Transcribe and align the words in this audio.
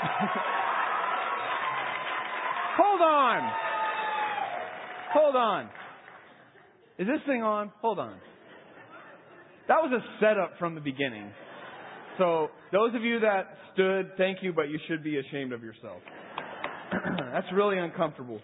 Hold 2.76 3.00
on. 3.00 3.50
Hold 5.12 5.36
on. 5.36 5.68
Is 6.98 7.06
this 7.06 7.20
thing 7.26 7.42
on? 7.42 7.70
Hold 7.80 7.98
on. 7.98 8.16
That 9.68 9.82
was 9.82 9.92
a 9.92 10.00
setup 10.20 10.52
from 10.58 10.74
the 10.74 10.80
beginning. 10.80 11.30
So, 12.18 12.48
those 12.72 12.94
of 12.94 13.02
you 13.02 13.20
that 13.20 13.56
stood, 13.72 14.10
thank 14.16 14.42
you, 14.42 14.52
but 14.52 14.68
you 14.68 14.78
should 14.88 15.04
be 15.04 15.18
ashamed 15.18 15.52
of 15.52 15.62
yourself. 15.62 16.00
That's 17.32 17.46
really 17.54 17.78
uncomfortable. 17.78 18.40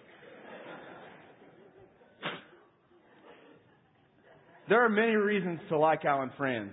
There 4.69 4.83
are 4.83 4.89
many 4.89 5.15
reasons 5.15 5.59
to 5.69 5.77
like 5.77 6.05
Alan 6.05 6.31
Franz. 6.37 6.71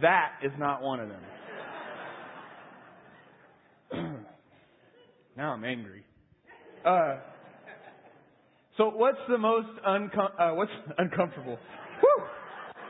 That 0.00 0.32
is 0.44 0.52
not 0.58 0.82
one 0.82 1.00
of 1.00 1.08
them. 1.08 1.22
Now 5.40 5.54
I'm 5.54 5.64
angry. 5.64 6.04
Uh, 6.84 7.16
so 8.76 8.90
what's 8.90 9.16
the 9.26 9.38
most 9.38 9.68
uncom- 9.88 10.38
uh, 10.38 10.54
what's 10.54 10.70
uncomfortable? 10.98 11.58
Whew! 12.00 12.24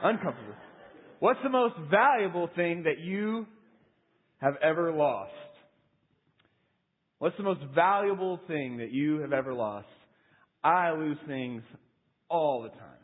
Uncomfortable. 0.02 0.54
What's 1.20 1.38
the 1.44 1.48
most 1.48 1.74
valuable 1.92 2.50
thing 2.56 2.82
that 2.82 2.98
you 2.98 3.46
have 4.38 4.54
ever 4.64 4.92
lost? 4.92 5.30
What's 7.20 7.36
the 7.36 7.44
most 7.44 7.60
valuable 7.72 8.40
thing 8.48 8.78
that 8.78 8.90
you 8.90 9.20
have 9.20 9.32
ever 9.32 9.54
lost? 9.54 9.86
I 10.64 10.90
lose 10.90 11.18
things 11.28 11.62
all 12.28 12.62
the 12.62 12.70
time. 12.70 12.98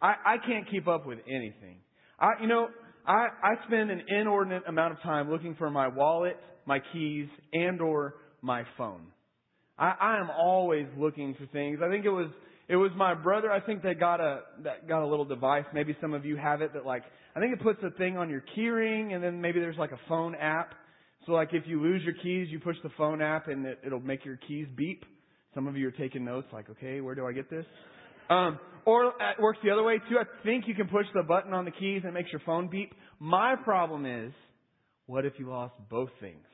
I, 0.00 0.14
I 0.24 0.36
can't 0.38 0.70
keep 0.70 0.88
up 0.88 1.06
with 1.06 1.18
anything. 1.26 1.76
I, 2.18 2.40
you 2.40 2.48
know, 2.48 2.68
I, 3.06 3.26
I 3.42 3.66
spend 3.66 3.90
an 3.90 4.00
inordinate 4.08 4.62
amount 4.66 4.94
of 4.94 5.02
time 5.02 5.30
looking 5.30 5.56
for 5.56 5.68
my 5.68 5.88
wallet, 5.88 6.38
my 6.64 6.78
keys, 6.94 7.28
and 7.52 7.82
or 7.82 8.14
my 8.42 8.64
phone. 8.76 9.06
I, 9.78 9.94
I 10.00 10.20
am 10.20 10.30
always 10.30 10.86
looking 10.98 11.34
for 11.34 11.46
things. 11.46 11.78
I 11.82 11.88
think 11.88 12.04
it 12.04 12.10
was 12.10 12.28
it 12.68 12.76
was 12.76 12.90
my 12.96 13.14
brother. 13.14 13.50
I 13.50 13.60
think 13.60 13.82
that 13.82 13.98
got 13.98 14.20
a 14.20 14.40
that 14.64 14.86
got 14.88 15.02
a 15.02 15.06
little 15.06 15.24
device. 15.24 15.64
Maybe 15.72 15.96
some 16.00 16.12
of 16.12 16.24
you 16.24 16.36
have 16.36 16.60
it 16.60 16.74
that 16.74 16.84
like 16.84 17.02
I 17.34 17.40
think 17.40 17.52
it 17.52 17.62
puts 17.62 17.82
a 17.82 17.90
thing 17.90 18.16
on 18.16 18.28
your 18.28 18.44
keyring, 18.56 19.14
and 19.14 19.22
then 19.22 19.40
maybe 19.40 19.60
there's 19.60 19.78
like 19.78 19.92
a 19.92 20.00
phone 20.08 20.34
app. 20.34 20.74
So 21.26 21.32
like 21.32 21.50
if 21.52 21.64
you 21.66 21.80
lose 21.80 22.02
your 22.02 22.14
keys, 22.14 22.48
you 22.50 22.60
push 22.60 22.76
the 22.82 22.90
phone 22.98 23.22
app, 23.22 23.48
and 23.48 23.64
it, 23.64 23.78
it'll 23.86 24.00
make 24.00 24.24
your 24.24 24.38
keys 24.48 24.66
beep. 24.76 25.04
Some 25.54 25.66
of 25.66 25.76
you 25.76 25.88
are 25.88 25.92
taking 25.92 26.24
notes, 26.24 26.48
like 26.52 26.68
okay, 26.70 27.00
where 27.00 27.14
do 27.14 27.26
I 27.26 27.32
get 27.32 27.48
this? 27.48 27.64
Um, 28.30 28.58
or 28.84 29.06
it 29.08 29.40
works 29.40 29.58
the 29.62 29.70
other 29.70 29.82
way 29.82 29.98
too. 30.08 30.18
I 30.18 30.24
think 30.44 30.66
you 30.66 30.74
can 30.74 30.88
push 30.88 31.06
the 31.14 31.22
button 31.22 31.52
on 31.52 31.64
the 31.64 31.70
keys 31.70 32.02
and 32.04 32.10
it 32.10 32.14
makes 32.14 32.30
your 32.32 32.40
phone 32.46 32.68
beep. 32.68 32.92
My 33.18 33.56
problem 33.56 34.06
is, 34.06 34.32
what 35.06 35.24
if 35.26 35.34
you 35.38 35.50
lost 35.50 35.74
both 35.90 36.10
things? 36.20 36.46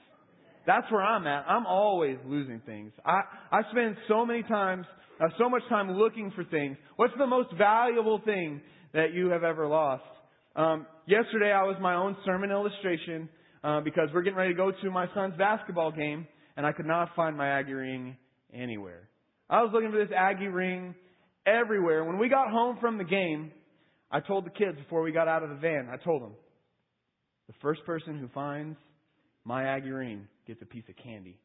That's 0.67 0.91
where 0.91 1.03
I'm 1.03 1.27
at. 1.27 1.45
I'm 1.49 1.67
always 1.67 2.19
losing 2.27 2.61
things. 2.67 2.93
I, 3.05 3.21
I 3.51 3.61
spend 3.71 3.97
so 4.09 4.27
many 4.27 4.43
times, 4.43 4.87
uh, 5.21 5.29
so 5.39 5.49
much 5.49 5.63
time 5.69 5.93
looking 5.93 6.33
for 6.35 6.45
things. 6.45 6.77
What's 6.97 7.15
the 7.19 7.27
most 7.27 7.49
valuable 7.57 8.21
thing 8.25 8.61
that 8.95 9.13
you 9.15 9.31
have 9.31 9.45
ever 9.45 9.67
lost? 9.67 10.03
Um, 10.57 10.87
yesterday 11.07 11.53
I 11.53 11.63
was 11.63 11.77
my 11.81 11.95
own 11.95 12.17
sermon 12.25 12.51
illustration 12.51 13.29
uh, 13.63 13.81
because 13.81 14.09
we're 14.13 14.23
getting 14.23 14.39
ready 14.39 14.53
to 14.53 14.57
go 14.57 14.71
to 14.71 14.91
my 14.91 15.07
son's 15.15 15.37
basketball 15.37 15.93
game, 15.93 16.27
and 16.57 16.67
I 16.67 16.73
could 16.73 16.87
not 16.87 17.11
find 17.15 17.37
my 17.37 17.49
Aggie 17.49 17.73
ring 17.73 18.17
anywhere. 18.53 19.09
I 19.51 19.63
was 19.63 19.71
looking 19.73 19.91
for 19.91 19.99
this 19.99 20.15
Aggie 20.17 20.49
ring 20.49 20.95
everywhere. 21.47 22.05
When 22.05 22.19
we 22.19 22.29
got 22.29 22.51
home 22.51 22.79
from 22.81 22.99
the 22.99 23.05
game, 23.05 23.53
I 24.11 24.21
told 24.21 24.47
the 24.47 24.51
kids 24.51 24.79
before 24.79 25.03
we 25.03 25.13
got 25.13 25.29
out 25.29 25.43
of 25.43 25.51
the 25.51 25.57
van, 25.57 25.89
I 25.93 25.97
told 26.03 26.23
them, 26.23 26.33
the 27.47 27.55
first 27.63 27.85
person 27.87 28.19
who 28.19 28.29
finds 28.29 28.77
my 29.45 29.65
Aggie 29.65 29.91
ring 29.91 30.27
gets 30.49 30.63
a 30.63 30.67
piece 30.67 30.85
of 30.89 30.97
candy. 30.97 31.39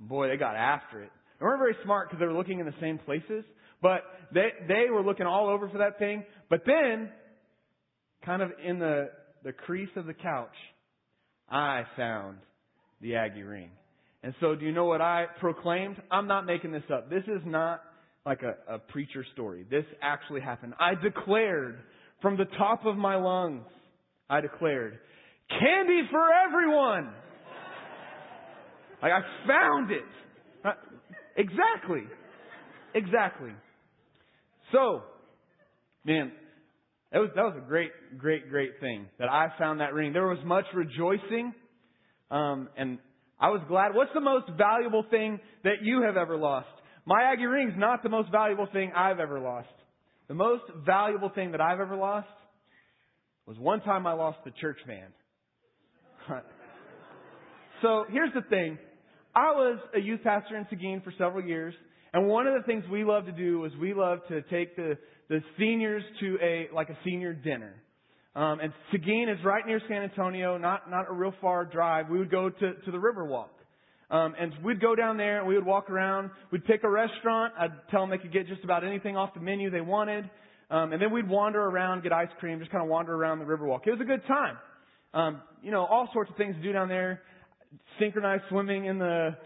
Boy, 0.00 0.28
they 0.28 0.36
got 0.36 0.56
after 0.56 1.02
it. 1.02 1.12
They 1.38 1.44
weren't 1.44 1.60
very 1.60 1.76
smart 1.84 2.08
because 2.08 2.18
they 2.18 2.26
were 2.26 2.32
looking 2.32 2.58
in 2.58 2.66
the 2.66 2.74
same 2.80 2.98
places, 2.98 3.44
but 3.82 4.00
they, 4.32 4.48
they 4.66 4.90
were 4.90 5.02
looking 5.02 5.26
all 5.26 5.48
over 5.48 5.68
for 5.68 5.78
that 5.78 5.98
thing. 5.98 6.24
But 6.48 6.62
then, 6.66 7.10
kind 8.24 8.42
of 8.42 8.50
in 8.64 8.78
the, 8.78 9.10
the 9.44 9.52
crease 9.52 9.90
of 9.96 10.06
the 10.06 10.14
couch, 10.14 10.54
I 11.48 11.84
found 11.96 12.38
the 13.00 13.16
Aggie 13.16 13.42
ring. 13.42 13.70
And 14.22 14.34
so 14.40 14.54
do 14.54 14.64
you 14.64 14.72
know 14.72 14.86
what 14.86 15.00
I 15.00 15.26
proclaimed? 15.38 15.96
I'm 16.10 16.26
not 16.26 16.46
making 16.46 16.72
this 16.72 16.82
up. 16.92 17.10
This 17.10 17.24
is 17.24 17.42
not 17.44 17.82
like 18.24 18.42
a, 18.42 18.74
a 18.74 18.78
preacher 18.78 19.24
story. 19.34 19.66
This 19.70 19.84
actually 20.02 20.40
happened. 20.40 20.74
I 20.78 20.94
declared 20.94 21.78
from 22.22 22.36
the 22.36 22.44
top 22.58 22.84
of 22.86 22.96
my 22.96 23.16
lungs, 23.16 23.64
I 24.28 24.40
declared, 24.40 24.98
candy 25.48 26.02
for 26.10 26.26
everyone! 26.46 27.12
Like 29.02 29.12
I 29.12 29.20
found 29.46 29.90
it. 29.90 30.04
Exactly. 31.36 32.02
Exactly. 32.94 33.52
So, 34.72 35.02
man, 36.04 36.32
that 37.12 37.18
was, 37.18 37.30
that 37.34 37.42
was 37.42 37.54
a 37.56 37.66
great, 37.66 37.90
great, 38.18 38.48
great 38.50 38.78
thing 38.80 39.06
that 39.18 39.28
I 39.28 39.48
found 39.58 39.80
that 39.80 39.94
ring. 39.94 40.12
There 40.12 40.26
was 40.26 40.38
much 40.44 40.64
rejoicing, 40.74 41.54
um, 42.30 42.68
and 42.76 42.98
I 43.40 43.48
was 43.48 43.62
glad. 43.68 43.94
What's 43.94 44.12
the 44.14 44.20
most 44.20 44.50
valuable 44.56 45.04
thing 45.10 45.40
that 45.64 45.82
you 45.82 46.02
have 46.02 46.16
ever 46.16 46.36
lost? 46.36 46.68
My 47.06 47.32
Aggie 47.32 47.46
ring's 47.46 47.74
not 47.76 48.02
the 48.02 48.08
most 48.08 48.30
valuable 48.30 48.68
thing 48.72 48.92
I've 48.94 49.18
ever 49.18 49.40
lost. 49.40 49.68
The 50.28 50.34
most 50.34 50.62
valuable 50.86 51.30
thing 51.34 51.52
that 51.52 51.60
I've 51.60 51.80
ever 51.80 51.96
lost 51.96 52.28
was 53.46 53.58
one 53.58 53.80
time 53.80 54.06
I 54.06 54.12
lost 54.12 54.38
the 54.44 54.52
church 54.60 54.78
van. 54.86 55.08
so 57.82 58.04
here's 58.10 58.32
the 58.34 58.42
thing. 58.42 58.78
I 59.34 59.52
was 59.52 59.78
a 59.94 60.00
youth 60.00 60.20
pastor 60.24 60.56
in 60.56 60.66
Seguin 60.70 61.02
for 61.02 61.12
several 61.16 61.44
years, 61.44 61.74
and 62.12 62.26
one 62.26 62.46
of 62.46 62.54
the 62.54 62.66
things 62.66 62.84
we 62.90 63.04
love 63.04 63.26
to 63.26 63.32
do 63.32 63.64
is 63.64 63.72
we 63.80 63.94
love 63.94 64.18
to 64.28 64.42
take 64.42 64.74
the, 64.74 64.98
the 65.28 65.40
seniors 65.58 66.02
to 66.20 66.38
a, 66.42 66.68
like 66.74 66.88
a 66.90 66.98
senior 67.04 67.32
dinner. 67.32 67.74
Um, 68.34 68.60
and 68.60 68.72
Seguin 68.90 69.28
is 69.28 69.44
right 69.44 69.64
near 69.66 69.80
San 69.88 70.02
Antonio, 70.02 70.58
not, 70.58 70.90
not 70.90 71.08
a 71.08 71.12
real 71.12 71.34
far 71.40 71.64
drive. 71.64 72.08
We 72.08 72.18
would 72.18 72.30
go 72.30 72.50
to, 72.50 72.74
to 72.74 72.90
the 72.90 72.98
Riverwalk. 72.98 73.48
Um, 74.10 74.34
and 74.38 74.52
we'd 74.64 74.80
go 74.80 74.96
down 74.96 75.16
there 75.16 75.38
and 75.38 75.46
we 75.46 75.54
would 75.54 75.64
walk 75.66 75.88
around. 75.88 76.30
We'd 76.50 76.64
pick 76.64 76.82
a 76.82 76.90
restaurant. 76.90 77.54
I'd 77.58 77.72
tell 77.90 78.00
them 78.00 78.10
they 78.10 78.18
could 78.18 78.32
get 78.32 78.48
just 78.48 78.64
about 78.64 78.84
anything 78.84 79.16
off 79.16 79.34
the 79.34 79.40
menu 79.40 79.70
they 79.70 79.80
wanted. 79.80 80.28
Um, 80.70 80.92
and 80.92 81.00
then 81.00 81.12
we'd 81.12 81.28
wander 81.28 81.60
around, 81.60 82.02
get 82.02 82.12
ice 82.12 82.28
cream, 82.38 82.58
just 82.58 82.70
kind 82.70 82.82
of 82.82 82.90
wander 82.90 83.14
around 83.14 83.38
the 83.38 83.44
Riverwalk. 83.44 83.86
It 83.86 83.92
was 83.92 84.00
a 84.00 84.04
good 84.04 84.24
time. 84.26 84.56
Um, 85.12 85.42
you 85.62 85.70
know, 85.70 85.84
all 85.84 86.08
sorts 86.12 86.30
of 86.30 86.36
things 86.36 86.54
to 86.56 86.62
do 86.62 86.72
down 86.72 86.88
there. 86.88 87.22
Synchronized 87.98 88.42
swimming 88.48 88.86
in 88.86 88.98
the 88.98 89.36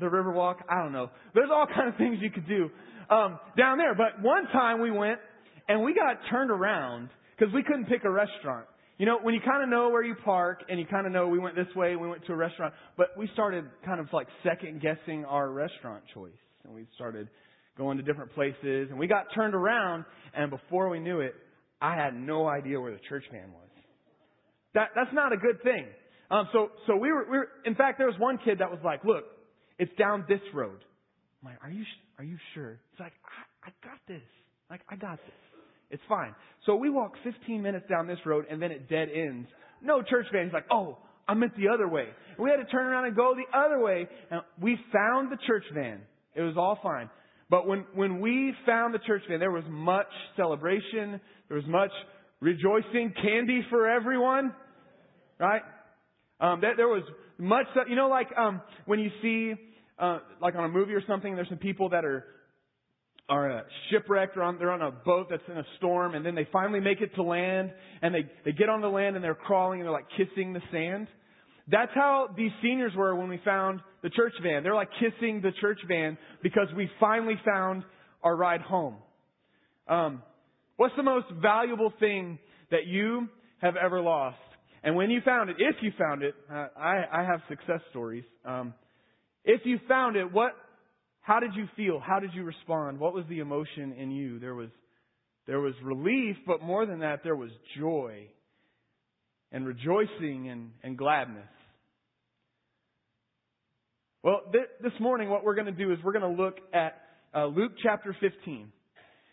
the 0.00 0.06
Riverwalk. 0.06 0.56
I 0.68 0.82
don't 0.82 0.92
know. 0.92 1.10
There's 1.34 1.50
all 1.52 1.66
kind 1.66 1.88
of 1.88 1.96
things 1.96 2.18
you 2.20 2.30
could 2.30 2.48
do 2.48 2.70
um, 3.10 3.38
down 3.56 3.78
there. 3.78 3.94
But 3.94 4.22
one 4.22 4.46
time 4.52 4.80
we 4.80 4.90
went 4.90 5.18
and 5.68 5.82
we 5.82 5.94
got 5.94 6.16
turned 6.30 6.50
around 6.50 7.10
because 7.38 7.52
we 7.54 7.62
couldn't 7.62 7.86
pick 7.86 8.04
a 8.04 8.10
restaurant. 8.10 8.66
You 8.98 9.06
know, 9.06 9.18
when 9.22 9.34
you 9.34 9.40
kind 9.40 9.62
of 9.62 9.68
know 9.68 9.88
where 9.88 10.02
you 10.02 10.14
park 10.24 10.64
and 10.68 10.78
you 10.78 10.86
kind 10.86 11.06
of 11.06 11.12
know 11.12 11.28
we 11.28 11.38
went 11.38 11.56
this 11.56 11.74
way, 11.74 11.96
we 11.96 12.08
went 12.08 12.24
to 12.26 12.32
a 12.32 12.36
restaurant, 12.36 12.74
but 12.96 13.08
we 13.16 13.28
started 13.32 13.64
kind 13.84 14.00
of 14.00 14.06
like 14.12 14.26
second 14.44 14.82
guessing 14.82 15.24
our 15.24 15.50
restaurant 15.50 16.02
choice. 16.12 16.32
And 16.64 16.74
we 16.74 16.86
started 16.96 17.28
going 17.78 17.96
to 17.96 18.02
different 18.02 18.34
places 18.34 18.88
and 18.90 18.98
we 18.98 19.06
got 19.06 19.26
turned 19.34 19.54
around 19.54 20.04
and 20.34 20.50
before 20.50 20.90
we 20.90 21.00
knew 21.00 21.20
it, 21.20 21.34
I 21.80 21.94
had 21.94 22.14
no 22.14 22.46
idea 22.46 22.78
where 22.78 22.92
the 22.92 23.00
church 23.08 23.24
van 23.32 23.52
was. 23.52 23.68
That, 24.74 24.88
that's 24.94 25.14
not 25.14 25.32
a 25.32 25.36
good 25.36 25.62
thing. 25.62 25.86
Um, 26.30 26.48
so, 26.52 26.70
so 26.86 26.96
we 26.96 27.10
were, 27.12 27.24
we 27.24 27.38
were, 27.38 27.48
in 27.64 27.74
fact, 27.74 27.98
there 27.98 28.06
was 28.06 28.18
one 28.18 28.38
kid 28.38 28.58
that 28.60 28.70
was 28.70 28.80
like, 28.84 29.04
look, 29.04 29.24
it's 29.78 29.92
down 29.98 30.24
this 30.28 30.40
road. 30.54 30.78
I'm 31.42 31.50
like, 31.50 31.58
are 31.62 31.70
you, 31.70 31.84
are 32.18 32.24
you 32.24 32.36
sure? 32.54 32.78
It's 32.92 33.00
like, 33.00 33.12
I, 33.64 33.70
I 33.70 33.72
got 33.82 33.98
this. 34.06 34.22
Like, 34.70 34.82
I 34.88 34.96
got 34.96 35.18
this. 35.18 35.34
It's 35.90 36.02
fine. 36.08 36.34
So 36.66 36.76
we 36.76 36.88
walk 36.88 37.14
15 37.24 37.62
minutes 37.62 37.86
down 37.90 38.06
this 38.06 38.18
road 38.24 38.44
and 38.48 38.62
then 38.62 38.70
it 38.70 38.88
dead 38.88 39.08
ends. 39.12 39.48
No 39.82 40.02
church 40.02 40.26
van. 40.32 40.44
He's 40.44 40.52
like, 40.52 40.66
oh, 40.70 40.98
I 41.26 41.34
meant 41.34 41.56
the 41.56 41.68
other 41.68 41.88
way. 41.88 42.04
And 42.36 42.44
we 42.44 42.50
had 42.50 42.56
to 42.56 42.70
turn 42.70 42.86
around 42.86 43.06
and 43.06 43.16
go 43.16 43.34
the 43.34 43.58
other 43.58 43.80
way. 43.80 44.06
And 44.30 44.42
we 44.60 44.78
found 44.92 45.32
the 45.32 45.38
church 45.46 45.64
van. 45.74 46.00
It 46.34 46.42
was 46.42 46.54
all 46.56 46.78
fine. 46.82 47.10
But 47.48 47.66
when, 47.66 47.84
when 47.94 48.20
we 48.20 48.54
found 48.64 48.94
the 48.94 49.00
church 49.00 49.22
van, 49.28 49.40
there 49.40 49.50
was 49.50 49.64
much 49.68 50.06
celebration. 50.36 51.20
There 51.48 51.56
was 51.56 51.66
much 51.66 51.90
rejoicing, 52.40 53.12
candy 53.20 53.62
for 53.70 53.88
everyone. 53.88 54.54
Right? 55.40 55.62
Um, 56.40 56.60
there, 56.60 56.76
there 56.76 56.88
was 56.88 57.02
much, 57.38 57.66
you 57.88 57.96
know, 57.96 58.08
like, 58.08 58.28
um, 58.36 58.62
when 58.86 58.98
you 58.98 59.10
see, 59.22 59.54
uh, 59.98 60.20
like 60.40 60.54
on 60.54 60.64
a 60.64 60.68
movie 60.68 60.94
or 60.94 61.02
something, 61.06 61.34
there's 61.34 61.48
some 61.48 61.58
people 61.58 61.90
that 61.90 62.04
are 62.04 62.24
are 63.30 63.58
uh, 63.58 63.62
shipwrecked 63.90 64.36
or 64.36 64.42
on, 64.42 64.58
they're 64.58 64.72
on 64.72 64.82
a 64.82 64.90
boat 64.90 65.28
that's 65.30 65.42
in 65.48 65.56
a 65.56 65.64
storm 65.78 66.16
and 66.16 66.26
then 66.26 66.34
they 66.34 66.48
finally 66.52 66.80
make 66.80 67.00
it 67.00 67.14
to 67.14 67.22
land 67.22 67.70
and 68.02 68.12
they, 68.12 68.28
they 68.44 68.50
get 68.50 68.68
on 68.68 68.80
the 68.80 68.88
land 68.88 69.14
and 69.14 69.24
they're 69.24 69.36
crawling 69.36 69.78
and 69.78 69.86
they're 69.86 69.92
like 69.92 70.08
kissing 70.16 70.52
the 70.52 70.60
sand. 70.72 71.06
That's 71.68 71.92
how 71.94 72.28
these 72.36 72.50
seniors 72.60 72.92
were 72.96 73.14
when 73.14 73.28
we 73.28 73.40
found 73.44 73.80
the 74.02 74.10
church 74.10 74.32
van. 74.42 74.64
They're 74.64 74.74
like 74.74 74.88
kissing 74.98 75.40
the 75.42 75.52
church 75.60 75.78
van 75.86 76.18
because 76.42 76.66
we 76.76 76.90
finally 76.98 77.40
found 77.44 77.84
our 78.24 78.34
ride 78.34 78.62
home. 78.62 78.96
Um, 79.86 80.22
what's 80.76 80.96
the 80.96 81.04
most 81.04 81.26
valuable 81.40 81.92
thing 82.00 82.40
that 82.72 82.86
you 82.86 83.28
have 83.60 83.76
ever 83.76 84.00
lost? 84.00 84.38
And 84.82 84.96
when 84.96 85.10
you 85.10 85.20
found 85.24 85.50
it, 85.50 85.56
if 85.58 85.76
you 85.82 85.92
found 85.98 86.22
it, 86.22 86.34
uh, 86.50 86.68
I, 86.76 87.04
I 87.12 87.22
have 87.24 87.40
success 87.48 87.80
stories. 87.90 88.24
Um, 88.44 88.74
if 89.44 89.60
you 89.64 89.78
found 89.88 90.16
it, 90.16 90.32
what, 90.32 90.52
how 91.20 91.40
did 91.40 91.54
you 91.54 91.66
feel? 91.76 92.00
How 92.00 92.18
did 92.18 92.30
you 92.34 92.44
respond? 92.44 92.98
What 92.98 93.12
was 93.12 93.24
the 93.28 93.40
emotion 93.40 93.92
in 93.92 94.10
you? 94.10 94.38
There 94.38 94.54
was, 94.54 94.70
there 95.46 95.60
was 95.60 95.74
relief, 95.82 96.36
but 96.46 96.62
more 96.62 96.86
than 96.86 97.00
that, 97.00 97.20
there 97.22 97.36
was 97.36 97.50
joy 97.78 98.26
and 99.52 99.66
rejoicing 99.66 100.48
and, 100.50 100.70
and 100.82 100.96
gladness. 100.96 101.48
Well, 104.22 104.42
th- 104.52 104.68
this 104.82 104.92
morning, 105.00 105.28
what 105.28 105.44
we're 105.44 105.54
going 105.54 105.66
to 105.66 105.72
do 105.72 105.92
is 105.92 105.98
we're 106.04 106.12
going 106.12 106.36
to 106.36 106.42
look 106.42 106.56
at 106.72 107.00
uh, 107.34 107.46
Luke 107.46 107.72
chapter 107.82 108.14
15. 108.18 108.70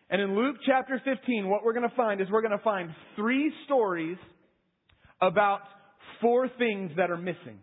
And 0.09 0.21
in 0.21 0.35
Luke 0.35 0.57
chapter 0.65 1.01
15, 1.03 1.49
what 1.49 1.63
we're 1.65 1.73
going 1.73 1.89
to 1.89 1.95
find 1.95 2.21
is 2.21 2.27
we're 2.31 2.41
going 2.41 2.57
to 2.57 2.63
find 2.63 2.89
three 3.15 3.51
stories 3.65 4.17
about 5.21 5.61
four 6.21 6.49
things 6.57 6.91
that 6.97 7.09
are 7.11 7.17
missing. 7.17 7.59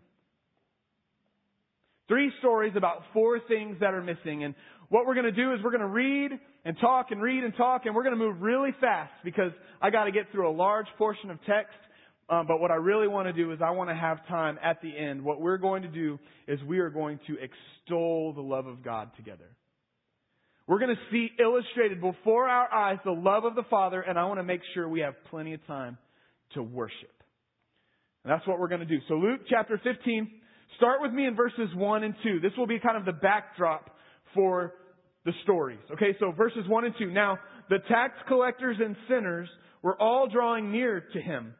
Three 2.07 2.31
stories 2.39 2.73
about 2.75 3.01
four 3.13 3.39
things 3.47 3.77
that 3.79 3.93
are 3.93 4.03
missing. 4.03 4.43
And 4.43 4.53
what 4.89 5.07
we're 5.07 5.15
going 5.15 5.25
to 5.25 5.31
do 5.31 5.53
is 5.53 5.59
we're 5.63 5.71
going 5.71 5.81
to 5.81 5.87
read 5.87 6.31
and 6.63 6.77
talk 6.79 7.07
and 7.11 7.21
read 7.21 7.43
and 7.43 7.55
talk, 7.55 7.85
and 7.85 7.95
we're 7.95 8.03
going 8.03 8.17
to 8.17 8.23
move 8.23 8.41
really 8.41 8.71
fast 8.79 9.13
because 9.23 9.51
I 9.81 9.89
got 9.89 10.05
to 10.05 10.11
get 10.11 10.31
through 10.31 10.49
a 10.49 10.55
large 10.55 10.87
portion 10.97 11.31
of 11.31 11.37
text. 11.45 11.73
Um, 12.27 12.47
but 12.47 12.59
what 12.59 12.71
I 12.71 12.75
really 12.75 13.07
want 13.07 13.27
to 13.27 13.33
do 13.33 13.51
is 13.51 13.59
I 13.63 13.71
want 13.71 13.89
to 13.89 13.95
have 13.95 14.27
time 14.27 14.57
at 14.63 14.81
the 14.81 14.95
end. 14.95 15.23
What 15.23 15.41
we're 15.41 15.57
going 15.57 15.83
to 15.83 15.87
do 15.87 16.19
is 16.47 16.59
we 16.63 16.79
are 16.79 16.89
going 16.89 17.19
to 17.27 17.33
extol 17.33 18.33
the 18.33 18.41
love 18.41 18.65
of 18.65 18.83
God 18.83 19.11
together. 19.15 19.45
We're 20.67 20.79
going 20.79 20.95
to 20.95 21.01
see 21.11 21.29
illustrated 21.39 22.01
before 22.01 22.47
our 22.47 22.71
eyes 22.73 22.97
the 23.05 23.11
love 23.11 23.45
of 23.45 23.53
the 23.53 23.63
Father, 23.69 24.01
and 24.01 24.17
I 24.17 24.25
want 24.25 24.39
to 24.39 24.43
make 24.43 24.61
sure 24.73 24.89
we 24.89 25.01
have 25.01 25.13
plenty 25.29 25.53
of 25.53 25.65
time 25.67 25.99
to 26.55 26.63
worship. 26.63 27.14
And 28.25 28.33
that's 28.33 28.45
what 28.47 28.59
we're 28.59 28.67
going 28.67 28.81
to 28.81 28.87
do. 28.87 28.97
So 29.07 29.13
Luke 29.13 29.41
chapter 29.47 29.79
15, 29.83 30.31
start 30.77 30.99
with 30.99 31.11
me 31.11 31.27
in 31.27 31.35
verses 31.35 31.69
1 31.75 32.03
and 32.03 32.15
2. 32.23 32.39
This 32.39 32.53
will 32.57 32.65
be 32.65 32.79
kind 32.79 32.97
of 32.97 33.05
the 33.05 33.13
backdrop 33.13 33.95
for 34.33 34.73
the 35.25 35.31
stories. 35.43 35.79
Okay, 35.91 36.15
so 36.19 36.31
verses 36.31 36.67
1 36.67 36.85
and 36.85 36.95
2. 36.97 37.11
Now, 37.11 37.37
the 37.69 37.77
tax 37.87 38.13
collectors 38.27 38.77
and 38.83 38.95
sinners 39.07 39.47
were 39.83 39.95
all 40.01 40.27
drawing 40.27 40.71
near 40.71 41.03
to 41.13 41.21
him. 41.21 41.53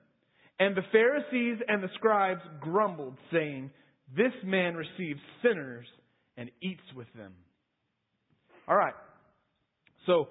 And 0.59 0.75
the 0.75 0.81
Pharisees 0.91 1.59
and 1.67 1.83
the 1.83 1.89
scribes 1.93 2.41
grumbled, 2.61 3.15
saying, 3.31 3.69
This 4.17 4.33
man 4.43 4.73
receives 4.73 5.19
sinners 5.43 5.85
and 6.35 6.49
eats 6.63 6.81
with 6.95 7.07
them. 7.15 7.33
All 8.67 8.75
right. 8.75 8.95
So 10.07 10.29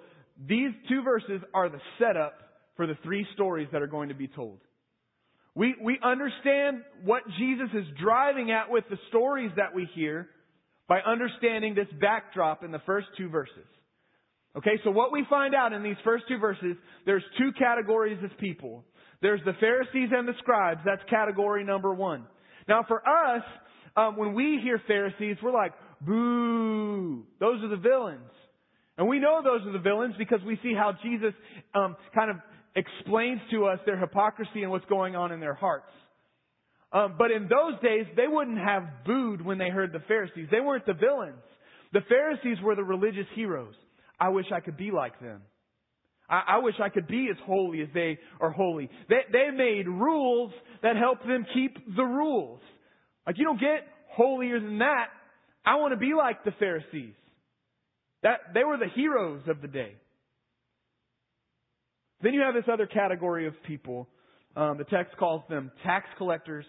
these 0.49 0.71
two 0.89 1.03
verses 1.05 1.43
are 1.55 1.69
the 1.69 1.81
setup 2.01 2.35
for 2.75 2.89
the 2.89 2.97
three 3.05 3.25
stories 3.35 3.69
that 3.71 3.83
are 3.83 3.87
going 3.87 4.09
to 4.09 4.17
be 4.17 4.27
told. 4.27 4.59
We, 5.55 5.75
we 5.81 5.99
understand 6.03 6.83
what 7.05 7.23
Jesus 7.39 7.69
is 7.75 7.85
driving 8.03 8.51
at 8.51 8.71
with 8.71 8.85
the 8.91 8.99
stories 9.09 9.53
that 9.57 9.75
we 9.75 9.89
hear 9.95 10.29
by 10.89 11.01
understanding 11.01 11.75
this 11.75 11.87
backdrop 12.01 12.65
in 12.65 12.73
the 12.73 12.81
first 12.85 13.07
two 13.17 13.29
verses. 13.29 13.67
Okay, 14.57 14.79
so 14.85 14.91
what 14.91 15.13
we 15.13 15.25
find 15.31 15.55
out 15.55 15.73
in 15.73 15.83
these 15.83 15.97
first 16.05 16.25
two 16.29 16.39
verses, 16.39 16.77
there's 17.07 17.23
two 17.39 17.51
categories 17.59 18.19
of 18.23 18.37
people. 18.39 18.85
There's 19.23 19.41
the 19.45 19.55
Pharisees 19.59 20.11
and 20.13 20.29
the 20.29 20.35
scribes. 20.39 20.81
That's 20.85 21.03
category 21.09 21.65
number 21.65 21.95
one. 21.95 22.25
Now 22.69 22.85
for 22.87 23.01
us, 23.07 23.43
um, 23.97 24.17
when 24.17 24.35
we 24.35 24.61
hear 24.63 24.81
Pharisees, 24.87 25.37
we're 25.43 25.53
like, 25.53 25.73
boo, 26.01 27.25
those 27.41 27.63
are 27.63 27.69
the 27.69 27.77
villains. 27.77 28.31
And 28.97 29.09
we 29.09 29.19
know 29.19 29.41
those 29.43 29.67
are 29.67 29.73
the 29.73 29.79
villains 29.79 30.15
because 30.19 30.41
we 30.47 30.59
see 30.63 30.73
how 30.73 30.93
Jesus 31.03 31.35
um, 31.75 31.97
kind 32.15 32.31
of 32.31 32.37
explains 32.77 33.41
to 33.51 33.67
us 33.67 33.79
their 33.87 33.99
hypocrisy 33.99 34.63
and 34.63 34.71
what's 34.71 34.85
going 34.87 35.17
on 35.17 35.33
in 35.33 35.41
their 35.41 35.55
hearts. 35.55 35.91
Um, 36.93 37.17
but 37.19 37.31
in 37.31 37.49
those 37.49 37.81
days, 37.83 38.07
they 38.17 38.29
wouldn't 38.29 38.59
have 38.59 38.85
booed 39.05 39.45
when 39.45 39.59
they 39.59 39.69
heard 39.69 39.93
the 39.93 40.03
Pharisees. 40.07 40.49
They 40.51 40.61
weren't 40.61 40.87
the 40.87 40.95
villains. 40.95 41.43
The 41.93 42.03
Pharisees 42.09 42.63
were 42.63 42.77
the 42.77 42.85
religious 42.85 43.27
heroes. 43.35 43.75
I 44.19 44.29
wish 44.29 44.47
I 44.55 44.61
could 44.61 44.77
be 44.77 44.91
like 44.91 45.21
them. 45.21 45.43
I, 46.29 46.43
I 46.49 46.59
wish 46.59 46.75
I 46.83 46.89
could 46.89 47.07
be 47.07 47.29
as 47.31 47.37
holy 47.45 47.83
as 47.83 47.89
they 47.95 48.19
are 48.41 48.51
holy. 48.51 48.89
They, 49.09 49.23
they 49.33 49.51
made 49.51 49.89
rules 49.89 50.53
that 50.83 50.97
helped 50.97 51.27
them 51.27 51.47
keep 51.53 51.77
the 51.97 52.05
rules. 52.05 52.61
Like 53.27 53.39
you 53.39 53.45
don't 53.45 53.61
get 53.61 53.87
holier 54.11 54.61
than 54.61 54.79
that. 54.79 55.07
I 55.65 55.77
want 55.77 55.93
to 55.93 55.99
be 55.99 56.13
like 56.17 56.45
the 56.45 56.53
Pharisees. 56.59 57.15
That 58.23 58.39
they 58.55 58.65
were 58.65 58.79
the 58.79 58.89
heroes 58.95 59.43
of 59.49 59.61
the 59.61 59.69
day. 59.69 59.95
Then 62.25 62.33
you 62.33 62.41
have 62.41 62.55
this 62.55 62.65
other 62.73 62.87
category 62.87 63.47
of 63.47 63.53
people. 63.69 64.09
Um, 64.57 64.79
the 64.79 64.85
text 64.85 65.15
calls 65.19 65.43
them 65.51 65.71
tax 65.85 66.07
collectors 66.17 66.65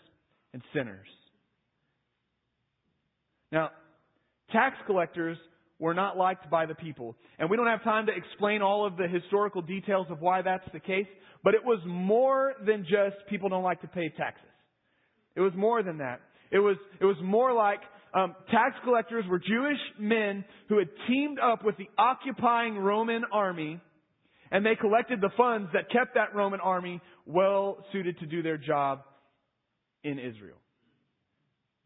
and 0.54 0.62
sinners. 0.74 1.08
Now, 3.54 3.70
tax 4.52 4.76
collectors 4.86 5.38
were 5.80 5.94
not 5.94 6.18
liked 6.18 6.50
by 6.50 6.66
the 6.66 6.76
people. 6.76 7.16
And 7.40 7.50
we 7.50 7.56
don't 7.56 7.68
have 7.68 7.84
time 7.86 8.06
to 8.08 8.12
explain 8.14 8.62
all 8.62 8.86
of 8.86 8.98
the 8.98 9.08
historical 9.08 9.62
details 9.62 10.08
of 10.10 10.20
why 10.20 10.42
that's 10.42 10.68
the 10.74 10.80
case, 10.82 11.08
but 11.42 11.54
it 11.54 11.64
was 11.64 11.80
more 11.86 12.54
than 12.66 12.84
just 12.84 13.26
people 13.30 13.48
don't 13.48 13.64
like 13.64 13.80
to 13.82 13.88
pay 13.88 14.10
taxes. 14.10 14.44
It 15.38 15.42
was 15.42 15.54
more 15.56 15.84
than 15.84 16.00
that. 16.00 16.20
It 16.52 16.60
was, 16.60 16.76
it 17.00 17.06
was 17.06 17.18
more 17.24 17.54
like 17.54 17.80
um, 18.14 18.36
tax 18.52 18.76
collectors 18.84 19.24
were 19.30 19.40
Jewish 19.40 19.80
men 20.00 20.44
who 20.68 20.80
had 20.80 20.88
teamed 21.08 21.40
up 21.40 21.64
with 21.64 21.78
the 21.78 21.88
occupying 21.98 22.78
Roman 22.78 23.24
army 23.32 23.80
and 24.56 24.66
they 24.66 24.76
collected 24.76 25.20
the 25.20 25.32
funds 25.36 25.70
that 25.74 25.92
kept 25.92 26.14
that 26.14 26.34
Roman 26.34 26.62
army 26.62 27.02
well 27.26 27.84
suited 27.92 28.18
to 28.20 28.26
do 28.26 28.42
their 28.42 28.58
job 28.58 29.02
in 30.02 30.18
Israel. 30.18 30.56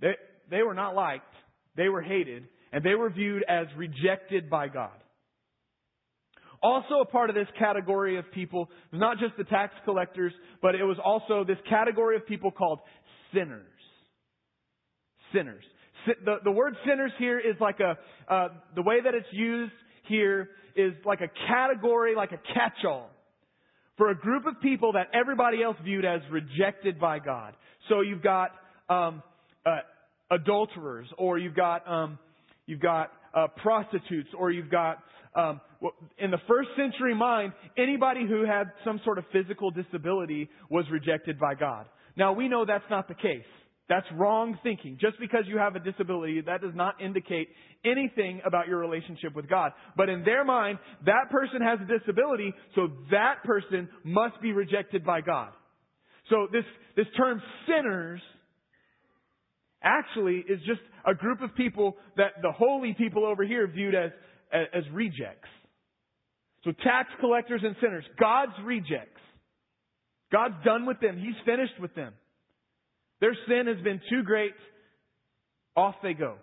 They, 0.02 0.12
they 0.52 0.62
were 0.62 0.76
not 0.76 0.94
liked, 0.94 1.34
they 1.76 1.90
were 1.90 2.04
hated, 2.04 2.44
and 2.72 2.84
they 2.84 2.94
were 2.94 3.10
viewed 3.10 3.44
as 3.50 3.66
rejected 3.76 4.52
by 4.52 4.68
God. 4.68 4.92
Also 6.62 7.00
a 7.02 7.06
part 7.06 7.32
of 7.32 7.36
this 7.36 7.48
category 7.58 8.20
of 8.20 8.32
people 8.34 8.70
was 8.92 9.02
not 9.02 9.18
just 9.18 9.36
the 9.36 9.46
tax 9.46 9.74
collectors, 9.84 10.34
but 10.62 10.76
it 10.76 10.84
was 10.84 10.98
also 11.04 11.44
this 11.44 11.58
category 11.68 12.18
of 12.18 12.28
people 12.28 12.52
called 12.52 12.82
sinners. 13.34 13.66
Sinners. 15.34 15.64
The, 16.06 16.36
the 16.44 16.52
word 16.52 16.76
sinners 16.88 17.14
here 17.18 17.40
is 17.40 17.56
like 17.60 17.80
a, 17.80 17.98
uh, 18.32 18.50
the 18.76 18.84
way 18.84 18.98
that 19.04 19.16
it's 19.16 19.26
used 19.32 19.74
here 20.08 20.50
is 20.80 20.94
like 21.06 21.22
a 21.22 21.30
category, 21.48 22.16
like 22.16 22.32
a 22.32 22.40
catch-all 22.54 23.10
for 23.98 24.10
a 24.12 24.16
group 24.16 24.46
of 24.46 24.60
people 24.62 24.94
that 24.94 25.08
everybody 25.14 25.62
else 25.62 25.76
viewed 25.84 26.06
as 26.06 26.22
rejected 26.32 27.00
by 27.00 27.20
God. 27.20 27.54
So 27.90 28.02
you've 28.02 28.24
got 28.24 28.52
um, 28.90 29.22
uh, 29.66 29.80
adulterers, 30.32 31.08
or 31.18 31.38
you've 31.38 31.56
got 31.56 31.88
um, 31.88 32.18
you've 32.66 32.80
got 32.80 33.12
uh, 33.34 33.48
prostitutes, 33.62 34.30
or 34.38 34.52
you've 34.52 34.72
got 34.72 35.00
um, 35.36 35.60
in 36.18 36.32
the 36.32 36.40
first 36.48 36.70
century 36.76 37.14
mind, 37.14 37.54
anybody 37.78 38.26
who 38.28 38.46
had 38.46 38.72
some 38.86 39.00
sort 39.04 39.18
of 39.18 39.26
physical 39.32 39.70
disability 39.70 40.50
was 40.70 40.86
rejected 40.92 41.40
by 41.40 41.56
God. 41.56 41.86
Now 42.16 42.34
we 42.34 42.48
know 42.48 42.66
that's 42.66 42.90
not 42.90 43.08
the 43.08 43.16
case. 43.16 43.44
That's 43.90 44.06
wrong 44.14 44.58
thinking. 44.62 45.00
Just 45.02 45.20
because 45.20 45.46
you 45.48 45.58
have 45.58 45.76
a 45.76 45.80
disability, 45.80 46.42
that 46.42 46.62
does 46.62 46.76
not 46.76 47.02
indicate 47.02 47.50
anything 47.84 48.40
about 48.46 48.68
your 48.68 48.78
relationship 48.78 49.36
with 49.36 49.50
God. 49.50 49.72
But 49.98 50.10
in 50.10 50.24
their 50.24 50.46
mind, 50.46 50.78
that 51.06 51.32
person 51.32 51.62
has 51.62 51.80
a 51.82 52.00
disability, 52.00 52.54
so 52.76 52.90
that 53.10 53.44
person 53.44 53.90
must 54.04 54.40
be 54.42 54.52
rejected 54.52 55.04
by 55.04 55.22
God. 55.22 55.50
So 56.30 56.48
this, 56.52 56.66
this 56.96 57.08
term 57.18 57.42
sinners 57.68 58.22
actually 59.82 60.46
is 60.48 60.60
just 60.68 60.82
a 61.06 61.16
group 61.16 61.42
of 61.42 61.56
people 61.56 61.96
that 62.16 62.34
the 62.44 62.52
holy 62.52 62.94
people 62.96 63.26
over 63.26 63.44
here 63.44 63.66
viewed 63.66 63.96
as, 63.96 64.12
as, 64.54 64.68
as 64.74 64.84
rejects. 64.94 65.50
So 66.64 66.72
tax 66.84 67.10
collectors 67.20 67.62
and 67.64 67.76
sinners, 67.82 68.04
God's 68.20 68.52
rejects. 68.64 69.22
God's 70.32 70.56
done 70.64 70.86
with 70.86 71.00
them. 71.00 71.18
He's 71.18 71.34
finished 71.44 71.80
with 71.82 71.96
them. 71.96 72.14
Their 73.22 73.36
sin 73.48 73.68
has 73.68 73.84
been 73.84 74.02
too 74.10 74.24
great. 74.24 74.54
Off 75.76 75.96
they 76.02 76.14
go. 76.14 76.36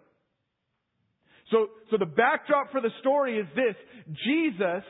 So, 1.50 1.68
so 1.90 1.96
the 1.98 2.06
backdrop 2.06 2.72
for 2.72 2.80
the 2.80 2.90
story 3.00 3.38
is 3.38 3.46
this. 3.54 3.76
Jesus 4.24 4.82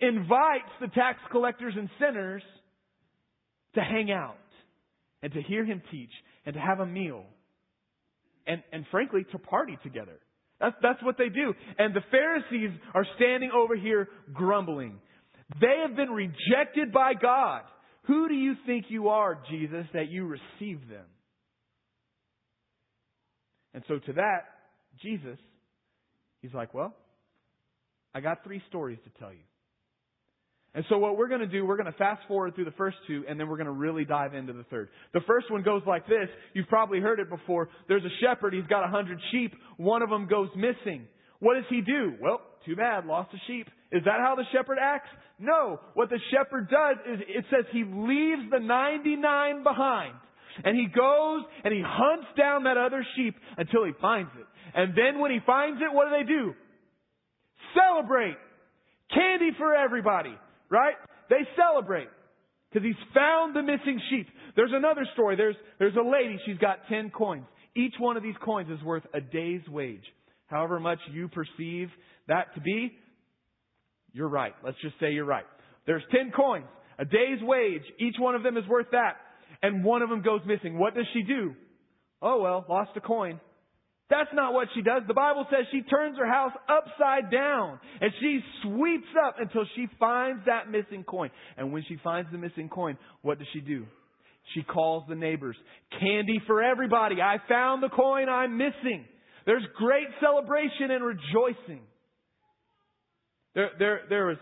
invites 0.00 0.70
the 0.80 0.88
tax 0.88 1.18
collectors 1.30 1.74
and 1.76 1.88
sinners 2.00 2.42
to 3.74 3.80
hang 3.80 4.10
out 4.10 4.36
and 5.22 5.32
to 5.32 5.42
hear 5.42 5.64
him 5.64 5.82
teach 5.90 6.10
and 6.46 6.54
to 6.54 6.60
have 6.60 6.80
a 6.80 6.86
meal 6.86 7.24
and, 8.46 8.62
and 8.72 8.84
frankly, 8.90 9.26
to 9.32 9.38
party 9.38 9.78
together. 9.82 10.18
That's, 10.60 10.74
that's 10.82 11.02
what 11.02 11.16
they 11.18 11.28
do. 11.28 11.54
And 11.78 11.94
the 11.94 12.02
Pharisees 12.10 12.70
are 12.94 13.06
standing 13.16 13.50
over 13.54 13.76
here 13.76 14.08
grumbling. 14.32 14.98
They 15.60 15.82
have 15.86 15.96
been 15.96 16.10
rejected 16.10 16.92
by 16.92 17.12
God. 17.20 17.62
Who 18.08 18.26
do 18.26 18.34
you 18.34 18.54
think 18.66 18.86
you 18.88 19.10
are, 19.10 19.38
Jesus, 19.50 19.84
that 19.92 20.08
you 20.08 20.26
receive 20.26 20.80
them? 20.88 21.04
And 23.74 23.84
so 23.86 23.98
to 23.98 24.12
that, 24.14 24.44
Jesus, 25.02 25.38
he's 26.40 26.54
like, 26.54 26.72
well, 26.74 26.94
I 28.14 28.20
got 28.20 28.42
three 28.42 28.62
stories 28.68 28.98
to 29.04 29.20
tell 29.20 29.30
you. 29.30 29.44
And 30.74 30.84
so 30.88 30.98
what 30.98 31.18
we're 31.18 31.28
going 31.28 31.40
to 31.40 31.46
do, 31.46 31.66
we're 31.66 31.76
going 31.76 31.92
to 31.92 31.98
fast 31.98 32.22
forward 32.28 32.54
through 32.54 32.64
the 32.64 32.70
first 32.72 32.96
two, 33.06 33.24
and 33.28 33.38
then 33.38 33.48
we're 33.48 33.56
going 33.56 33.66
to 33.66 33.72
really 33.72 34.04
dive 34.04 34.34
into 34.34 34.52
the 34.52 34.64
third. 34.64 34.88
The 35.12 35.20
first 35.26 35.50
one 35.50 35.62
goes 35.62 35.82
like 35.86 36.06
this. 36.06 36.28
You've 36.54 36.68
probably 36.68 37.00
heard 37.00 37.20
it 37.20 37.28
before. 37.28 37.68
There's 37.88 38.04
a 38.04 38.24
shepherd. 38.24 38.54
He's 38.54 38.66
got 38.68 38.84
a 38.84 38.88
hundred 38.88 39.18
sheep. 39.32 39.54
One 39.76 40.02
of 40.02 40.08
them 40.08 40.28
goes 40.28 40.48
missing. 40.56 41.06
What 41.40 41.54
does 41.54 41.64
he 41.68 41.82
do? 41.82 42.14
Well, 42.20 42.40
too 42.64 42.76
bad, 42.76 43.06
lost 43.06 43.34
a 43.34 43.38
sheep. 43.46 43.66
Is 43.90 44.04
that 44.04 44.20
how 44.20 44.34
the 44.34 44.44
shepherd 44.52 44.78
acts? 44.80 45.08
No. 45.38 45.80
What 45.94 46.10
the 46.10 46.18
shepherd 46.30 46.68
does 46.68 46.96
is 47.06 47.20
it 47.28 47.44
says 47.50 47.64
he 47.72 47.84
leaves 47.84 48.50
the 48.50 48.60
99 48.60 49.62
behind. 49.62 50.14
And 50.64 50.76
he 50.76 50.86
goes 50.86 51.42
and 51.64 51.72
he 51.72 51.82
hunts 51.84 52.26
down 52.36 52.64
that 52.64 52.76
other 52.76 53.06
sheep 53.16 53.34
until 53.56 53.84
he 53.84 53.92
finds 54.00 54.30
it. 54.38 54.46
And 54.74 54.92
then 54.96 55.20
when 55.20 55.30
he 55.30 55.38
finds 55.46 55.80
it, 55.80 55.94
what 55.94 56.08
do 56.10 56.16
they 56.18 56.28
do? 56.28 56.54
Celebrate. 57.74 58.36
Candy 59.14 59.50
for 59.56 59.74
everybody, 59.74 60.34
right? 60.70 60.94
They 61.30 61.46
celebrate 61.56 62.08
because 62.70 62.84
he's 62.84 63.14
found 63.14 63.56
the 63.56 63.62
missing 63.62 64.00
sheep. 64.10 64.26
There's 64.56 64.72
another 64.74 65.06
story. 65.14 65.36
There's, 65.36 65.56
there's 65.78 65.96
a 65.96 66.06
lady. 66.06 66.38
She's 66.44 66.58
got 66.58 66.78
10 66.90 67.10
coins. 67.10 67.44
Each 67.74 67.94
one 67.98 68.16
of 68.16 68.22
these 68.22 68.34
coins 68.44 68.68
is 68.70 68.84
worth 68.84 69.04
a 69.14 69.20
day's 69.20 69.66
wage. 69.68 70.04
However 70.48 70.80
much 70.80 70.98
you 71.12 71.28
perceive 71.28 71.88
that 72.26 72.54
to 72.54 72.60
be, 72.60 72.92
you're 74.18 74.28
right. 74.28 74.52
Let's 74.64 74.76
just 74.82 74.96
say 74.98 75.12
you're 75.12 75.24
right. 75.24 75.46
There's 75.86 76.02
10 76.10 76.32
coins, 76.32 76.66
a 76.98 77.04
day's 77.04 77.40
wage. 77.40 77.82
Each 78.00 78.16
one 78.18 78.34
of 78.34 78.42
them 78.42 78.56
is 78.56 78.66
worth 78.68 78.88
that. 78.90 79.16
And 79.62 79.84
one 79.84 80.02
of 80.02 80.10
them 80.10 80.22
goes 80.22 80.40
missing. 80.44 80.76
What 80.76 80.94
does 80.94 81.06
she 81.12 81.22
do? 81.22 81.54
Oh 82.20 82.40
well, 82.42 82.66
lost 82.68 82.90
a 82.96 83.00
coin. 83.00 83.40
That's 84.10 84.30
not 84.34 84.54
what 84.54 84.68
she 84.74 84.82
does. 84.82 85.02
The 85.06 85.14
Bible 85.14 85.46
says 85.50 85.66
she 85.70 85.82
turns 85.82 86.18
her 86.18 86.26
house 86.26 86.52
upside 86.68 87.30
down 87.30 87.78
and 88.00 88.10
she 88.20 88.40
sweeps 88.62 89.08
up 89.24 89.36
until 89.38 89.64
she 89.76 89.86
finds 90.00 90.44
that 90.46 90.68
missing 90.68 91.04
coin. 91.04 91.30
And 91.56 91.72
when 91.72 91.84
she 91.86 91.96
finds 92.02 92.30
the 92.32 92.38
missing 92.38 92.68
coin, 92.68 92.98
what 93.22 93.38
does 93.38 93.46
she 93.52 93.60
do? 93.60 93.86
She 94.54 94.62
calls 94.62 95.04
the 95.08 95.14
neighbors. 95.14 95.56
Candy 96.00 96.40
for 96.46 96.62
everybody. 96.62 97.20
I 97.22 97.36
found 97.48 97.82
the 97.82 97.90
coin 97.90 98.28
I'm 98.28 98.56
missing. 98.56 99.04
There's 99.46 99.64
great 99.76 100.08
celebration 100.20 100.90
and 100.90 101.04
rejoicing. 101.04 101.82
There, 103.58 103.70
there, 103.76 104.00
there 104.08 104.26
was 104.26 104.36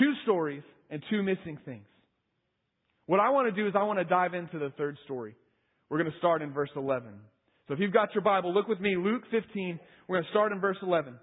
two 0.00 0.14
stories 0.24 0.64
and 0.90 1.00
two 1.08 1.22
missing 1.22 1.60
things. 1.64 1.86
What 3.06 3.20
I 3.20 3.30
want 3.30 3.54
to 3.54 3.62
do 3.62 3.68
is 3.68 3.74
I 3.78 3.84
want 3.84 4.00
to 4.00 4.04
dive 4.04 4.34
into 4.34 4.58
the 4.58 4.70
third 4.76 4.98
story. 5.04 5.36
We're 5.88 5.98
going 5.98 6.10
to 6.10 6.18
start 6.18 6.42
in 6.42 6.52
verse 6.52 6.70
11. 6.74 7.10
So 7.68 7.74
if 7.74 7.78
you've 7.78 7.92
got 7.92 8.12
your 8.12 8.22
Bible, 8.22 8.52
look 8.52 8.66
with 8.66 8.80
me, 8.80 8.96
Luke 8.96 9.22
15. 9.30 9.78
We're 10.08 10.16
going 10.16 10.24
to 10.24 10.30
start 10.30 10.50
in 10.50 10.58
verse 10.58 10.76
11. 10.82 11.14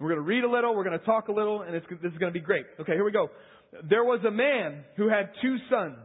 We're 0.00 0.08
going 0.08 0.20
to 0.20 0.26
read 0.26 0.42
a 0.42 0.50
little, 0.50 0.74
we're 0.74 0.82
going 0.82 0.98
to 0.98 1.06
talk 1.06 1.28
a 1.28 1.32
little, 1.32 1.62
and 1.62 1.72
this 1.72 1.82
is 1.92 2.18
going 2.18 2.32
to 2.32 2.36
be 2.36 2.44
great. 2.44 2.64
Okay, 2.80 2.94
here 2.94 3.04
we 3.04 3.12
go. 3.12 3.28
There 3.88 4.02
was 4.02 4.18
a 4.26 4.30
man 4.32 4.82
who 4.96 5.08
had 5.08 5.30
two 5.40 5.56
sons. 5.70 5.98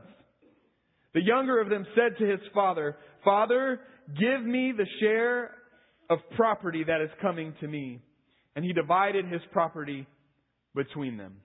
The 1.16 1.24
younger 1.24 1.60
of 1.60 1.70
them 1.70 1.88
said 1.96 2.20
to 2.20 2.30
his 2.30 2.40
father, 2.54 2.98
Father, 3.26 3.80
give 4.20 4.46
me 4.46 4.74
the 4.78 4.86
share 5.00 5.56
of 6.10 6.20
property 6.36 6.84
that 6.86 7.02
is 7.02 7.10
coming 7.22 7.54
to 7.62 7.68
me. 7.68 8.02
And 8.56 8.66
he 8.66 8.74
divided 8.74 9.26
his 9.26 9.42
property 9.52 10.08
between 10.76 11.18
them. 11.18 11.36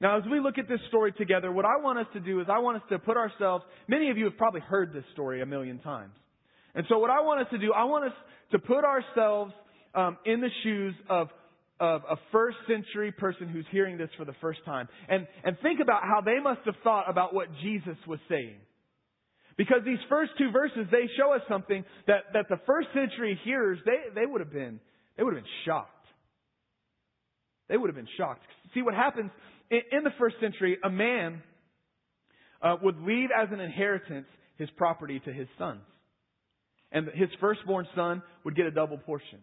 Now, 0.00 0.16
as 0.16 0.22
we 0.30 0.38
look 0.38 0.58
at 0.58 0.68
this 0.68 0.78
story 0.88 1.12
together, 1.12 1.50
what 1.50 1.64
I 1.64 1.82
want 1.82 1.98
us 1.98 2.06
to 2.12 2.20
do 2.20 2.40
is 2.40 2.46
I 2.48 2.60
want 2.60 2.76
us 2.76 2.82
to 2.90 2.98
put 3.00 3.16
ourselves, 3.16 3.64
many 3.88 4.10
of 4.10 4.16
you 4.16 4.24
have 4.24 4.36
probably 4.36 4.60
heard 4.60 4.92
this 4.92 5.02
story 5.12 5.42
a 5.42 5.46
million 5.46 5.80
times. 5.80 6.12
And 6.74 6.86
so 6.88 6.98
what 6.98 7.10
I 7.10 7.20
want 7.20 7.40
us 7.40 7.48
to 7.50 7.58
do, 7.58 7.72
I 7.72 7.84
want 7.84 8.04
us 8.04 8.12
to 8.52 8.58
put 8.60 8.84
ourselves 8.84 9.52
um, 9.94 10.16
in 10.24 10.40
the 10.40 10.50
shoes 10.62 10.94
of, 11.10 11.28
of 11.80 12.02
a 12.08 12.14
first 12.30 12.58
century 12.68 13.10
person 13.10 13.48
who's 13.48 13.66
hearing 13.72 13.98
this 13.98 14.10
for 14.16 14.24
the 14.24 14.34
first 14.40 14.60
time. 14.64 14.88
And, 15.08 15.26
and 15.42 15.56
think 15.62 15.80
about 15.80 16.02
how 16.02 16.20
they 16.20 16.38
must 16.40 16.60
have 16.66 16.76
thought 16.84 17.10
about 17.10 17.34
what 17.34 17.48
Jesus 17.60 17.96
was 18.06 18.20
saying. 18.28 18.56
Because 19.58 19.80
these 19.84 19.98
first 20.08 20.30
two 20.38 20.50
verses, 20.50 20.86
they 20.90 21.10
show 21.18 21.34
us 21.34 21.42
something 21.48 21.84
that, 22.06 22.32
that 22.32 22.46
the 22.48 22.60
first 22.64 22.88
century 22.94 23.38
hearers, 23.44 23.78
they, 23.84 24.14
they 24.14 24.24
would 24.24 24.40
have 24.40 24.52
been, 24.52 24.80
they 25.16 25.24
would 25.24 25.34
have 25.34 25.42
been 25.42 25.52
shocked. 25.66 25.90
They 27.68 27.76
would 27.76 27.88
have 27.88 27.96
been 27.96 28.08
shocked. 28.16 28.40
See 28.72 28.82
what 28.82 28.94
happens 28.94 29.30
in 29.70 30.04
the 30.04 30.10
first 30.18 30.36
century, 30.40 30.78
a 30.82 30.90
man 30.90 31.42
uh, 32.62 32.76
would 32.82 32.98
leave 33.00 33.28
as 33.36 33.48
an 33.52 33.60
inheritance 33.60 34.26
his 34.56 34.68
property 34.76 35.20
to 35.24 35.32
his 35.32 35.48
sons. 35.58 35.82
And 36.90 37.08
his 37.14 37.28
firstborn 37.40 37.86
son 37.94 38.22
would 38.44 38.56
get 38.56 38.66
a 38.66 38.70
double 38.70 38.96
portion. 38.96 39.40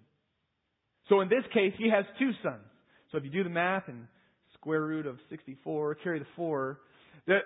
So 1.09 1.21
in 1.21 1.29
this 1.29 1.43
case, 1.53 1.73
he 1.77 1.89
has 1.89 2.05
two 2.17 2.31
sons. 2.41 2.63
So 3.11 3.19
if 3.19 3.23
you 3.23 3.29
do 3.29 3.43
the 3.43 3.49
math 3.49 3.83
and 3.87 4.07
square 4.55 4.81
root 4.81 5.05
of 5.05 5.17
64, 5.29 5.95
carry 5.95 6.19
the 6.19 6.25
4, 6.35 6.79
that 7.27 7.41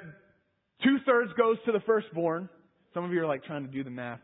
two 0.84 0.98
thirds 1.06 1.32
goes 1.38 1.58
to 1.66 1.74
the 1.74 1.82
firstborn. 1.82 2.48
Some 2.94 3.04
of 3.04 3.12
you 3.12 3.22
are 3.22 3.28
like 3.28 3.44
trying 3.44 3.66
to 3.66 3.72
do 3.72 3.84
the 3.84 3.90
math. 3.90 4.20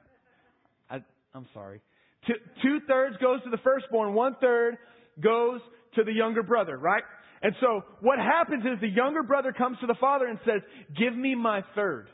I, 0.89 0.97
am 1.35 1.47
sorry. 1.53 1.81
Two 2.27 2.79
thirds 2.87 3.17
goes 3.17 3.43
to 3.43 3.49
the 3.49 3.59
firstborn, 3.63 4.13
one 4.13 4.35
third 4.41 4.77
goes 5.21 5.61
to 5.95 6.03
the 6.03 6.11
younger 6.11 6.43
brother, 6.43 6.77
right? 6.77 7.03
And 7.41 7.53
so 7.61 7.83
what 8.01 8.17
happens 8.17 8.63
is 8.63 8.81
the 8.81 8.87
younger 8.87 9.21
brother 9.21 9.51
comes 9.51 9.77
to 9.81 9.87
the 9.87 9.95
father 9.99 10.25
and 10.25 10.39
says, 10.45 10.61
give 10.97 11.15
me 11.15 11.35
my 11.35 11.63
third. 11.75 12.07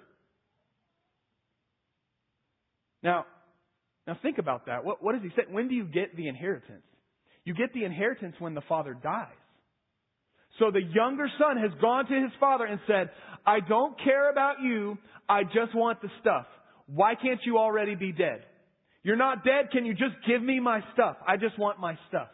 Now, 3.02 3.26
now 4.06 4.18
think 4.22 4.38
about 4.38 4.66
that. 4.66 4.84
What, 4.84 5.02
what 5.02 5.14
does 5.14 5.22
he 5.24 5.30
say? 5.30 5.44
When 5.50 5.68
do 5.70 5.76
you 5.76 5.86
get 5.86 6.16
the 6.16 6.28
inheritance? 6.28 6.84
You 7.46 7.54
get 7.54 7.74
the 7.74 7.86
inheritance 7.86 8.36
when 8.40 8.54
the 8.54 8.62
father 8.68 8.94
dies. 8.94 9.28
So 10.60 10.70
the 10.70 10.82
younger 10.82 11.28
son 11.40 11.58
has 11.58 11.72
gone 11.82 12.08
to 12.08 12.14
his 12.14 12.32
father 12.40 12.66
and 12.66 12.80
said, 12.86 13.10
I 13.46 13.60
don't 13.60 14.00
care 14.04 14.30
about 14.30 14.62
you. 14.62 14.98
I 15.28 15.44
just 15.44 15.76
want 15.76 16.02
the 16.02 16.10
stuff. 16.20 16.46
Why 16.88 17.16
can't 17.16 17.40
you 17.46 17.58
already 17.58 17.96
be 17.96 18.12
dead? 18.12 18.44
You're 19.04 19.18
not 19.18 19.44
dead. 19.44 19.72
Can 19.72 19.86
you 19.86 19.94
just 19.94 20.16
give 20.28 20.42
me 20.44 20.60
my 20.60 20.82
stuff? 20.94 21.18
I 21.28 21.38
just 21.38 21.58
want 21.58 21.80
my 21.80 21.98
stuff. 22.10 22.30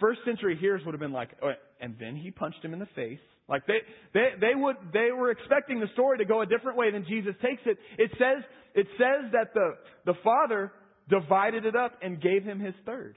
First 0.00 0.20
century 0.24 0.56
hearers 0.60 0.82
would 0.84 0.92
have 0.92 1.00
been 1.00 1.12
like, 1.12 1.30
oh, 1.42 1.52
and 1.80 1.96
then 1.98 2.16
he 2.16 2.30
punched 2.30 2.62
him 2.64 2.72
in 2.72 2.78
the 2.78 2.88
face. 2.94 3.18
Like 3.48 3.66
they, 3.66 3.78
they, 4.12 4.28
they 4.40 4.54
would, 4.54 4.76
they 4.92 5.10
were 5.16 5.30
expecting 5.30 5.80
the 5.80 5.86
story 5.94 6.18
to 6.18 6.24
go 6.24 6.42
a 6.42 6.46
different 6.46 6.76
way 6.76 6.90
than 6.90 7.06
Jesus 7.08 7.34
takes 7.42 7.62
it. 7.64 7.78
It 7.96 8.10
says, 8.12 8.44
it 8.74 8.86
says 8.98 9.32
that 9.32 9.54
the, 9.54 9.76
the 10.04 10.14
father 10.22 10.72
divided 11.08 11.64
it 11.64 11.74
up 11.74 11.94
and 12.02 12.20
gave 12.20 12.44
him 12.44 12.60
his 12.60 12.74
third. 12.84 13.16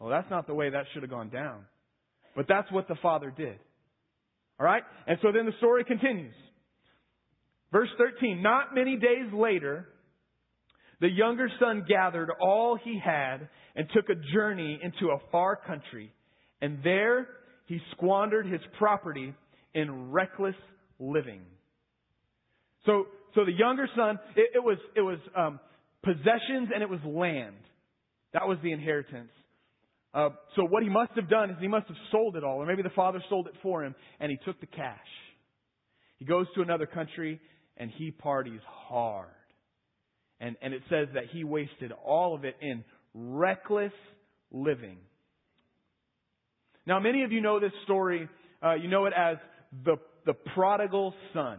Well, 0.00 0.10
that's 0.10 0.30
not 0.30 0.46
the 0.46 0.54
way 0.54 0.70
that 0.70 0.86
should 0.92 1.02
have 1.02 1.10
gone 1.10 1.28
down. 1.28 1.66
But 2.34 2.46
that's 2.48 2.70
what 2.72 2.88
the 2.88 2.96
father 3.02 3.30
did. 3.30 3.58
Alright? 4.62 4.84
And 5.08 5.18
so 5.22 5.32
then 5.32 5.46
the 5.46 5.52
story 5.58 5.82
continues. 5.82 6.34
Verse 7.72 7.88
13, 7.98 8.40
not 8.40 8.74
many 8.74 8.96
days 8.96 9.32
later, 9.34 9.88
the 11.00 11.10
younger 11.10 11.48
son 11.58 11.84
gathered 11.88 12.30
all 12.40 12.78
he 12.80 13.00
had 13.04 13.48
and 13.74 13.88
took 13.92 14.08
a 14.08 14.14
journey 14.32 14.78
into 14.80 15.12
a 15.12 15.18
far 15.32 15.56
country. 15.56 16.12
And 16.60 16.78
there 16.84 17.26
he 17.66 17.80
squandered 17.90 18.46
his 18.46 18.60
property 18.78 19.34
in 19.74 20.12
reckless 20.12 20.54
living. 21.00 21.40
So, 22.86 23.06
so 23.34 23.44
the 23.44 23.52
younger 23.52 23.88
son, 23.96 24.20
it, 24.36 24.50
it 24.54 24.62
was, 24.62 24.78
it 24.94 25.00
was 25.00 25.18
um, 25.36 25.58
possessions 26.04 26.68
and 26.72 26.84
it 26.84 26.88
was 26.88 27.00
land. 27.04 27.56
That 28.32 28.46
was 28.46 28.58
the 28.62 28.70
inheritance. 28.70 29.30
Uh, 30.14 30.30
so 30.56 30.64
what 30.64 30.82
he 30.82 30.88
must 30.88 31.12
have 31.16 31.28
done 31.28 31.50
is 31.50 31.56
he 31.60 31.68
must 31.68 31.88
have 31.88 31.96
sold 32.10 32.36
it 32.36 32.44
all, 32.44 32.58
or 32.58 32.66
maybe 32.66 32.82
the 32.82 32.90
father 32.90 33.22
sold 33.30 33.46
it 33.46 33.54
for 33.62 33.82
him, 33.84 33.94
and 34.20 34.30
he 34.30 34.38
took 34.44 34.60
the 34.60 34.66
cash. 34.66 34.98
He 36.18 36.24
goes 36.24 36.46
to 36.54 36.62
another 36.62 36.86
country 36.86 37.40
and 37.76 37.90
he 37.90 38.12
parties 38.12 38.60
hard. 38.64 39.26
And, 40.38 40.56
and 40.62 40.72
it 40.72 40.82
says 40.88 41.08
that 41.14 41.24
he 41.32 41.42
wasted 41.42 41.92
all 42.04 42.34
of 42.34 42.44
it 42.44 42.56
in 42.60 42.84
reckless 43.14 43.92
living. 44.52 44.98
Now, 46.86 47.00
many 47.00 47.24
of 47.24 47.32
you 47.32 47.40
know 47.40 47.58
this 47.58 47.72
story. 47.84 48.28
Uh, 48.62 48.74
you 48.74 48.88
know 48.88 49.06
it 49.06 49.12
as 49.16 49.36
the, 49.84 49.96
the 50.26 50.34
prodigal 50.54 51.14
son. 51.32 51.58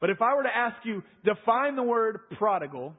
But 0.00 0.08
if 0.08 0.22
I 0.22 0.34
were 0.34 0.44
to 0.44 0.56
ask 0.56 0.76
you, 0.84 1.02
define 1.24 1.76
the 1.76 1.82
word 1.82 2.20
prodigal, 2.38 2.94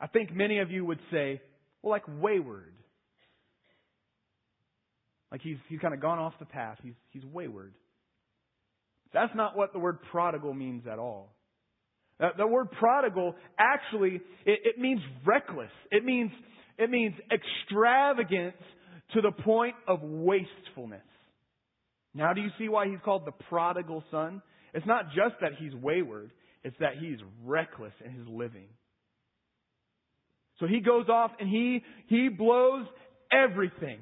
I 0.00 0.06
think 0.06 0.32
many 0.32 0.60
of 0.60 0.70
you 0.70 0.84
would 0.84 1.00
say, 1.10 1.40
well, 1.82 1.90
like 1.90 2.04
wayward. 2.20 2.72
Like 5.32 5.40
he's, 5.40 5.56
he's 5.70 5.80
kind 5.80 5.94
of 5.94 6.00
gone 6.00 6.18
off 6.18 6.34
the 6.38 6.44
path. 6.44 6.76
He's, 6.82 6.92
he's 7.10 7.24
wayward. 7.24 7.72
That's 9.14 9.34
not 9.34 9.56
what 9.56 9.72
the 9.72 9.78
word 9.78 9.98
prodigal 10.10 10.52
means 10.52 10.86
at 10.86 10.98
all. 10.98 11.34
Uh, 12.20 12.28
the 12.36 12.46
word 12.46 12.70
prodigal 12.72 13.34
actually, 13.58 14.20
it, 14.44 14.60
it 14.64 14.78
means 14.78 15.00
reckless. 15.24 15.70
It 15.90 16.04
means, 16.04 16.30
it 16.78 16.90
means 16.90 17.14
extravagance 17.32 18.56
to 19.14 19.22
the 19.22 19.32
point 19.32 19.74
of 19.88 20.00
wastefulness. 20.02 21.00
Now 22.14 22.34
do 22.34 22.42
you 22.42 22.50
see 22.58 22.68
why 22.68 22.86
he's 22.88 23.00
called 23.02 23.26
the 23.26 23.32
prodigal 23.48 24.04
son? 24.10 24.42
It's 24.74 24.86
not 24.86 25.06
just 25.08 25.36
that 25.40 25.52
he's 25.58 25.74
wayward, 25.74 26.30
it's 26.62 26.76
that 26.78 26.92
he's 27.00 27.18
reckless 27.44 27.92
in 28.04 28.12
his 28.12 28.26
living. 28.28 28.68
So 30.60 30.66
he 30.66 30.80
goes 30.80 31.08
off 31.08 31.30
and 31.40 31.48
he, 31.48 31.82
he 32.06 32.28
blows 32.28 32.86
everything. 33.32 33.98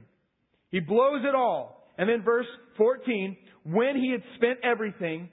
He 0.70 0.80
blows 0.80 1.22
it 1.28 1.34
all. 1.34 1.86
And 1.98 2.08
then 2.08 2.22
verse 2.22 2.46
14, 2.76 3.36
when 3.64 3.96
he 3.96 4.10
had 4.10 4.22
spent 4.36 4.58
everything, 4.64 5.28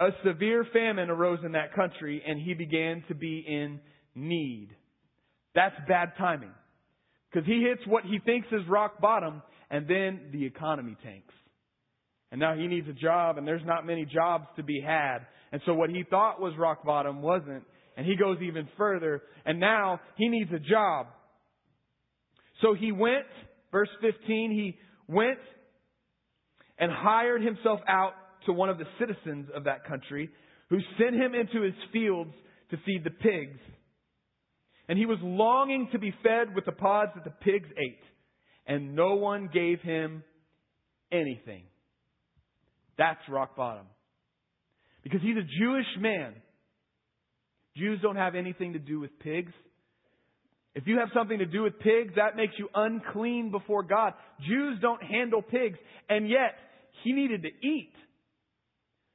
a 0.00 0.08
severe 0.24 0.66
famine 0.72 1.10
arose 1.10 1.40
in 1.44 1.52
that 1.52 1.74
country 1.74 2.22
and 2.26 2.40
he 2.40 2.54
began 2.54 3.02
to 3.08 3.14
be 3.14 3.44
in 3.46 3.80
need. 4.14 4.68
That's 5.54 5.74
bad 5.88 6.12
timing. 6.18 6.52
Because 7.30 7.46
he 7.46 7.62
hits 7.68 7.86
what 7.86 8.04
he 8.04 8.18
thinks 8.24 8.46
is 8.52 8.60
rock 8.68 9.00
bottom 9.00 9.42
and 9.70 9.88
then 9.88 10.30
the 10.32 10.44
economy 10.44 10.96
tanks. 11.02 11.34
And 12.30 12.40
now 12.40 12.54
he 12.54 12.66
needs 12.66 12.86
a 12.88 12.92
job 12.92 13.38
and 13.38 13.46
there's 13.46 13.64
not 13.64 13.86
many 13.86 14.04
jobs 14.04 14.46
to 14.56 14.62
be 14.62 14.80
had. 14.80 15.18
And 15.50 15.60
so 15.66 15.74
what 15.74 15.90
he 15.90 16.04
thought 16.08 16.40
was 16.40 16.52
rock 16.58 16.84
bottom 16.84 17.22
wasn't. 17.22 17.64
And 17.96 18.06
he 18.06 18.16
goes 18.16 18.38
even 18.42 18.68
further 18.76 19.22
and 19.44 19.58
now 19.58 20.00
he 20.16 20.28
needs 20.28 20.50
a 20.52 20.60
job. 20.60 21.06
So 22.62 22.74
he 22.74 22.92
went, 22.92 23.26
verse 23.72 23.88
15, 24.00 24.50
he 24.50 24.76
went 25.06 25.38
and 26.78 26.90
hired 26.92 27.42
himself 27.42 27.80
out 27.88 28.12
to 28.46 28.52
one 28.52 28.68
of 28.68 28.78
the 28.78 28.86
citizens 28.98 29.48
of 29.54 29.64
that 29.64 29.84
country 29.86 30.30
who 30.70 30.78
sent 30.98 31.14
him 31.14 31.34
into 31.34 31.62
his 31.62 31.74
fields 31.92 32.32
to 32.70 32.76
feed 32.84 33.04
the 33.04 33.10
pigs. 33.10 33.58
And 34.88 34.98
he 34.98 35.06
was 35.06 35.18
longing 35.22 35.88
to 35.92 35.98
be 35.98 36.14
fed 36.22 36.54
with 36.54 36.64
the 36.64 36.72
pods 36.72 37.12
that 37.14 37.24
the 37.24 37.30
pigs 37.30 37.68
ate, 37.76 38.02
and 38.66 38.94
no 38.94 39.16
one 39.16 39.50
gave 39.52 39.80
him 39.80 40.22
anything. 41.12 41.64
That's 42.96 43.20
rock 43.28 43.56
bottom. 43.56 43.86
Because 45.02 45.20
he's 45.22 45.36
a 45.36 45.46
Jewish 45.60 45.86
man. 45.98 46.34
Jews 47.76 48.00
don't 48.02 48.16
have 48.16 48.34
anything 48.34 48.72
to 48.72 48.78
do 48.78 48.98
with 48.98 49.18
pigs. 49.20 49.52
If 50.78 50.86
you 50.86 50.98
have 51.00 51.08
something 51.12 51.40
to 51.40 51.44
do 51.44 51.64
with 51.64 51.80
pigs, 51.80 52.12
that 52.14 52.36
makes 52.36 52.54
you 52.56 52.68
unclean 52.72 53.50
before 53.50 53.82
God. 53.82 54.12
Jews 54.48 54.78
don't 54.80 55.02
handle 55.02 55.42
pigs, 55.42 55.76
and 56.08 56.28
yet 56.28 56.54
he 57.02 57.12
needed 57.12 57.42
to 57.42 57.48
eat. 57.48 57.90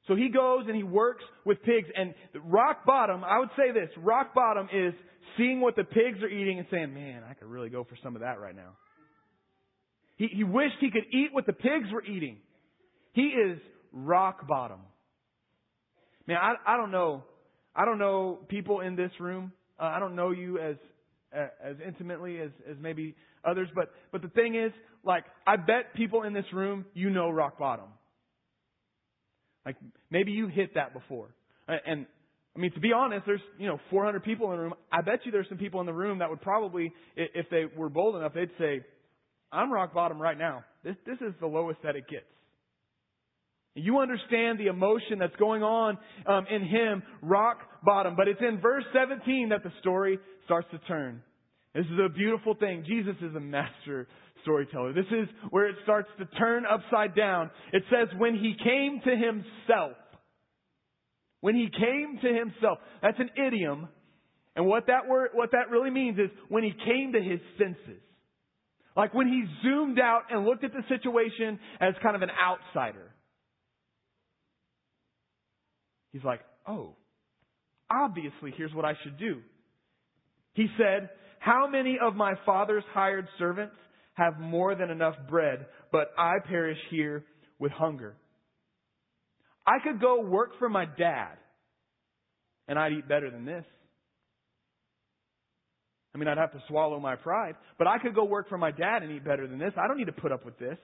So 0.06 0.14
he 0.14 0.28
goes 0.28 0.64
and 0.66 0.76
he 0.76 0.82
works 0.82 1.24
with 1.46 1.62
pigs. 1.62 1.88
And 1.96 2.12
rock 2.44 2.84
bottom, 2.84 3.24
I 3.24 3.38
would 3.38 3.48
say 3.56 3.72
this 3.72 3.88
rock 3.96 4.34
bottom 4.34 4.68
is 4.74 4.92
seeing 5.38 5.62
what 5.62 5.74
the 5.74 5.84
pigs 5.84 6.22
are 6.22 6.28
eating 6.28 6.58
and 6.58 6.68
saying, 6.70 6.92
man, 6.92 7.22
I 7.26 7.32
could 7.32 7.48
really 7.48 7.70
go 7.70 7.82
for 7.82 7.96
some 8.02 8.14
of 8.14 8.20
that 8.20 8.38
right 8.38 8.54
now. 8.54 8.76
He, 10.16 10.28
he 10.30 10.44
wished 10.44 10.74
he 10.82 10.90
could 10.90 11.06
eat 11.14 11.30
what 11.32 11.46
the 11.46 11.54
pigs 11.54 11.86
were 11.90 12.04
eating. 12.04 12.40
He 13.14 13.22
is 13.22 13.58
rock 13.90 14.46
bottom. 14.46 14.80
Man, 16.26 16.36
I, 16.36 16.74
I 16.74 16.76
don't 16.76 16.90
know. 16.90 17.24
I 17.74 17.86
don't 17.86 17.98
know 17.98 18.40
people 18.50 18.80
in 18.80 18.96
this 18.96 19.12
room. 19.18 19.50
Uh, 19.80 19.84
I 19.84 19.98
don't 19.98 20.14
know 20.14 20.30
you 20.30 20.58
as 20.58 20.76
as 21.34 21.76
intimately 21.84 22.40
as, 22.40 22.50
as 22.70 22.76
maybe 22.80 23.14
others, 23.44 23.68
but 23.74 23.90
but 24.12 24.22
the 24.22 24.28
thing 24.28 24.54
is, 24.54 24.72
like, 25.04 25.24
I 25.46 25.56
bet 25.56 25.94
people 25.94 26.22
in 26.22 26.32
this 26.32 26.44
room, 26.52 26.84
you 26.94 27.10
know 27.10 27.30
rock 27.30 27.58
bottom. 27.58 27.86
Like 29.66 29.76
maybe 30.10 30.32
you 30.32 30.48
hit 30.48 30.74
that 30.74 30.92
before. 30.92 31.28
And 31.66 32.06
I 32.56 32.60
mean, 32.60 32.72
to 32.72 32.80
be 32.80 32.92
honest, 32.92 33.26
there's, 33.26 33.40
you 33.58 33.66
know, 33.66 33.80
400 33.90 34.22
people 34.22 34.50
in 34.52 34.56
the 34.56 34.62
room. 34.62 34.74
I 34.92 35.00
bet 35.00 35.20
you 35.24 35.32
there's 35.32 35.48
some 35.48 35.58
people 35.58 35.80
in 35.80 35.86
the 35.86 35.92
room 35.92 36.18
that 36.18 36.30
would 36.30 36.40
probably, 36.40 36.92
if 37.16 37.46
they 37.50 37.64
were 37.76 37.88
bold 37.88 38.16
enough, 38.16 38.32
they'd 38.34 38.50
say, 38.58 38.82
I'm 39.50 39.72
rock 39.72 39.92
bottom 39.92 40.20
right 40.20 40.38
now. 40.38 40.64
This, 40.84 40.94
this 41.06 41.18
is 41.20 41.34
the 41.40 41.46
lowest 41.46 41.80
that 41.82 41.96
it 41.96 42.06
gets. 42.08 42.24
You 43.76 43.98
understand 43.98 44.60
the 44.60 44.66
emotion 44.66 45.18
that's 45.18 45.34
going 45.34 45.64
on 45.64 45.98
um, 46.26 46.46
in 46.48 46.62
him, 46.64 47.02
rock 47.22 47.58
bottom. 47.84 48.16
But 48.16 48.28
it's 48.28 48.40
in 48.40 48.60
verse 48.60 48.84
17 48.92 49.50
that 49.50 49.62
the 49.62 49.72
story 49.80 50.18
starts 50.44 50.68
to 50.70 50.78
turn. 50.86 51.22
This 51.74 51.86
is 51.86 51.98
a 52.04 52.08
beautiful 52.08 52.54
thing. 52.54 52.84
Jesus 52.86 53.16
is 53.20 53.34
a 53.34 53.40
master 53.40 54.06
storyteller. 54.42 54.92
This 54.92 55.06
is 55.10 55.28
where 55.50 55.66
it 55.66 55.76
starts 55.82 56.08
to 56.18 56.26
turn 56.38 56.64
upside 56.70 57.16
down. 57.16 57.50
It 57.72 57.82
says, 57.90 58.08
when 58.18 58.34
he 58.34 58.54
came 58.62 59.00
to 59.04 59.10
himself. 59.10 59.96
When 61.40 61.56
he 61.56 61.68
came 61.68 62.18
to 62.22 62.28
himself. 62.28 62.78
That's 63.02 63.18
an 63.18 63.30
idiom. 63.36 63.88
And 64.56 64.66
what 64.66 64.86
that 64.86 65.08
word, 65.08 65.30
what 65.34 65.50
that 65.52 65.70
really 65.70 65.90
means 65.90 66.18
is 66.18 66.30
when 66.48 66.62
he 66.62 66.70
came 66.70 67.12
to 67.12 67.20
his 67.20 67.40
senses. 67.58 68.00
Like 68.96 69.12
when 69.12 69.26
he 69.26 69.44
zoomed 69.62 69.98
out 69.98 70.22
and 70.30 70.44
looked 70.44 70.62
at 70.62 70.72
the 70.72 70.84
situation 70.88 71.58
as 71.80 71.94
kind 72.02 72.14
of 72.14 72.22
an 72.22 72.30
outsider. 72.30 73.10
He's 76.12 76.22
like, 76.22 76.40
oh, 76.68 76.94
obviously 78.02 78.52
here's 78.56 78.74
what 78.74 78.84
I 78.84 78.94
should 79.02 79.18
do. 79.18 79.40
He 80.54 80.66
said, 80.78 81.10
how 81.38 81.68
many 81.68 81.98
of 82.00 82.14
my 82.14 82.34
father's 82.46 82.84
hired 82.92 83.28
servants 83.38 83.74
have 84.14 84.38
more 84.38 84.74
than 84.74 84.90
enough 84.90 85.14
bread, 85.28 85.66
but 85.92 86.08
I 86.16 86.34
perish 86.48 86.78
here 86.90 87.24
with 87.58 87.72
hunger. 87.72 88.14
I 89.66 89.78
could 89.82 90.00
go 90.00 90.20
work 90.20 90.58
for 90.58 90.68
my 90.68 90.84
dad, 90.84 91.36
and 92.68 92.78
I'd 92.78 92.92
eat 92.92 93.08
better 93.08 93.30
than 93.30 93.44
this. 93.44 93.64
I 96.14 96.18
mean, 96.18 96.28
I'd 96.28 96.38
have 96.38 96.52
to 96.52 96.62
swallow 96.68 97.00
my 97.00 97.16
pride, 97.16 97.56
but 97.76 97.88
I 97.88 97.98
could 97.98 98.14
go 98.14 98.24
work 98.24 98.48
for 98.48 98.58
my 98.58 98.70
dad 98.70 99.02
and 99.02 99.10
eat 99.10 99.24
better 99.24 99.48
than 99.48 99.58
this. 99.58 99.72
I 99.76 99.88
don't 99.88 99.98
need 99.98 100.06
to 100.06 100.12
put 100.12 100.30
up 100.30 100.44
with 100.44 100.58
this. 100.58 100.78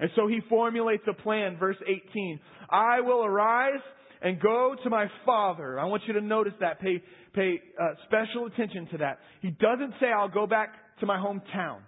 And 0.00 0.10
so 0.16 0.26
he 0.26 0.40
formulates 0.48 1.04
a 1.08 1.12
plan, 1.12 1.58
verse 1.58 1.76
18. 1.86 2.40
I 2.70 3.00
will 3.02 3.24
arise 3.24 3.82
and 4.22 4.40
go 4.40 4.74
to 4.82 4.90
my 4.90 5.06
father. 5.24 5.78
I 5.78 5.84
want 5.84 6.02
you 6.06 6.14
to 6.14 6.20
notice 6.20 6.54
that. 6.60 6.80
Pay, 6.80 7.02
pay 7.34 7.60
uh, 7.80 7.94
special 8.06 8.46
attention 8.46 8.88
to 8.92 8.98
that. 8.98 9.18
He 9.42 9.50
doesn't 9.50 9.94
say, 10.00 10.06
I'll 10.06 10.28
go 10.28 10.46
back 10.46 10.74
to 11.00 11.06
my 11.06 11.16
hometown. 11.16 11.78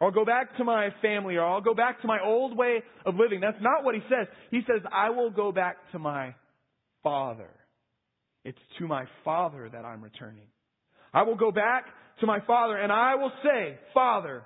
Or 0.00 0.08
I'll 0.08 0.14
go 0.14 0.24
back 0.24 0.56
to 0.58 0.64
my 0.64 0.90
family, 1.02 1.36
or 1.36 1.44
I'll 1.44 1.60
go 1.60 1.74
back 1.74 2.00
to 2.02 2.06
my 2.06 2.18
old 2.24 2.56
way 2.56 2.82
of 3.04 3.16
living. 3.16 3.40
That's 3.40 3.60
not 3.60 3.84
what 3.84 3.94
he 3.94 4.00
says. 4.02 4.28
He 4.50 4.60
says, 4.60 4.82
I 4.92 5.10
will 5.10 5.30
go 5.30 5.50
back 5.50 5.76
to 5.92 5.98
my 5.98 6.34
Father. 7.02 7.50
It's 8.44 8.58
to 8.78 8.86
my 8.86 9.04
Father 9.24 9.68
that 9.72 9.84
I'm 9.84 10.02
returning. 10.02 10.46
I 11.12 11.22
will 11.22 11.36
go 11.36 11.50
back 11.50 11.86
to 12.20 12.26
my 12.26 12.38
Father, 12.46 12.76
and 12.76 12.92
I 12.92 13.16
will 13.16 13.32
say, 13.42 13.78
Father, 13.92 14.42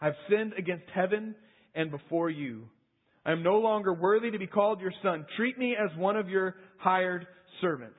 I've 0.00 0.14
sinned 0.28 0.52
against 0.58 0.84
heaven 0.94 1.34
and 1.74 1.90
before 1.90 2.30
you. 2.30 2.68
I 3.24 3.32
am 3.32 3.42
no 3.42 3.58
longer 3.58 3.92
worthy 3.92 4.30
to 4.30 4.38
be 4.38 4.46
called 4.46 4.80
your 4.80 4.92
son. 5.02 5.26
Treat 5.36 5.58
me 5.58 5.76
as 5.76 5.96
one 5.98 6.16
of 6.16 6.28
your 6.28 6.56
hired 6.78 7.26
servants. 7.60 7.98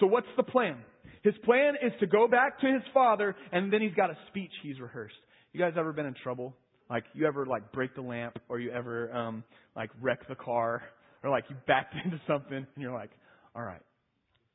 So 0.00 0.06
what's 0.06 0.26
the 0.36 0.42
plan? 0.42 0.76
His 1.22 1.34
plan 1.44 1.74
is 1.82 1.92
to 2.00 2.06
go 2.06 2.28
back 2.28 2.60
to 2.60 2.66
his 2.66 2.82
father, 2.92 3.34
and 3.52 3.72
then 3.72 3.80
he's 3.80 3.94
got 3.94 4.10
a 4.10 4.18
speech 4.28 4.50
he's 4.62 4.80
rehearsed. 4.80 5.14
You 5.52 5.60
guys 5.60 5.72
ever 5.78 5.92
been 5.92 6.06
in 6.06 6.14
trouble? 6.22 6.54
Like 6.90 7.04
you 7.14 7.26
ever 7.26 7.46
like 7.46 7.72
break 7.72 7.94
the 7.94 8.02
lamp, 8.02 8.38
or 8.48 8.58
you 8.58 8.70
ever 8.70 9.12
um 9.12 9.44
like 9.74 9.90
wreck 10.02 10.28
the 10.28 10.34
car, 10.34 10.82
or 11.22 11.30
like 11.30 11.44
you 11.48 11.56
backed 11.66 11.94
into 12.04 12.20
something, 12.26 12.56
and 12.56 12.66
you're 12.76 12.92
like, 12.92 13.10
all 13.54 13.62
right, 13.62 13.80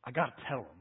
I 0.03 0.11
gotta 0.11 0.33
tell 0.47 0.59
him. 0.59 0.79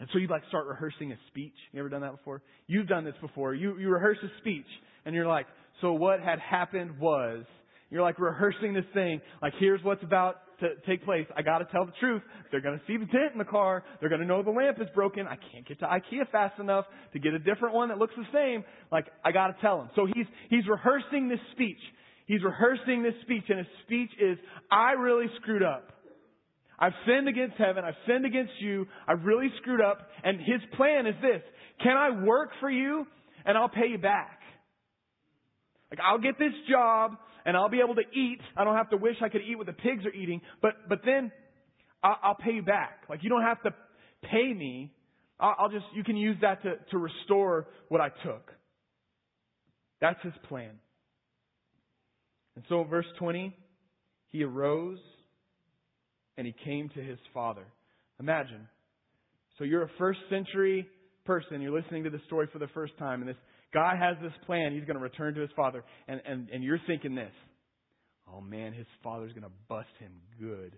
And 0.00 0.08
so 0.12 0.18
you 0.18 0.26
like 0.26 0.42
start 0.48 0.66
rehearsing 0.66 1.12
a 1.12 1.16
speech. 1.28 1.54
You 1.72 1.80
ever 1.80 1.88
done 1.88 2.02
that 2.02 2.16
before? 2.16 2.42
You've 2.66 2.88
done 2.88 3.04
this 3.04 3.14
before. 3.20 3.54
You 3.54 3.78
you 3.78 3.88
rehearse 3.88 4.18
a 4.22 4.38
speech, 4.40 4.66
and 5.06 5.14
you're 5.14 5.28
like, 5.28 5.46
so 5.80 5.92
what 5.94 6.20
had 6.20 6.40
happened 6.40 6.98
was, 6.98 7.44
you're 7.92 8.02
like 8.02 8.18
rehearsing 8.18 8.72
this 8.72 8.86
thing. 8.94 9.20
Like 9.42 9.52
here's 9.60 9.84
what's 9.84 10.02
about 10.02 10.36
to 10.60 10.70
take 10.86 11.04
place. 11.04 11.26
I 11.36 11.42
got 11.42 11.58
to 11.58 11.66
tell 11.66 11.84
the 11.84 11.92
truth. 12.00 12.22
They're 12.50 12.62
to 12.78 12.80
see 12.86 12.96
the 12.96 13.04
dent 13.04 13.32
in 13.34 13.38
the 13.38 13.44
car. 13.44 13.84
They're 14.00 14.08
to 14.22 14.26
know 14.26 14.42
the 14.42 14.50
lamp 14.50 14.78
is 14.80 14.88
broken. 14.94 15.26
I 15.26 15.36
can't 15.52 15.68
get 15.68 15.78
to 15.80 15.84
IKEA 15.84 16.30
fast 16.32 16.58
enough 16.58 16.86
to 17.12 17.18
get 17.18 17.34
a 17.34 17.38
different 17.38 17.74
one 17.74 17.90
that 17.90 17.98
looks 17.98 18.14
the 18.16 18.24
same. 18.32 18.64
Like 18.90 19.08
I 19.22 19.30
got 19.30 19.48
to 19.48 19.56
tell 19.60 19.76
them. 19.76 19.90
So 19.94 20.06
he's 20.06 20.24
he's 20.48 20.66
rehearsing 20.66 21.28
this 21.28 21.38
speech. 21.52 21.76
He's 22.24 22.42
rehearsing 22.42 23.02
this 23.02 23.12
speech, 23.22 23.44
and 23.50 23.58
his 23.58 23.66
speech 23.84 24.10
is, 24.18 24.38
"I 24.70 24.92
really 24.92 25.26
screwed 25.42 25.62
up. 25.62 25.92
I've 26.78 26.94
sinned 27.06 27.28
against 27.28 27.56
heaven. 27.58 27.84
I've 27.84 27.98
sinned 28.06 28.24
against 28.24 28.52
you. 28.60 28.86
I've 29.06 29.22
really 29.22 29.50
screwed 29.60 29.82
up." 29.82 30.08
And 30.24 30.38
his 30.38 30.62
plan 30.78 31.06
is 31.06 31.16
this: 31.20 31.42
Can 31.82 31.98
I 31.98 32.24
work 32.24 32.52
for 32.58 32.70
you, 32.70 33.06
and 33.44 33.58
I'll 33.58 33.68
pay 33.68 33.88
you 33.88 33.98
back? 33.98 34.38
Like 35.90 36.00
I'll 36.00 36.20
get 36.20 36.38
this 36.38 36.54
job 36.70 37.18
and 37.44 37.56
I'll 37.56 37.68
be 37.68 37.80
able 37.80 37.94
to 37.96 38.02
eat. 38.14 38.40
I 38.56 38.64
don't 38.64 38.76
have 38.76 38.90
to 38.90 38.96
wish 38.96 39.16
I 39.22 39.28
could 39.28 39.42
eat 39.42 39.56
what 39.56 39.66
the 39.66 39.72
pigs 39.72 40.04
are 40.06 40.12
eating, 40.12 40.40
but, 40.60 40.88
but 40.88 41.00
then 41.04 41.32
I'll, 42.02 42.18
I'll 42.22 42.34
pay 42.34 42.52
you 42.52 42.62
back. 42.62 43.04
Like 43.08 43.22
you 43.22 43.30
don't 43.30 43.42
have 43.42 43.62
to 43.62 43.74
pay 44.30 44.52
me. 44.52 44.92
I'll, 45.40 45.54
I'll 45.58 45.68
just, 45.70 45.86
you 45.94 46.04
can 46.04 46.16
use 46.16 46.36
that 46.42 46.62
to, 46.62 46.74
to 46.90 46.98
restore 46.98 47.66
what 47.88 48.00
I 48.00 48.08
took. 48.24 48.50
That's 50.00 50.20
his 50.22 50.34
plan. 50.48 50.70
And 52.56 52.64
so 52.68 52.84
verse 52.84 53.06
20, 53.18 53.54
he 54.30 54.42
arose 54.42 54.98
and 56.36 56.46
he 56.46 56.54
came 56.64 56.88
to 56.90 57.00
his 57.00 57.18
father. 57.32 57.64
Imagine. 58.20 58.68
So 59.58 59.64
you're 59.64 59.82
a 59.82 59.90
first 59.98 60.20
century 60.30 60.88
person. 61.24 61.60
You're 61.60 61.78
listening 61.78 62.04
to 62.04 62.10
the 62.10 62.20
story 62.26 62.48
for 62.52 62.58
the 62.58 62.68
first 62.68 62.96
time, 62.98 63.20
and 63.20 63.28
this 63.28 63.36
God 63.72 63.96
has 63.98 64.16
this 64.22 64.32
plan. 64.46 64.72
He's 64.72 64.84
going 64.84 64.96
to 64.96 65.02
return 65.02 65.34
to 65.34 65.40
his 65.40 65.50
father. 65.56 65.84
And, 66.08 66.20
and, 66.26 66.50
and 66.50 66.62
you're 66.62 66.80
thinking 66.86 67.14
this. 67.14 67.32
Oh 68.32 68.40
man, 68.40 68.72
his 68.72 68.86
father's 69.02 69.32
going 69.32 69.44
to 69.44 69.52
bust 69.68 69.88
him 69.98 70.12
good. 70.40 70.76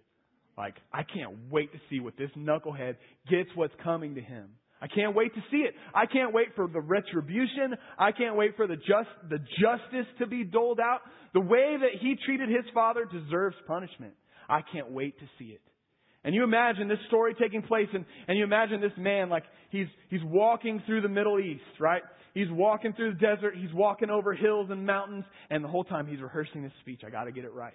Like, 0.56 0.74
I 0.92 1.02
can't 1.02 1.50
wait 1.50 1.72
to 1.72 1.78
see 1.90 2.00
what 2.00 2.16
this 2.16 2.30
knucklehead 2.36 2.96
gets 3.28 3.50
what's 3.54 3.74
coming 3.82 4.14
to 4.14 4.20
him. 4.20 4.50
I 4.80 4.86
can't 4.86 5.14
wait 5.16 5.34
to 5.34 5.40
see 5.50 5.58
it. 5.58 5.74
I 5.94 6.06
can't 6.06 6.34
wait 6.34 6.48
for 6.54 6.68
the 6.68 6.80
retribution. 6.80 7.74
I 7.98 8.12
can't 8.12 8.36
wait 8.36 8.56
for 8.56 8.66
the 8.66 8.76
just, 8.76 9.08
the 9.28 9.38
justice 9.38 10.06
to 10.18 10.26
be 10.26 10.44
doled 10.44 10.78
out. 10.78 11.00
The 11.32 11.40
way 11.40 11.76
that 11.80 12.00
he 12.00 12.16
treated 12.24 12.48
his 12.48 12.64
father 12.74 13.06
deserves 13.10 13.56
punishment. 13.66 14.12
I 14.48 14.60
can't 14.72 14.90
wait 14.90 15.18
to 15.20 15.24
see 15.38 15.46
it. 15.46 15.62
And 16.22 16.34
you 16.34 16.42
imagine 16.42 16.88
this 16.88 16.98
story 17.08 17.34
taking 17.34 17.62
place 17.62 17.88
and, 17.92 18.04
and 18.28 18.36
you 18.36 18.44
imagine 18.44 18.80
this 18.80 18.92
man 18.96 19.28
like 19.28 19.44
he's, 19.70 19.86
he's 20.08 20.22
walking 20.24 20.82
through 20.86 21.02
the 21.02 21.08
Middle 21.08 21.38
East, 21.38 21.62
right? 21.78 22.02
He's 22.34 22.50
walking 22.50 22.92
through 22.92 23.14
the 23.14 23.20
desert. 23.20 23.54
He's 23.56 23.72
walking 23.72 24.10
over 24.10 24.34
hills 24.34 24.68
and 24.70 24.84
mountains. 24.84 25.24
And 25.50 25.64
the 25.64 25.68
whole 25.68 25.84
time 25.84 26.06
he's 26.06 26.20
rehearsing 26.20 26.62
this 26.62 26.72
speech. 26.80 27.00
I 27.06 27.10
gotta 27.10 27.32
get 27.32 27.44
it 27.44 27.52
right. 27.52 27.74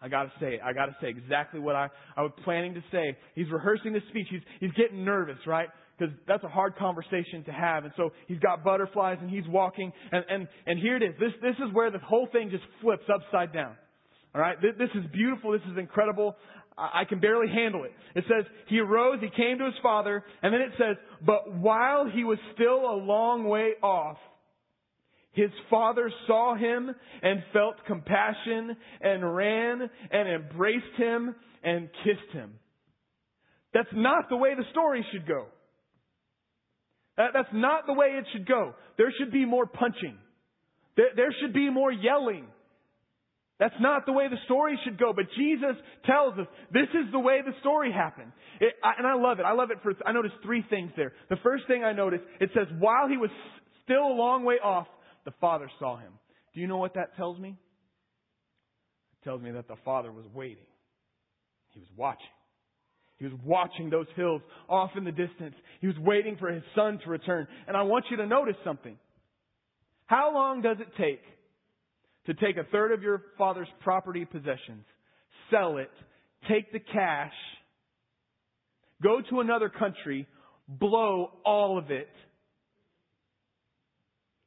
I 0.00 0.08
gotta 0.08 0.32
say 0.40 0.54
it. 0.54 0.60
I 0.64 0.72
gotta 0.72 0.96
say 1.00 1.08
exactly 1.08 1.60
what 1.60 1.76
I, 1.76 1.88
I 2.16 2.22
was 2.22 2.32
planning 2.44 2.74
to 2.74 2.82
say. 2.90 3.16
He's 3.34 3.50
rehearsing 3.50 3.92
this 3.92 4.02
speech. 4.08 4.26
He's, 4.30 4.40
he's 4.60 4.72
getting 4.72 5.04
nervous, 5.04 5.38
right? 5.46 5.68
Because 5.98 6.14
that's 6.26 6.42
a 6.44 6.48
hard 6.48 6.76
conversation 6.76 7.44
to 7.44 7.52
have. 7.52 7.84
And 7.84 7.92
so 7.96 8.10
he's 8.26 8.40
got 8.40 8.64
butterflies 8.64 9.18
and 9.20 9.30
he's 9.30 9.46
walking. 9.48 9.92
And, 10.10 10.24
and, 10.28 10.48
and 10.66 10.78
here 10.78 10.96
it 10.96 11.02
is. 11.02 11.14
This, 11.20 11.32
this 11.40 11.56
is 11.56 11.72
where 11.72 11.90
the 11.90 12.00
whole 12.00 12.28
thing 12.32 12.50
just 12.50 12.64
flips 12.80 13.04
upside 13.12 13.52
down. 13.52 13.76
All 14.34 14.40
right, 14.40 14.56
this 14.60 14.90
is 14.96 15.04
beautiful. 15.12 15.52
This 15.52 15.62
is 15.70 15.78
incredible. 15.78 16.34
I 16.76 17.04
can 17.08 17.20
barely 17.20 17.48
handle 17.52 17.84
it. 17.84 17.92
It 18.16 18.24
says, 18.26 18.44
he 18.68 18.80
arose, 18.80 19.20
he 19.20 19.28
came 19.30 19.58
to 19.58 19.64
his 19.64 19.74
father, 19.82 20.24
and 20.42 20.52
then 20.52 20.60
it 20.60 20.72
says, 20.76 20.96
but 21.24 21.54
while 21.54 22.06
he 22.12 22.24
was 22.24 22.38
still 22.54 22.90
a 22.90 22.96
long 22.96 23.44
way 23.44 23.74
off, 23.82 24.16
his 25.32 25.50
father 25.70 26.10
saw 26.26 26.56
him 26.56 26.90
and 27.22 27.42
felt 27.52 27.74
compassion 27.86 28.76
and 29.00 29.36
ran 29.36 29.88
and 30.10 30.28
embraced 30.28 30.96
him 30.96 31.34
and 31.62 31.88
kissed 32.04 32.32
him. 32.32 32.52
That's 33.72 33.88
not 33.92 34.28
the 34.28 34.36
way 34.36 34.54
the 34.56 34.64
story 34.70 35.04
should 35.12 35.26
go. 35.26 35.46
That, 37.16 37.30
that's 37.34 37.48
not 37.52 37.86
the 37.86 37.92
way 37.92 38.16
it 38.18 38.24
should 38.32 38.46
go. 38.46 38.74
There 38.96 39.12
should 39.18 39.32
be 39.32 39.44
more 39.44 39.66
punching. 39.66 40.16
There 40.96 41.34
should 41.40 41.52
be 41.52 41.70
more 41.70 41.90
yelling. 41.90 42.46
That's 43.60 43.74
not 43.80 44.04
the 44.04 44.12
way 44.12 44.26
the 44.28 44.36
story 44.46 44.78
should 44.84 44.98
go, 44.98 45.12
but 45.14 45.26
Jesus 45.36 45.76
tells 46.04 46.36
us 46.38 46.46
this 46.72 46.88
is 46.90 47.12
the 47.12 47.20
way 47.20 47.40
the 47.44 47.52
story 47.60 47.92
happened. 47.92 48.32
It, 48.60 48.74
I, 48.82 48.94
and 48.98 49.06
I 49.06 49.14
love 49.14 49.38
it. 49.38 49.44
I 49.44 49.52
love 49.52 49.70
it 49.70 49.78
for, 49.82 49.92
I 50.04 50.12
noticed 50.12 50.34
three 50.42 50.64
things 50.68 50.90
there. 50.96 51.12
The 51.30 51.36
first 51.42 51.64
thing 51.68 51.84
I 51.84 51.92
noticed, 51.92 52.24
it 52.40 52.50
says, 52.52 52.66
while 52.80 53.08
he 53.08 53.16
was 53.16 53.30
still 53.84 54.02
a 54.02 54.14
long 54.14 54.44
way 54.44 54.56
off, 54.62 54.88
the 55.24 55.32
Father 55.40 55.70
saw 55.78 55.96
him. 55.96 56.12
Do 56.52 56.60
you 56.60 56.66
know 56.66 56.78
what 56.78 56.94
that 56.94 57.16
tells 57.16 57.38
me? 57.38 57.50
It 59.20 59.24
tells 59.24 59.40
me 59.40 59.52
that 59.52 59.68
the 59.68 59.76
Father 59.84 60.10
was 60.10 60.24
waiting. 60.34 60.66
He 61.70 61.80
was 61.80 61.88
watching. 61.96 62.26
He 63.18 63.24
was 63.24 63.34
watching 63.44 63.88
those 63.88 64.06
hills 64.16 64.42
off 64.68 64.90
in 64.96 65.04
the 65.04 65.12
distance. 65.12 65.54
He 65.80 65.86
was 65.86 65.96
waiting 65.98 66.36
for 66.38 66.50
his 66.50 66.62
son 66.74 66.98
to 67.04 67.10
return. 67.10 67.46
And 67.68 67.76
I 67.76 67.82
want 67.82 68.06
you 68.10 68.16
to 68.16 68.26
notice 68.26 68.56
something. 68.64 68.98
How 70.06 70.34
long 70.34 70.60
does 70.60 70.78
it 70.80 70.88
take 70.98 71.20
to 72.26 72.34
take 72.34 72.56
a 72.56 72.64
third 72.64 72.92
of 72.92 73.02
your 73.02 73.22
father's 73.36 73.68
property 73.80 74.24
possessions, 74.24 74.84
sell 75.50 75.76
it, 75.78 75.90
take 76.48 76.72
the 76.72 76.80
cash, 76.80 77.32
go 79.02 79.20
to 79.30 79.40
another 79.40 79.68
country, 79.68 80.26
blow 80.68 81.30
all 81.44 81.78
of 81.78 81.90
it, 81.90 82.08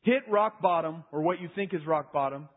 hit 0.02 0.24
rock 0.30 0.62
bottom, 0.62 1.04
or 1.12 1.22
what 1.22 1.40
you 1.42 1.50
think 1.56 1.74
is 1.74 1.82
rock 1.86 2.14
bottom, 2.14 2.50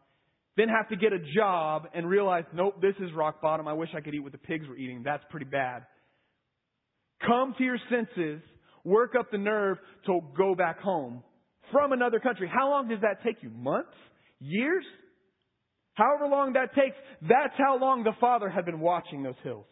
then 0.56 0.68
have 0.68 0.88
to 0.88 0.96
get 0.96 1.12
a 1.12 1.18
job 1.34 1.88
and 1.94 2.08
realize, 2.08 2.44
nope, 2.54 2.80
this 2.80 2.94
is 3.00 3.10
rock 3.14 3.40
bottom. 3.40 3.68
I 3.68 3.72
wish 3.72 3.90
I 3.96 4.00
could 4.00 4.14
eat 4.14 4.20
what 4.20 4.32
the 4.32 4.38
pigs 4.38 4.66
were 4.68 4.76
eating. 4.76 5.02
That's 5.04 5.24
pretty 5.30 5.46
bad. 5.46 5.84
Come 7.26 7.54
to 7.58 7.64
your 7.64 7.78
senses, 7.90 8.40
work 8.84 9.14
up 9.18 9.30
the 9.30 9.38
nerve 9.38 9.78
to 10.06 10.20
go 10.36 10.54
back 10.54 10.80
home 10.80 11.22
from 11.70 11.92
another 11.92 12.18
country. 12.18 12.50
How 12.52 12.70
long 12.70 12.88
does 12.88 13.00
that 13.02 13.22
take 13.22 13.42
you? 13.42 13.50
Months? 13.50 13.92
Years? 14.40 14.84
However 15.94 16.26
long 16.26 16.54
that 16.54 16.74
takes, 16.74 16.96
that's 17.22 17.54
how 17.58 17.78
long 17.78 18.04
the 18.04 18.12
father 18.20 18.48
had 18.48 18.64
been 18.64 18.80
watching 18.80 19.22
those 19.22 19.34
hills. 19.42 19.66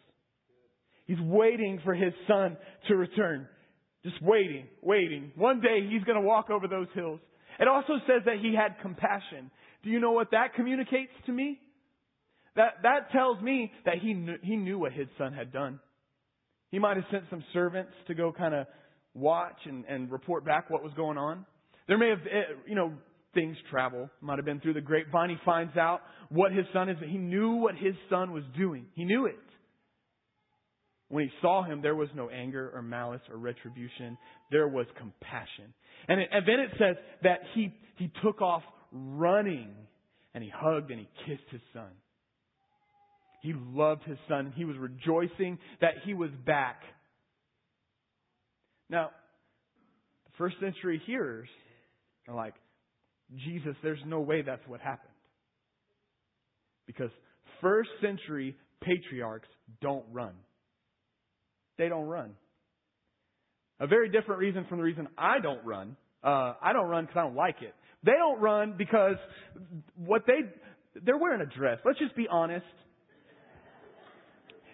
He's 1.05 1.19
waiting 1.19 1.79
for 1.83 1.95
his 1.95 2.13
son 2.27 2.57
to 2.87 2.95
return. 2.95 3.47
Just 4.03 4.21
waiting, 4.21 4.67
waiting. 4.81 5.31
One 5.35 5.59
day 5.59 5.79
he's 5.89 6.03
going 6.03 6.21
to 6.21 6.25
walk 6.25 6.49
over 6.49 6.67
those 6.67 6.87
hills. 6.93 7.19
It 7.59 7.67
also 7.67 7.93
says 8.07 8.21
that 8.25 8.37
he 8.41 8.55
had 8.55 8.79
compassion. 8.81 9.51
Do 9.83 9.89
you 9.89 9.99
know 9.99 10.11
what 10.11 10.31
that 10.31 10.53
communicates 10.53 11.11
to 11.25 11.31
me? 11.31 11.59
That, 12.55 12.75
that 12.83 13.11
tells 13.11 13.41
me 13.41 13.71
that 13.85 13.95
he 14.01 14.13
knew, 14.13 14.35
he 14.41 14.55
knew 14.55 14.77
what 14.79 14.91
his 14.93 15.07
son 15.17 15.33
had 15.33 15.51
done. 15.51 15.79
He 16.71 16.79
might 16.79 16.97
have 16.97 17.05
sent 17.11 17.23
some 17.29 17.43
servants 17.53 17.91
to 18.07 18.13
go 18.13 18.31
kind 18.31 18.53
of 18.53 18.67
watch 19.13 19.57
and, 19.65 19.85
and 19.85 20.11
report 20.11 20.45
back 20.45 20.69
what 20.69 20.83
was 20.83 20.93
going 20.95 21.17
on. 21.17 21.45
There 21.87 21.97
may 21.97 22.09
have, 22.09 22.19
eh, 22.19 22.53
you 22.67 22.75
know, 22.75 22.93
things 23.33 23.57
travel. 23.69 24.09
Might 24.21 24.37
have 24.37 24.45
been 24.45 24.59
through 24.59 24.73
the 24.73 24.81
grapevine. 24.81 25.29
He 25.29 25.37
finds 25.45 25.77
out 25.77 26.01
what 26.29 26.51
his 26.51 26.65
son 26.73 26.89
is. 26.89 26.97
He 27.05 27.17
knew 27.17 27.55
what 27.55 27.75
his 27.75 27.95
son 28.09 28.31
was 28.31 28.43
doing. 28.57 28.85
He 28.95 29.05
knew 29.05 29.25
it. 29.25 29.35
When 31.09 31.23
he 31.23 31.31
saw 31.41 31.63
him, 31.63 31.81
there 31.81 31.95
was 31.95 32.09
no 32.15 32.29
anger 32.29 32.71
or 32.73 32.81
malice 32.81 33.21
or 33.31 33.37
retribution. 33.37 34.17
There 34.51 34.67
was 34.67 34.85
compassion. 34.97 35.73
And, 36.07 36.21
it, 36.21 36.29
and 36.31 36.47
then 36.47 36.59
it 36.59 36.69
says 36.77 36.95
that 37.23 37.39
he, 37.55 37.73
he 37.97 38.11
took 38.23 38.41
off 38.41 38.61
running 38.91 39.73
and 40.33 40.43
he 40.43 40.51
hugged 40.55 40.91
and 40.91 40.99
he 40.99 41.09
kissed 41.25 41.49
his 41.49 41.61
son. 41.73 41.89
He 43.41 43.53
loved 43.55 44.03
his 44.03 44.17
son. 44.27 44.53
He 44.55 44.65
was 44.65 44.77
rejoicing 44.77 45.57
that 45.81 45.93
he 46.03 46.13
was 46.13 46.29
back. 46.45 46.81
Now, 48.89 49.09
the 50.25 50.31
first 50.37 50.57
century 50.59 51.01
hearers 51.05 51.47
are 52.27 52.35
like, 52.35 52.53
Jesus, 53.35 53.75
there's 53.83 53.99
no 54.05 54.21
way 54.21 54.41
that's 54.41 54.65
what 54.67 54.81
happened. 54.81 55.13
Because 56.87 57.11
first 57.61 57.89
century 58.01 58.55
patriarchs 58.81 59.47
don't 59.81 60.05
run. 60.11 60.33
They 61.77 61.89
don't 61.89 62.07
run. 62.07 62.31
A 63.79 63.87
very 63.87 64.09
different 64.09 64.39
reason 64.39 64.65
from 64.67 64.79
the 64.79 64.83
reason 64.83 65.07
I 65.17 65.39
don't 65.39 65.63
run. 65.65 65.95
Uh, 66.23 66.53
I 66.61 66.73
don't 66.73 66.87
run 66.87 67.05
because 67.05 67.17
I 67.17 67.21
don't 67.21 67.35
like 67.35 67.61
it. 67.61 67.73
They 68.03 68.13
don't 68.13 68.41
run 68.41 68.75
because 68.77 69.15
what 69.95 70.23
they, 70.27 70.39
they're 71.05 71.17
wearing 71.17 71.41
a 71.41 71.57
dress. 71.57 71.79
Let's 71.85 71.99
just 71.99 72.15
be 72.15 72.27
honest. 72.29 72.65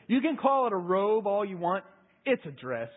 You 0.08 0.22
can 0.22 0.38
call 0.38 0.68
it 0.68 0.74
a 0.74 0.78
robe 0.78 1.28
all 1.28 1.44
you 1.44 1.58
want. 1.58 1.84
It's 2.26 2.44
a 2.46 2.52
dress. 2.52 2.90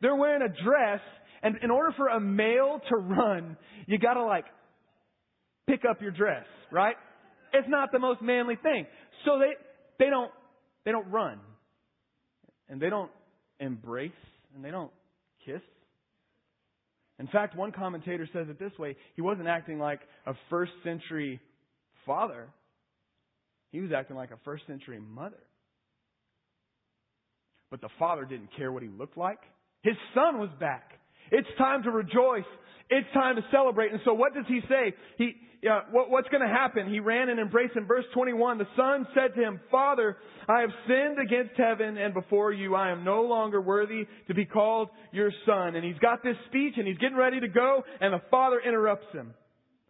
They're 0.00 0.16
wearing 0.16 0.42
a 0.42 0.48
dress, 0.48 1.00
and 1.42 1.56
in 1.62 1.70
order 1.70 1.92
for 1.96 2.08
a 2.08 2.20
male 2.20 2.80
to 2.88 2.96
run, 2.96 3.56
you 3.86 3.98
gotta 3.98 4.24
like 4.24 4.44
pick 5.70 5.84
up 5.88 6.02
your 6.02 6.10
dress, 6.10 6.44
right? 6.70 6.96
It's 7.52 7.68
not 7.68 7.92
the 7.92 7.98
most 7.98 8.20
manly 8.20 8.56
thing. 8.56 8.86
So 9.24 9.38
they, 9.38 9.52
they 10.04 10.10
don't, 10.10 10.30
they 10.84 10.90
don't 10.90 11.10
run. 11.10 11.38
And 12.68 12.80
they 12.80 12.90
don't 12.90 13.10
embrace 13.58 14.12
and 14.54 14.64
they 14.64 14.70
don't 14.70 14.90
kiss. 15.44 15.60
In 17.18 17.26
fact, 17.26 17.56
one 17.56 17.72
commentator 17.72 18.28
says 18.32 18.46
it 18.48 18.58
this 18.58 18.72
way. 18.78 18.96
He 19.14 19.22
wasn't 19.22 19.48
acting 19.48 19.78
like 19.78 20.00
a 20.26 20.34
first 20.48 20.72
century 20.84 21.40
father. 22.06 22.48
He 23.72 23.80
was 23.80 23.90
acting 23.94 24.16
like 24.16 24.30
a 24.30 24.38
first 24.44 24.66
century 24.66 24.98
mother. 24.98 25.42
But 27.70 27.80
the 27.80 27.90
father 27.98 28.24
didn't 28.24 28.48
care 28.56 28.72
what 28.72 28.82
he 28.82 28.88
looked 28.88 29.16
like. 29.18 29.38
His 29.82 29.94
son 30.14 30.38
was 30.38 30.48
back. 30.58 30.92
It's 31.30 31.48
time 31.58 31.82
to 31.84 31.90
rejoice. 31.90 32.48
It's 32.88 33.06
time 33.14 33.36
to 33.36 33.42
celebrate. 33.52 33.92
And 33.92 34.00
so 34.04 34.14
what 34.14 34.34
does 34.34 34.46
he 34.48 34.60
say? 34.68 34.94
He, 35.16 35.34
yeah, 35.62 35.80
what, 35.90 36.10
what's 36.10 36.28
going 36.28 36.42
to 36.42 36.48
happen? 36.48 36.88
He 36.88 37.00
ran 37.00 37.28
and 37.28 37.38
embraced 37.38 37.76
him. 37.76 37.86
Verse 37.86 38.06
21, 38.14 38.58
the 38.58 38.66
son 38.76 39.06
said 39.14 39.34
to 39.34 39.42
him, 39.42 39.60
Father, 39.70 40.16
I 40.48 40.60
have 40.60 40.70
sinned 40.86 41.18
against 41.18 41.52
heaven 41.56 41.98
and 41.98 42.14
before 42.14 42.52
you. 42.52 42.74
I 42.74 42.90
am 42.90 43.04
no 43.04 43.22
longer 43.22 43.60
worthy 43.60 44.06
to 44.28 44.34
be 44.34 44.46
called 44.46 44.88
your 45.12 45.30
son. 45.44 45.76
And 45.76 45.84
he's 45.84 45.98
got 45.98 46.22
this 46.22 46.36
speech 46.48 46.74
and 46.76 46.86
he's 46.86 46.96
getting 46.96 47.16
ready 47.16 47.40
to 47.40 47.48
go 47.48 47.82
and 48.00 48.14
the 48.14 48.22
father 48.30 48.60
interrupts 48.66 49.12
him. 49.12 49.34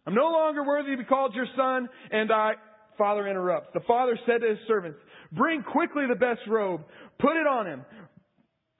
I'm 0.05 0.15
no 0.15 0.31
longer 0.31 0.65
worthy 0.65 0.91
to 0.91 0.97
be 0.97 1.05
called 1.05 1.33
your 1.35 1.47
son 1.55 1.87
and 2.11 2.31
I, 2.33 2.53
father 2.97 3.25
interrupts. 3.27 3.69
The 3.73 3.81
father 3.87 4.19
said 4.25 4.41
to 4.41 4.49
his 4.49 4.59
servants, 4.67 4.99
bring 5.31 5.63
quickly 5.63 6.03
the 6.09 6.19
best 6.19 6.41
robe, 6.49 6.81
put 7.17 7.37
it 7.37 7.47
on 7.47 7.67
him, 7.67 7.85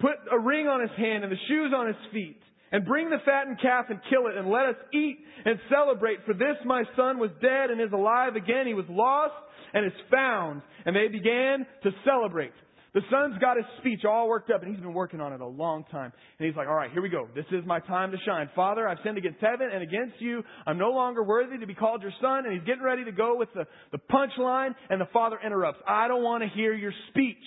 put 0.02 0.16
a 0.30 0.38
ring 0.38 0.68
on 0.68 0.82
his 0.82 0.92
hand 0.98 1.24
and 1.24 1.32
the 1.32 1.40
shoes 1.48 1.72
on 1.74 1.88
his 1.88 1.96
feet 2.12 2.42
and 2.72 2.86
bring 2.86 3.10
the 3.10 3.18
fattened 3.26 3.60
calf 3.62 3.86
and 3.90 4.00
kill 4.10 4.28
it 4.28 4.38
and 4.38 4.50
let 4.50 4.66
us 4.66 4.76
eat 4.94 5.20
and 5.46 5.60
celebrate. 5.70 6.20
For 6.26 6.34
this 6.34 6.56
my 6.66 6.84
son 6.96 7.20
was 7.20 7.32
dead 7.42 7.70
and 7.70 7.82
is 7.82 7.92
alive 7.94 8.36
again. 8.36 8.68
He 8.68 8.74
was 8.74 8.86
lost 8.90 9.34
and 9.74 9.86
is 9.86 10.00
found. 10.10 10.62
And 10.86 10.96
they 10.96 11.08
began 11.08 11.66
to 11.84 11.92
celebrate. 12.06 12.54
The 12.94 13.02
son's 13.10 13.38
got 13.40 13.56
his 13.56 13.66
speech 13.80 14.02
all 14.04 14.28
worked 14.28 14.52
up 14.52 14.64
and 14.64 14.72
he's 14.72 14.82
been 14.82 14.94
working 14.94 15.22
on 15.22 15.32
it 15.32 15.40
a 15.40 15.48
long 15.48 15.86
time. 15.92 16.12
And 16.40 16.46
he's 16.46 16.58
like, 16.58 16.68
all 16.68 16.76
right, 16.76 16.92
here 16.92 17.02
we 17.02 17.08
go. 17.08 17.30
This 17.34 17.46
is 17.52 17.66
my 17.66 17.80
time 17.80 18.12
to 18.12 18.18
shine. 18.26 18.50
Father, 18.54 18.86
I've 18.86 18.98
sinned 19.04 19.18
against 19.18 19.40
heaven 19.40 19.70
and 19.74 19.82
against 19.82 20.20
you. 20.20 20.44
I'm 20.68 20.78
no 20.78 20.90
longer 20.90 21.24
worthy 21.24 21.58
to 21.58 21.68
be 21.68 21.74
called 21.74 22.02
your 22.02 22.12
son. 22.22 22.46
And 22.46 22.54
he's 22.54 22.66
getting 22.66 22.84
ready 22.84 23.06
to 23.06 23.14
go 23.14 23.38
with 23.38 23.48
the, 23.54 23.66
the 23.94 24.00
punchline 24.12 24.76
and 24.90 25.00
the 25.00 25.08
father 25.14 25.38
interrupts. 25.44 25.82
I 25.88 26.10
don't 26.10 26.24
want 26.24 26.44
to 26.44 26.50
hear 26.50 26.74
your 26.74 26.92
speech. 27.10 27.38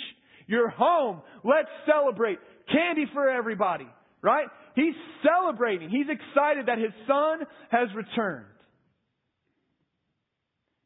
You're 0.47 0.71
home. 0.71 1.21
Let's 1.43 1.69
celebrate. 1.87 2.39
Candy 2.73 3.05
for 3.13 3.29
everybody. 3.29 3.87
Right? 4.23 4.47
He's 4.75 4.95
celebrating. 5.23 5.89
He's 5.89 6.07
excited 6.09 6.67
that 6.67 6.79
his 6.79 6.93
son 7.07 7.41
has 7.71 7.89
returned. 7.95 8.47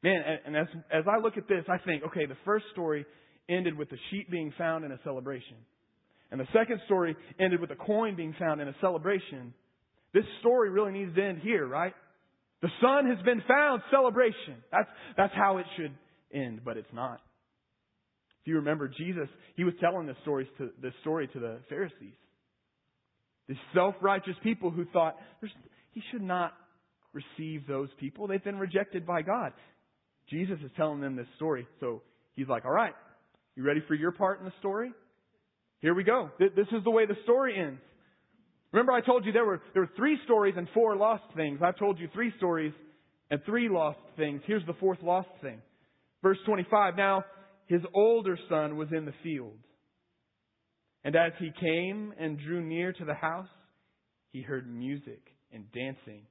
Man, 0.02 0.22
and 0.46 0.56
as, 0.56 0.66
as 0.92 1.04
I 1.10 1.20
look 1.20 1.36
at 1.36 1.48
this, 1.48 1.64
I 1.68 1.78
think, 1.78 2.04
okay, 2.04 2.26
the 2.26 2.36
first 2.44 2.66
story 2.72 3.04
ended 3.48 3.76
with 3.76 3.90
the 3.90 3.96
sheep 4.10 4.30
being 4.30 4.52
found 4.56 4.84
in 4.84 4.92
a 4.92 4.98
celebration. 5.02 5.56
And 6.30 6.38
the 6.38 6.46
second 6.52 6.80
story 6.84 7.16
ended 7.40 7.60
with 7.60 7.70
a 7.70 7.76
coin 7.76 8.14
being 8.14 8.34
found 8.38 8.60
in 8.60 8.68
a 8.68 8.74
celebration. 8.80 9.54
This 10.12 10.24
story 10.40 10.70
really 10.70 10.92
needs 10.92 11.14
to 11.16 11.22
end 11.22 11.38
here, 11.42 11.66
right? 11.66 11.94
The 12.60 12.68
son 12.80 13.06
has 13.06 13.24
been 13.24 13.42
found, 13.48 13.82
celebration. 13.90 14.62
That's, 14.70 14.88
that's 15.16 15.34
how 15.34 15.58
it 15.58 15.66
should 15.76 15.92
end, 16.32 16.60
but 16.64 16.76
it's 16.76 16.92
not. 16.92 17.20
If 18.42 18.48
you 18.48 18.56
remember, 18.56 18.88
Jesus, 18.88 19.28
he 19.56 19.64
was 19.64 19.74
telling 19.80 20.06
this 20.06 20.16
story 20.22 20.48
to, 20.58 20.70
this 20.82 20.92
story 21.00 21.28
to 21.28 21.40
the 21.40 21.58
Pharisees. 21.68 22.14
These 23.48 23.58
self-righteous 23.74 24.36
people 24.42 24.70
who 24.70 24.84
thought, 24.92 25.16
he 25.92 26.02
should 26.12 26.22
not 26.22 26.52
receive 27.12 27.66
those 27.66 27.88
people. 27.98 28.26
They've 28.26 28.42
been 28.42 28.58
rejected 28.58 29.06
by 29.06 29.22
God. 29.22 29.52
Jesus 30.30 30.58
is 30.64 30.70
telling 30.76 31.00
them 31.00 31.16
this 31.16 31.26
story. 31.36 31.66
So 31.80 32.02
he's 32.36 32.48
like, 32.48 32.64
all 32.64 32.70
right, 32.70 32.92
you 33.56 33.62
ready 33.64 33.82
for 33.88 33.94
your 33.94 34.12
part 34.12 34.38
in 34.38 34.44
the 34.44 34.52
story? 34.58 34.92
Here 35.80 35.94
we 35.94 36.04
go. 36.04 36.30
This 36.38 36.66
is 36.72 36.84
the 36.84 36.90
way 36.90 37.06
the 37.06 37.16
story 37.24 37.58
ends. 37.58 37.80
Remember 38.72 38.92
I 38.92 39.00
told 39.00 39.24
you 39.24 39.32
there 39.32 39.46
were, 39.46 39.62
there 39.72 39.82
were 39.82 39.90
three 39.96 40.18
stories 40.24 40.54
and 40.56 40.68
four 40.74 40.94
lost 40.96 41.24
things. 41.34 41.60
I've 41.64 41.78
told 41.78 41.98
you 41.98 42.08
three 42.12 42.32
stories 42.36 42.74
and 43.30 43.40
three 43.46 43.68
lost 43.70 43.98
things. 44.16 44.42
Here's 44.46 44.66
the 44.66 44.74
fourth 44.74 44.98
lost 45.02 45.28
thing. 45.40 45.62
Verse 46.22 46.38
25. 46.44 46.96
Now, 46.96 47.24
his 47.66 47.80
older 47.94 48.38
son 48.50 48.76
was 48.76 48.88
in 48.92 49.06
the 49.06 49.14
field. 49.22 49.56
And 51.04 51.14
as 51.16 51.32
he 51.38 51.50
came 51.60 52.12
and 52.18 52.38
drew 52.38 52.60
near 52.60 52.92
to 52.92 53.04
the 53.04 53.14
house, 53.14 53.48
he 54.32 54.42
heard 54.42 54.68
music 54.72 55.20
and 55.52 55.64
dancing. 55.72 56.22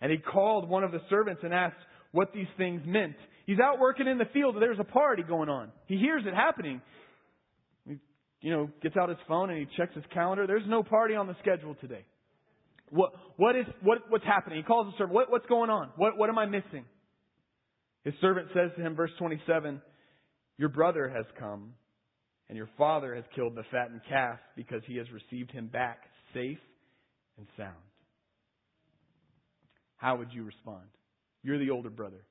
And 0.00 0.10
he 0.10 0.18
called 0.18 0.68
one 0.68 0.84
of 0.84 0.92
the 0.92 1.00
servants 1.08 1.42
and 1.44 1.54
asked 1.54 1.76
what 2.12 2.32
these 2.34 2.46
things 2.56 2.82
meant. 2.86 3.14
He's 3.46 3.60
out 3.60 3.78
working 3.78 4.06
in 4.06 4.18
the 4.18 4.24
field. 4.32 4.56
There's 4.58 4.80
a 4.80 4.84
party 4.84 5.22
going 5.22 5.48
on. 5.48 5.70
He 5.86 5.96
hears 5.96 6.24
it 6.26 6.34
happening 6.34 6.80
He, 7.86 7.96
you 8.40 8.50
know, 8.50 8.70
gets 8.82 8.96
out 8.96 9.08
his 9.08 9.18
phone 9.28 9.50
and 9.50 9.58
he 9.58 9.66
checks 9.76 9.94
his 9.94 10.04
calendar. 10.12 10.46
There's 10.46 10.66
no 10.66 10.82
party 10.82 11.14
on 11.14 11.26
the 11.26 11.36
schedule 11.40 11.76
today. 11.80 12.04
What, 12.90 13.12
what 13.36 13.56
is, 13.56 13.66
what, 13.82 13.98
what's 14.08 14.24
happening? 14.24 14.58
He 14.58 14.64
calls 14.64 14.86
the 14.86 14.92
servant. 14.98 15.14
What, 15.14 15.30
what's 15.30 15.46
going 15.46 15.70
on? 15.70 15.90
What, 15.96 16.16
what 16.16 16.28
am 16.30 16.38
I 16.38 16.46
missing? 16.46 16.84
His 18.04 18.14
servant 18.20 18.48
says 18.54 18.70
to 18.76 18.82
him, 18.82 18.94
verse 18.94 19.10
27, 19.18 19.82
Your 20.58 20.68
brother 20.68 21.08
has 21.08 21.26
come, 21.38 21.74
and 22.48 22.56
your 22.56 22.68
father 22.78 23.14
has 23.14 23.24
killed 23.34 23.54
the 23.54 23.64
fattened 23.70 24.02
calf 24.08 24.38
because 24.56 24.82
he 24.86 24.96
has 24.96 25.06
received 25.10 25.50
him 25.50 25.66
back 25.66 25.98
safe 26.32 26.58
and 27.38 27.46
sound. 27.56 27.74
How 29.96 30.16
would 30.16 30.32
you 30.32 30.44
respond? 30.44 30.84
You're 31.42 31.58
the 31.58 31.70
older 31.70 31.90
brother. 31.90 32.22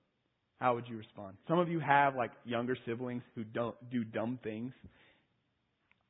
How 0.60 0.76
would 0.76 0.88
you 0.88 0.98
respond? 0.98 1.36
Some 1.48 1.60
of 1.60 1.70
you 1.70 1.80
have 1.80 2.16
like 2.16 2.32
younger 2.46 2.78
siblings 2.86 3.24
who 3.36 3.44
don't 3.44 3.76
do 3.92 4.04
dumb 4.04 4.40
things 4.44 4.72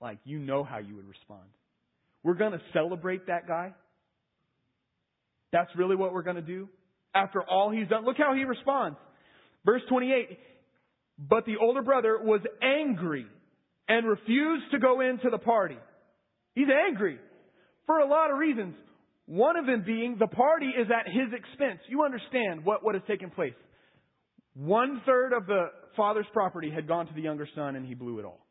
like, 0.01 0.19
you 0.23 0.39
know 0.39 0.63
how 0.63 0.79
you 0.79 0.95
would 0.95 1.07
respond. 1.07 1.45
We're 2.23 2.35
going 2.35 2.51
to 2.51 2.61
celebrate 2.73 3.27
that 3.27 3.47
guy. 3.47 3.73
That's 5.51 5.69
really 5.75 5.95
what 5.95 6.13
we're 6.13 6.23
going 6.23 6.35
to 6.35 6.41
do. 6.41 6.67
After 7.13 7.41
all 7.41 7.71
he's 7.71 7.87
done, 7.87 8.03
look 8.03 8.17
how 8.17 8.35
he 8.35 8.43
responds. 8.43 8.97
Verse 9.65 9.81
28 9.89 10.37
But 11.17 11.45
the 11.45 11.55
older 11.61 11.81
brother 11.81 12.19
was 12.21 12.41
angry 12.61 13.25
and 13.87 14.07
refused 14.07 14.71
to 14.71 14.79
go 14.79 15.01
into 15.01 15.29
the 15.29 15.37
party. 15.37 15.77
He's 16.53 16.67
angry 16.87 17.19
for 17.85 17.99
a 17.99 18.07
lot 18.07 18.31
of 18.31 18.37
reasons. 18.37 18.75
One 19.27 19.57
of 19.57 19.65
them 19.65 19.83
being 19.85 20.17
the 20.19 20.27
party 20.27 20.67
is 20.67 20.87
at 20.89 21.11
his 21.11 21.33
expense. 21.33 21.79
You 21.89 22.03
understand 22.03 22.63
what, 22.63 22.83
what 22.83 22.95
has 22.95 23.03
taken 23.07 23.29
place. 23.29 23.53
One 24.55 25.01
third 25.05 25.33
of 25.33 25.47
the 25.47 25.65
father's 25.97 26.27
property 26.31 26.71
had 26.71 26.87
gone 26.87 27.07
to 27.07 27.13
the 27.13 27.21
younger 27.21 27.47
son 27.55 27.75
and 27.75 27.85
he 27.85 27.93
blew 27.93 28.19
it 28.19 28.25
all. 28.25 28.45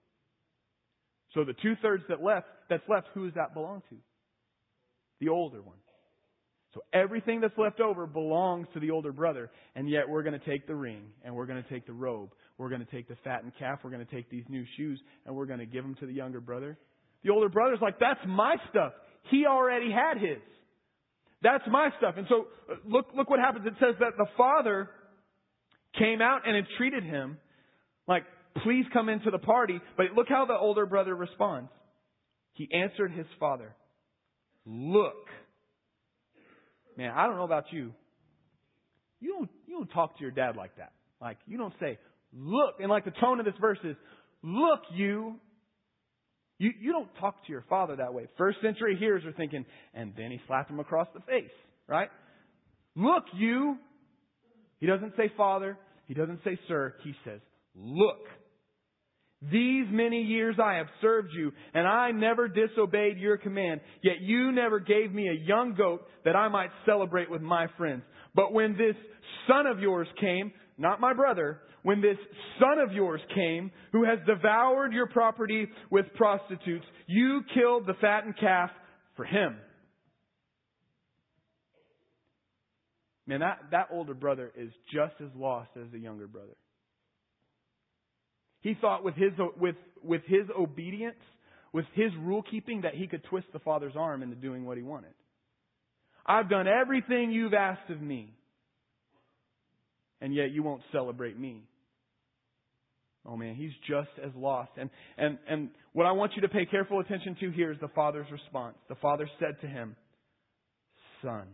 So 1.32 1.44
the 1.44 1.54
two 1.54 1.74
thirds 1.82 2.04
that 2.08 2.22
left, 2.22 2.46
that's 2.68 2.82
left, 2.88 3.08
who 3.14 3.24
does 3.26 3.34
that 3.34 3.54
belong 3.54 3.82
to? 3.90 3.96
The 5.20 5.28
older 5.28 5.62
one. 5.62 5.76
So 6.74 6.80
everything 6.92 7.40
that's 7.40 7.56
left 7.56 7.80
over 7.80 8.06
belongs 8.06 8.66
to 8.74 8.80
the 8.80 8.90
older 8.90 9.12
brother, 9.12 9.50
and 9.76 9.88
yet 9.88 10.08
we're 10.08 10.24
going 10.24 10.38
to 10.38 10.44
take 10.44 10.66
the 10.66 10.74
ring, 10.74 11.04
and 11.24 11.34
we're 11.34 11.46
going 11.46 11.62
to 11.62 11.68
take 11.68 11.86
the 11.86 11.92
robe, 11.92 12.30
we're 12.58 12.68
going 12.68 12.84
to 12.84 12.90
take 12.90 13.08
the 13.08 13.16
fattened 13.22 13.52
calf, 13.58 13.78
we're 13.84 13.90
going 13.90 14.04
to 14.04 14.12
take 14.12 14.28
these 14.28 14.44
new 14.48 14.64
shoes, 14.76 15.00
and 15.24 15.34
we're 15.34 15.46
going 15.46 15.60
to 15.60 15.66
give 15.66 15.84
them 15.84 15.94
to 16.00 16.06
the 16.06 16.12
younger 16.12 16.40
brother. 16.40 16.76
The 17.22 17.30
older 17.30 17.48
brother's 17.48 17.78
like, 17.80 18.00
that's 18.00 18.20
my 18.26 18.56
stuff. 18.70 18.92
He 19.30 19.46
already 19.46 19.90
had 19.90 20.18
his. 20.20 20.42
That's 21.42 21.64
my 21.70 21.90
stuff. 21.98 22.14
And 22.16 22.26
so 22.28 22.46
uh, 22.70 22.74
look, 22.86 23.06
look 23.14 23.30
what 23.30 23.38
happens. 23.38 23.66
It 23.66 23.74
says 23.78 23.94
that 24.00 24.12
the 24.18 24.26
father 24.36 24.90
came 25.96 26.20
out 26.20 26.40
and 26.46 26.56
entreated 26.56 27.04
him 27.04 27.38
like, 28.08 28.24
Please 28.62 28.84
come 28.92 29.08
into 29.08 29.30
the 29.30 29.38
party. 29.38 29.80
But 29.96 30.12
look 30.14 30.28
how 30.28 30.44
the 30.46 30.54
older 30.54 30.86
brother 30.86 31.14
responds. 31.14 31.70
He 32.52 32.68
answered 32.72 33.10
his 33.10 33.26
father, 33.40 33.74
Look. 34.64 35.26
Man, 36.96 37.10
I 37.14 37.26
don't 37.26 37.36
know 37.36 37.44
about 37.44 37.64
you. 37.70 37.92
You 39.20 39.34
don't, 39.38 39.50
you 39.66 39.76
don't 39.76 39.88
talk 39.88 40.16
to 40.16 40.22
your 40.22 40.30
dad 40.30 40.56
like 40.56 40.76
that. 40.76 40.92
Like, 41.20 41.38
you 41.46 41.58
don't 41.58 41.74
say, 41.80 41.98
Look. 42.36 42.76
And 42.80 42.90
like 42.90 43.04
the 43.04 43.12
tone 43.12 43.38
of 43.38 43.46
this 43.46 43.54
verse 43.60 43.78
is, 43.84 43.96
Look, 44.42 44.80
you. 44.92 45.36
You, 46.58 46.70
you 46.80 46.92
don't 46.92 47.08
talk 47.18 47.44
to 47.46 47.52
your 47.52 47.64
father 47.68 47.96
that 47.96 48.14
way. 48.14 48.28
First 48.38 48.58
century 48.62 48.96
hearers 48.96 49.24
are 49.24 49.32
thinking, 49.32 49.64
and 49.92 50.12
then 50.16 50.30
he 50.30 50.40
slapped 50.46 50.70
him 50.70 50.78
across 50.78 51.08
the 51.12 51.20
face, 51.20 51.50
right? 51.88 52.08
Look, 52.94 53.24
you. 53.34 53.76
He 54.78 54.86
doesn't 54.86 55.14
say 55.16 55.32
father. 55.36 55.76
He 56.06 56.14
doesn't 56.14 56.40
say 56.44 56.58
sir. 56.68 56.94
He 57.02 57.14
says, 57.24 57.40
look. 57.74 58.20
These 59.50 59.86
many 59.90 60.22
years 60.22 60.56
I 60.62 60.74
have 60.74 60.86
served 61.00 61.28
you, 61.36 61.52
and 61.74 61.86
I 61.86 62.12
never 62.12 62.48
disobeyed 62.48 63.18
your 63.18 63.36
command, 63.36 63.80
yet 64.02 64.20
you 64.20 64.52
never 64.52 64.80
gave 64.80 65.12
me 65.12 65.28
a 65.28 65.46
young 65.46 65.74
goat 65.74 66.06
that 66.24 66.36
I 66.36 66.48
might 66.48 66.70
celebrate 66.86 67.30
with 67.30 67.42
my 67.42 67.66
friends. 67.76 68.02
But 68.34 68.52
when 68.52 68.72
this 68.72 68.96
son 69.46 69.66
of 69.66 69.80
yours 69.80 70.08
came, 70.20 70.52
not 70.78 71.00
my 71.00 71.12
brother, 71.12 71.60
when 71.82 72.00
this 72.00 72.16
son 72.58 72.78
of 72.78 72.92
yours 72.92 73.20
came, 73.34 73.70
who 73.92 74.04
has 74.04 74.18
devoured 74.26 74.92
your 74.92 75.06
property 75.06 75.66
with 75.90 76.06
prostitutes, 76.14 76.86
you 77.06 77.42
killed 77.54 77.86
the 77.86 77.94
fattened 78.00 78.38
calf 78.38 78.70
for 79.16 79.24
him. 79.24 79.56
Man, 83.26 83.40
that, 83.40 83.58
that 83.70 83.88
older 83.92 84.14
brother 84.14 84.52
is 84.56 84.70
just 84.92 85.14
as 85.20 85.28
lost 85.36 85.70
as 85.76 85.90
the 85.92 85.98
younger 85.98 86.26
brother. 86.26 86.56
He 88.64 88.72
thought 88.80 89.04
with 89.04 89.14
his, 89.14 89.32
with, 89.60 89.76
with 90.02 90.22
his 90.26 90.46
obedience, 90.58 91.20
with 91.74 91.84
his 91.92 92.10
rule 92.18 92.42
keeping, 92.50 92.80
that 92.80 92.94
he 92.94 93.06
could 93.06 93.22
twist 93.24 93.46
the 93.52 93.58
Father's 93.58 93.92
arm 93.94 94.22
into 94.22 94.36
doing 94.36 94.64
what 94.64 94.78
he 94.78 94.82
wanted. 94.82 95.12
I've 96.24 96.48
done 96.48 96.66
everything 96.66 97.30
you've 97.30 97.52
asked 97.52 97.90
of 97.90 98.00
me, 98.00 98.32
and 100.22 100.34
yet 100.34 100.50
you 100.50 100.62
won't 100.62 100.80
celebrate 100.92 101.38
me. 101.38 101.64
Oh 103.26 103.36
man, 103.36 103.54
he's 103.54 103.72
just 103.86 104.08
as 104.24 104.30
lost. 104.34 104.70
And, 104.78 104.88
and, 105.18 105.36
and 105.46 105.68
what 105.92 106.06
I 106.06 106.12
want 106.12 106.32
you 106.34 106.40
to 106.40 106.48
pay 106.48 106.64
careful 106.64 107.00
attention 107.00 107.36
to 107.40 107.50
here 107.50 107.70
is 107.70 107.78
the 107.82 107.88
father's 107.88 108.30
response. 108.32 108.76
The 108.88 108.94
father 108.94 109.28
said 109.38 109.60
to 109.60 109.66
him, 109.66 109.94
Son. 111.20 111.48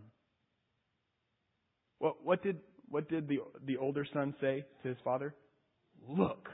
What, 1.98 2.24
what 2.24 2.40
did, 2.44 2.58
what 2.88 3.08
did 3.08 3.26
the, 3.26 3.38
the 3.66 3.78
older 3.78 4.06
son 4.14 4.32
say 4.40 4.64
to 4.84 4.88
his 4.88 4.98
father? 5.02 5.34
Look 6.08 6.48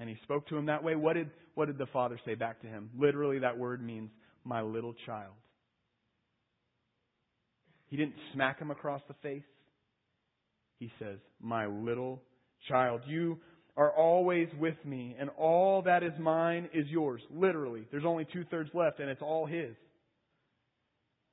and 0.00 0.08
he 0.08 0.16
spoke 0.22 0.46
to 0.48 0.56
him 0.56 0.66
that 0.66 0.84
way, 0.84 0.94
what 0.96 1.14
did, 1.14 1.30
what 1.54 1.66
did 1.66 1.78
the 1.78 1.86
father 1.86 2.18
say 2.24 2.34
back 2.34 2.60
to 2.62 2.66
him? 2.66 2.90
Literally, 2.98 3.40
that 3.40 3.58
word 3.58 3.82
means, 3.84 4.10
my 4.44 4.62
little 4.62 4.94
child. 5.06 5.32
He 7.88 7.96
didn't 7.96 8.14
smack 8.32 8.60
him 8.60 8.70
across 8.70 9.02
the 9.08 9.14
face. 9.22 9.42
He 10.78 10.90
says, 10.98 11.18
my 11.40 11.66
little 11.66 12.22
child. 12.68 13.00
You 13.06 13.38
are 13.76 13.90
always 13.90 14.48
with 14.58 14.76
me, 14.84 15.16
and 15.18 15.30
all 15.38 15.82
that 15.82 16.02
is 16.02 16.12
mine 16.18 16.68
is 16.72 16.86
yours. 16.88 17.20
Literally. 17.30 17.86
There's 17.90 18.04
only 18.04 18.26
two 18.32 18.44
thirds 18.50 18.70
left, 18.74 19.00
and 19.00 19.08
it's 19.08 19.22
all 19.22 19.46
his. 19.46 19.74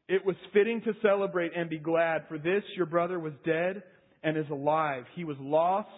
It 0.07 0.25
was 0.25 0.35
fitting 0.53 0.81
to 0.81 0.93
celebrate 1.01 1.51
and 1.55 1.69
be 1.69 1.79
glad, 1.79 2.25
for 2.27 2.37
this 2.37 2.63
your 2.75 2.85
brother 2.85 3.19
was 3.19 3.33
dead 3.45 3.83
and 4.23 4.37
is 4.37 4.49
alive. 4.51 5.05
He 5.15 5.23
was 5.23 5.37
lost 5.39 5.89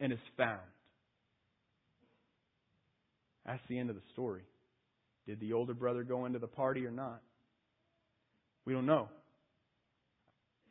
and 0.00 0.12
is 0.12 0.18
found. 0.36 0.60
That's 3.46 3.62
the 3.68 3.78
end 3.78 3.90
of 3.90 3.96
the 3.96 4.02
story. 4.12 4.42
Did 5.26 5.40
the 5.40 5.52
older 5.52 5.74
brother 5.74 6.02
go 6.02 6.26
into 6.26 6.38
the 6.38 6.46
party 6.46 6.86
or 6.86 6.90
not? 6.90 7.22
We 8.64 8.72
don't 8.72 8.86
know. 8.86 9.08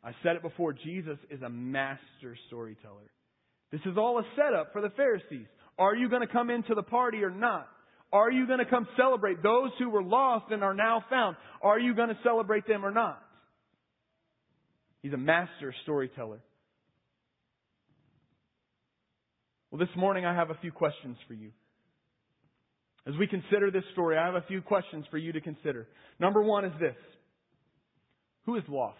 I 0.04 0.12
said 0.22 0.36
it 0.36 0.42
before 0.42 0.72
Jesus 0.72 1.18
is 1.30 1.42
a 1.42 1.48
master 1.48 2.36
storyteller. 2.48 3.10
This 3.70 3.80
is 3.86 3.96
all 3.96 4.18
a 4.18 4.24
setup 4.36 4.72
for 4.72 4.80
the 4.82 4.90
Pharisees. 4.90 5.46
Are 5.78 5.94
you 5.94 6.08
going 6.08 6.26
to 6.26 6.32
come 6.32 6.50
into 6.50 6.74
the 6.74 6.82
party 6.82 7.22
or 7.22 7.30
not? 7.30 7.68
Are 8.12 8.30
you 8.30 8.46
going 8.46 8.58
to 8.58 8.66
come 8.66 8.86
celebrate 8.96 9.42
those 9.42 9.70
who 9.78 9.88
were 9.88 10.02
lost 10.02 10.46
and 10.50 10.62
are 10.62 10.74
now 10.74 11.02
found? 11.08 11.36
Are 11.62 11.78
you 11.78 11.94
going 11.94 12.10
to 12.10 12.18
celebrate 12.22 12.66
them 12.66 12.84
or 12.84 12.90
not? 12.90 13.22
He's 15.02 15.14
a 15.14 15.18
master 15.18 15.74
storyteller. 15.84 16.40
Well, 19.70 19.78
this 19.78 19.96
morning 19.96 20.26
I 20.26 20.34
have 20.34 20.50
a 20.50 20.58
few 20.60 20.70
questions 20.70 21.16
for 21.26 21.32
you. 21.32 21.52
As 23.06 23.14
we 23.18 23.26
consider 23.26 23.70
this 23.70 23.84
story, 23.92 24.16
I 24.16 24.26
have 24.26 24.36
a 24.36 24.44
few 24.46 24.62
questions 24.62 25.04
for 25.10 25.18
you 25.18 25.32
to 25.32 25.40
consider. 25.40 25.88
Number 26.20 26.42
one 26.42 26.64
is 26.64 26.72
this 26.80 26.96
Who 28.46 28.56
is 28.56 28.62
lost? 28.68 28.98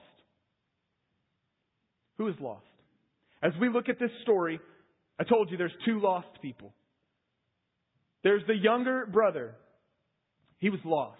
Who 2.18 2.28
is 2.28 2.34
lost? 2.40 2.64
As 3.42 3.52
we 3.60 3.68
look 3.68 3.88
at 3.88 3.98
this 3.98 4.10
story, 4.22 4.60
I 5.18 5.24
told 5.24 5.50
you 5.50 5.56
there's 5.56 5.72
two 5.84 6.00
lost 6.00 6.28
people. 6.40 6.72
There's 8.22 8.42
the 8.46 8.56
younger 8.56 9.06
brother. 9.06 9.54
He 10.58 10.70
was 10.70 10.80
lost 10.84 11.18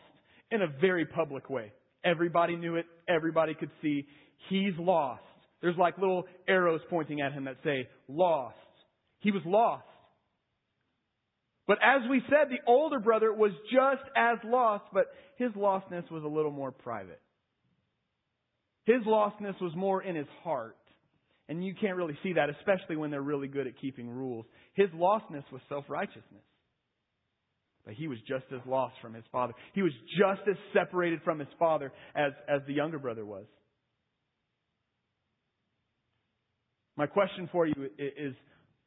in 0.50 0.62
a 0.62 0.68
very 0.80 1.04
public 1.04 1.50
way. 1.50 1.72
Everybody 2.04 2.56
knew 2.56 2.76
it. 2.76 2.86
Everybody 3.08 3.54
could 3.54 3.70
see. 3.80 4.06
He's 4.48 4.74
lost. 4.78 5.22
There's 5.60 5.76
like 5.76 5.98
little 5.98 6.24
arrows 6.48 6.80
pointing 6.90 7.20
at 7.20 7.32
him 7.32 7.44
that 7.44 7.56
say, 7.64 7.88
lost. 8.08 8.56
He 9.20 9.30
was 9.30 9.42
lost. 9.44 9.84
But 11.66 11.78
as 11.82 12.02
we 12.10 12.20
said, 12.28 12.48
the 12.50 12.58
older 12.66 12.98
brother 12.98 13.32
was 13.32 13.52
just 13.72 14.02
as 14.16 14.38
lost, 14.44 14.84
but 14.92 15.06
his 15.36 15.52
lostness 15.52 16.10
was 16.10 16.24
a 16.24 16.28
little 16.28 16.50
more 16.50 16.72
private. 16.72 17.20
His 18.84 19.02
lostness 19.06 19.60
was 19.60 19.72
more 19.76 20.02
in 20.02 20.16
his 20.16 20.26
heart. 20.42 20.76
And 21.48 21.64
you 21.64 21.74
can't 21.78 21.96
really 21.96 22.16
see 22.22 22.34
that, 22.34 22.48
especially 22.50 22.96
when 22.96 23.10
they're 23.10 23.20
really 23.22 23.48
good 23.48 23.66
at 23.66 23.78
keeping 23.80 24.08
rules. 24.08 24.46
His 24.74 24.88
lostness 24.90 25.44
was 25.52 25.60
self 25.68 25.84
righteousness. 25.88 26.42
But 27.84 27.94
he 27.94 28.06
was 28.06 28.18
just 28.28 28.44
as 28.52 28.60
lost 28.66 28.94
from 29.02 29.14
his 29.14 29.24
father. 29.32 29.54
He 29.72 29.82
was 29.82 29.92
just 30.18 30.48
as 30.48 30.56
separated 30.72 31.20
from 31.24 31.40
his 31.40 31.48
father 31.58 31.92
as, 32.14 32.32
as 32.48 32.60
the 32.66 32.72
younger 32.72 32.98
brother 32.98 33.24
was. 33.24 33.44
My 36.96 37.06
question 37.06 37.48
for 37.50 37.66
you 37.66 37.74
is 37.98 38.34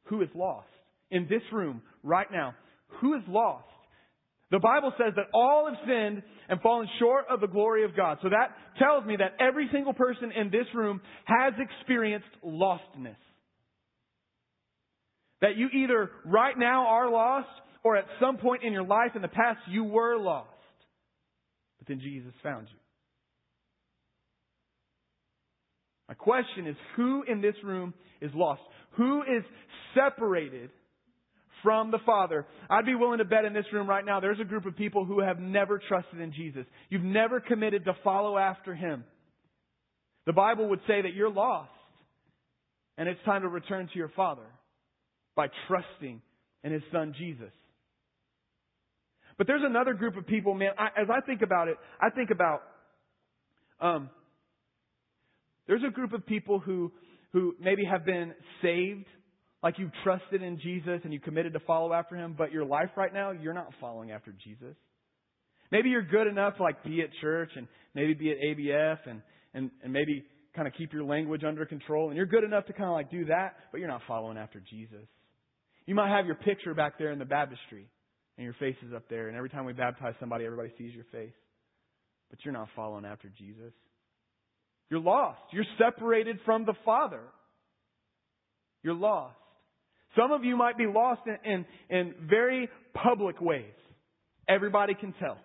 who 0.04 0.22
is 0.22 0.28
lost? 0.34 0.68
In 1.10 1.26
this 1.28 1.42
room, 1.52 1.82
right 2.02 2.26
now, 2.32 2.54
who 3.00 3.14
is 3.14 3.22
lost? 3.28 3.64
The 4.50 4.60
Bible 4.60 4.92
says 4.96 5.12
that 5.16 5.26
all 5.34 5.66
have 5.66 5.76
sinned 5.86 6.22
and 6.48 6.60
fallen 6.60 6.88
short 7.00 7.24
of 7.28 7.40
the 7.40 7.48
glory 7.48 7.84
of 7.84 7.96
God. 7.96 8.18
So 8.22 8.28
that 8.28 8.54
tells 8.78 9.04
me 9.04 9.16
that 9.16 9.34
every 9.40 9.68
single 9.72 9.92
person 9.92 10.30
in 10.30 10.50
this 10.50 10.66
room 10.72 11.00
has 11.24 11.54
experienced 11.58 12.28
lostness. 12.44 13.16
That 15.40 15.56
you 15.56 15.68
either 15.74 16.10
right 16.24 16.56
now 16.56 16.86
are 16.86 17.10
lost 17.10 17.48
or 17.82 17.96
at 17.96 18.04
some 18.20 18.36
point 18.36 18.62
in 18.62 18.72
your 18.72 18.84
life 18.84 19.12
in 19.16 19.22
the 19.22 19.28
past 19.28 19.58
you 19.68 19.84
were 19.84 20.16
lost. 20.16 20.48
But 21.78 21.88
then 21.88 22.00
Jesus 22.00 22.32
found 22.42 22.68
you. 22.68 22.78
My 26.08 26.14
question 26.14 26.68
is 26.68 26.76
who 26.94 27.24
in 27.24 27.40
this 27.40 27.56
room 27.64 27.94
is 28.20 28.30
lost? 28.32 28.62
Who 28.92 29.22
is 29.22 29.42
separated 29.94 30.70
from 31.66 31.90
the 31.90 31.98
Father? 32.06 32.46
I'd 32.70 32.86
be 32.86 32.94
willing 32.94 33.18
to 33.18 33.24
bet 33.24 33.44
in 33.44 33.52
this 33.52 33.64
room 33.72 33.88
right 33.88 34.04
now 34.04 34.20
there's 34.20 34.38
a 34.38 34.44
group 34.44 34.66
of 34.66 34.76
people 34.76 35.04
who 35.04 35.18
have 35.18 35.40
never 35.40 35.80
trusted 35.88 36.20
in 36.20 36.32
Jesus. 36.32 36.64
You've 36.90 37.02
never 37.02 37.40
committed 37.40 37.86
to 37.86 37.96
follow 38.04 38.38
after 38.38 38.72
Him. 38.72 39.02
The 40.26 40.32
Bible 40.32 40.68
would 40.68 40.78
say 40.86 41.02
that 41.02 41.12
you're 41.12 41.28
lost 41.28 41.70
and 42.96 43.08
it's 43.08 43.18
time 43.24 43.42
to 43.42 43.48
return 43.48 43.88
to 43.88 43.98
your 43.98 44.12
Father 44.14 44.46
by 45.34 45.48
trusting 45.66 46.22
in 46.62 46.72
His 46.72 46.82
Son 46.92 47.12
Jesus. 47.18 47.50
But 49.36 49.48
there's 49.48 49.64
another 49.64 49.94
group 49.94 50.16
of 50.16 50.24
people, 50.24 50.54
man, 50.54 50.70
I, 50.78 51.02
as 51.02 51.08
I 51.10 51.20
think 51.26 51.42
about 51.42 51.66
it, 51.66 51.78
I 52.00 52.10
think 52.10 52.30
about, 52.30 52.62
um, 53.80 54.08
there's 55.66 55.82
a 55.84 55.90
group 55.90 56.12
of 56.12 56.24
people 56.26 56.60
who, 56.60 56.92
who 57.32 57.56
maybe 57.60 57.84
have 57.84 58.06
been 58.06 58.34
saved, 58.62 59.06
like 59.66 59.80
you've 59.80 59.90
trusted 60.04 60.44
in 60.44 60.60
Jesus 60.60 61.00
and 61.02 61.12
you 61.12 61.18
committed 61.18 61.52
to 61.54 61.58
follow 61.66 61.92
after 61.92 62.14
Him, 62.14 62.36
but 62.38 62.52
your 62.52 62.64
life 62.64 62.90
right 62.96 63.12
now, 63.12 63.32
you're 63.32 63.52
not 63.52 63.66
following 63.80 64.12
after 64.12 64.32
Jesus. 64.44 64.76
Maybe 65.72 65.88
you're 65.88 66.06
good 66.06 66.28
enough 66.28 66.56
to 66.58 66.62
like 66.62 66.84
be 66.84 67.00
at 67.00 67.08
church 67.20 67.50
and 67.56 67.66
maybe 67.92 68.14
be 68.14 68.30
at 68.30 68.36
ABF 68.36 68.98
and, 69.10 69.22
and, 69.54 69.72
and 69.82 69.92
maybe 69.92 70.24
kind 70.54 70.68
of 70.68 70.74
keep 70.74 70.92
your 70.92 71.02
language 71.02 71.42
under 71.42 71.66
control 71.66 72.10
and 72.10 72.16
you're 72.16 72.26
good 72.26 72.44
enough 72.44 72.64
to 72.66 72.72
kind 72.74 72.88
of 72.88 72.92
like 72.92 73.10
do 73.10 73.24
that, 73.24 73.56
but 73.72 73.78
you're 73.78 73.88
not 73.88 74.02
following 74.06 74.38
after 74.38 74.62
Jesus. 74.70 75.04
You 75.84 75.96
might 75.96 76.16
have 76.16 76.26
your 76.26 76.36
picture 76.36 76.72
back 76.72 76.96
there 76.96 77.10
in 77.10 77.18
the 77.18 77.24
baptistry 77.24 77.88
and 78.38 78.44
your 78.44 78.54
face 78.60 78.76
is 78.86 78.94
up 78.94 79.08
there 79.10 79.26
and 79.26 79.36
every 79.36 79.50
time 79.50 79.64
we 79.64 79.72
baptize 79.72 80.14
somebody, 80.20 80.44
everybody 80.44 80.70
sees 80.78 80.94
your 80.94 81.06
face. 81.10 81.34
But 82.30 82.38
you're 82.44 82.54
not 82.54 82.68
following 82.76 83.04
after 83.04 83.32
Jesus. 83.36 83.72
You're 84.90 85.00
lost. 85.00 85.40
You're 85.50 85.66
separated 85.76 86.38
from 86.44 86.66
the 86.66 86.74
Father. 86.84 87.22
You're 88.84 88.94
lost. 88.94 89.34
Some 90.16 90.32
of 90.32 90.44
you 90.44 90.56
might 90.56 90.78
be 90.78 90.86
lost 90.86 91.22
in, 91.26 91.36
in, 91.52 91.64
in 91.90 92.14
very 92.28 92.68
public 92.94 93.40
ways. 93.40 93.64
Everybody 94.48 94.94
can 94.94 95.12
tell. 95.20 95.38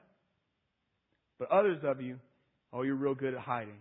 But 1.39 1.51
others 1.51 1.79
of 1.84 2.01
you, 2.01 2.17
oh, 2.71 2.84
you're 2.84 2.95
real 2.95 3.15
good 3.15 3.34
at 3.34 3.39
hiding. 3.39 3.79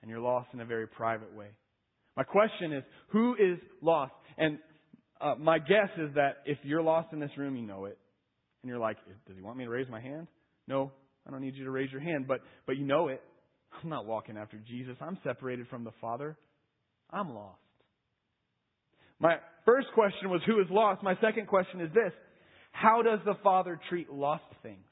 And 0.00 0.10
you're 0.10 0.20
lost 0.20 0.48
in 0.54 0.60
a 0.60 0.64
very 0.64 0.86
private 0.86 1.34
way. 1.34 1.48
My 2.16 2.22
question 2.22 2.72
is, 2.72 2.84
who 3.08 3.34
is 3.34 3.58
lost? 3.82 4.12
And 4.36 4.58
uh, 5.20 5.34
my 5.38 5.58
guess 5.58 5.90
is 5.98 6.14
that 6.14 6.38
if 6.46 6.58
you're 6.62 6.82
lost 6.82 7.12
in 7.12 7.20
this 7.20 7.30
room, 7.36 7.56
you 7.56 7.66
know 7.66 7.84
it. 7.86 7.98
And 8.62 8.70
you're 8.70 8.78
like, 8.78 8.96
does 9.26 9.36
he 9.36 9.42
want 9.42 9.56
me 9.56 9.64
to 9.64 9.70
raise 9.70 9.88
my 9.88 10.00
hand? 10.00 10.28
No, 10.66 10.92
I 11.26 11.30
don't 11.30 11.40
need 11.40 11.54
you 11.56 11.64
to 11.64 11.70
raise 11.70 11.90
your 11.90 12.00
hand, 12.00 12.26
but, 12.26 12.40
but 12.66 12.76
you 12.76 12.84
know 12.84 13.08
it. 13.08 13.20
I'm 13.82 13.88
not 13.88 14.06
walking 14.06 14.36
after 14.36 14.58
Jesus. 14.66 14.96
I'm 15.00 15.18
separated 15.22 15.66
from 15.68 15.84
the 15.84 15.92
Father. 16.00 16.36
I'm 17.10 17.34
lost. 17.34 17.58
My 19.20 19.36
first 19.64 19.88
question 19.94 20.30
was 20.30 20.40
who 20.46 20.60
is 20.60 20.66
lost? 20.70 21.02
My 21.02 21.16
second 21.20 21.46
question 21.48 21.80
is 21.80 21.92
this. 21.92 22.12
How 22.72 23.02
does 23.02 23.18
the 23.24 23.34
Father 23.42 23.80
treat 23.88 24.10
lost 24.10 24.44
things? 24.62 24.84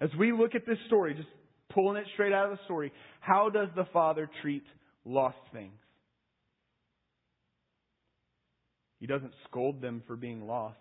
As 0.00 0.10
we 0.18 0.32
look 0.32 0.54
at 0.54 0.66
this 0.66 0.78
story, 0.86 1.14
just 1.14 1.28
pulling 1.74 1.96
it 1.96 2.06
straight 2.14 2.32
out 2.32 2.50
of 2.50 2.58
the 2.58 2.64
story, 2.64 2.92
how 3.20 3.50
does 3.50 3.68
the 3.76 3.84
Father 3.92 4.30
treat 4.40 4.64
lost 5.04 5.36
things? 5.52 5.78
He 8.98 9.06
doesn't 9.06 9.32
scold 9.48 9.80
them 9.80 10.02
for 10.06 10.16
being 10.16 10.46
lost. 10.46 10.76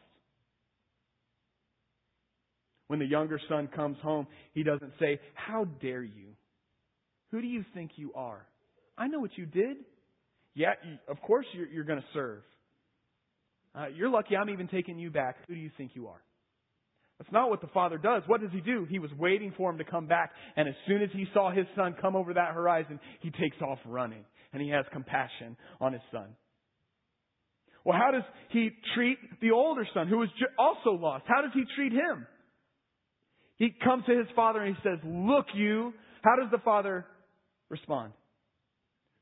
When 2.87 2.99
the 2.99 3.05
younger 3.05 3.39
son 3.47 3.67
comes 3.67 3.97
home, 4.01 4.27
he 4.53 4.63
doesn't 4.63 4.93
say, 4.99 5.19
How 5.33 5.65
dare 5.65 6.03
you? 6.03 6.35
Who 7.31 7.41
do 7.41 7.47
you 7.47 7.63
think 7.73 7.91
you 7.95 8.11
are? 8.13 8.45
I 8.97 9.07
know 9.07 9.19
what 9.19 9.37
you 9.37 9.45
did. 9.45 9.77
Yeah, 10.55 10.73
of 11.07 11.21
course 11.21 11.45
you're, 11.53 11.67
you're 11.67 11.83
going 11.83 11.99
to 11.99 12.05
serve. 12.13 12.41
Uh, 13.75 13.87
you're 13.95 14.09
lucky 14.09 14.35
I'm 14.35 14.49
even 14.49 14.67
taking 14.67 14.97
you 14.97 15.11
back. 15.11 15.37
Who 15.47 15.53
do 15.53 15.59
you 15.59 15.71
think 15.77 15.91
you 15.93 16.07
are? 16.07 16.21
That's 17.19 17.31
not 17.31 17.49
what 17.49 17.61
the 17.61 17.67
father 17.67 17.97
does. 17.97 18.23
What 18.27 18.41
does 18.41 18.51
he 18.51 18.61
do? 18.61 18.87
He 18.89 18.97
was 18.97 19.11
waiting 19.17 19.53
for 19.57 19.69
him 19.69 19.77
to 19.77 19.83
come 19.83 20.07
back, 20.07 20.31
and 20.55 20.69
as 20.69 20.75
soon 20.87 21.01
as 21.01 21.09
he 21.11 21.25
saw 21.33 21.51
his 21.51 21.65
son 21.75 21.95
come 22.01 22.15
over 22.15 22.33
that 22.33 22.53
horizon, 22.53 22.99
he 23.19 23.29
takes 23.29 23.57
off 23.61 23.77
running, 23.85 24.23
and 24.53 24.61
he 24.61 24.69
has 24.69 24.85
compassion 24.93 25.57
on 25.81 25.91
his 25.93 26.01
son. 26.11 26.27
Well, 27.83 27.97
how 27.97 28.11
does 28.11 28.23
he 28.49 28.69
treat 28.95 29.17
the 29.41 29.51
older 29.51 29.85
son 29.93 30.07
who 30.07 30.17
was 30.17 30.29
also 30.57 30.91
lost? 30.91 31.25
How 31.27 31.41
does 31.41 31.51
he 31.53 31.63
treat 31.75 31.91
him? 31.91 32.25
He 33.57 33.73
comes 33.83 34.05
to 34.05 34.17
his 34.17 34.27
father 34.35 34.61
and 34.61 34.75
he 34.75 34.81
says, 34.81 34.99
Look, 35.03 35.45
you. 35.53 35.93
How 36.21 36.35
does 36.35 36.51
the 36.51 36.59
father 36.59 37.05
respond? 37.69 38.13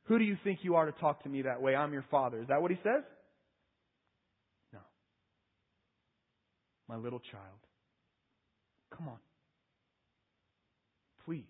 Who 0.08 0.18
do 0.18 0.24
you 0.24 0.38
think 0.44 0.60
you 0.62 0.76
are 0.76 0.86
to 0.86 0.94
talk 0.94 1.24
to 1.24 1.30
me 1.30 1.42
that 1.44 1.62
way? 1.62 1.76
I'm 1.76 1.92
your 1.94 2.06
father. 2.10 2.40
Is 2.42 2.48
that 2.48 2.62
what 2.62 2.72
he 2.72 2.78
says? 2.78 3.04
No. 4.74 4.80
My 6.88 6.96
little 6.96 7.20
child. 7.20 7.60
Come 8.96 9.10
on. 9.10 9.18
Please. 11.26 11.44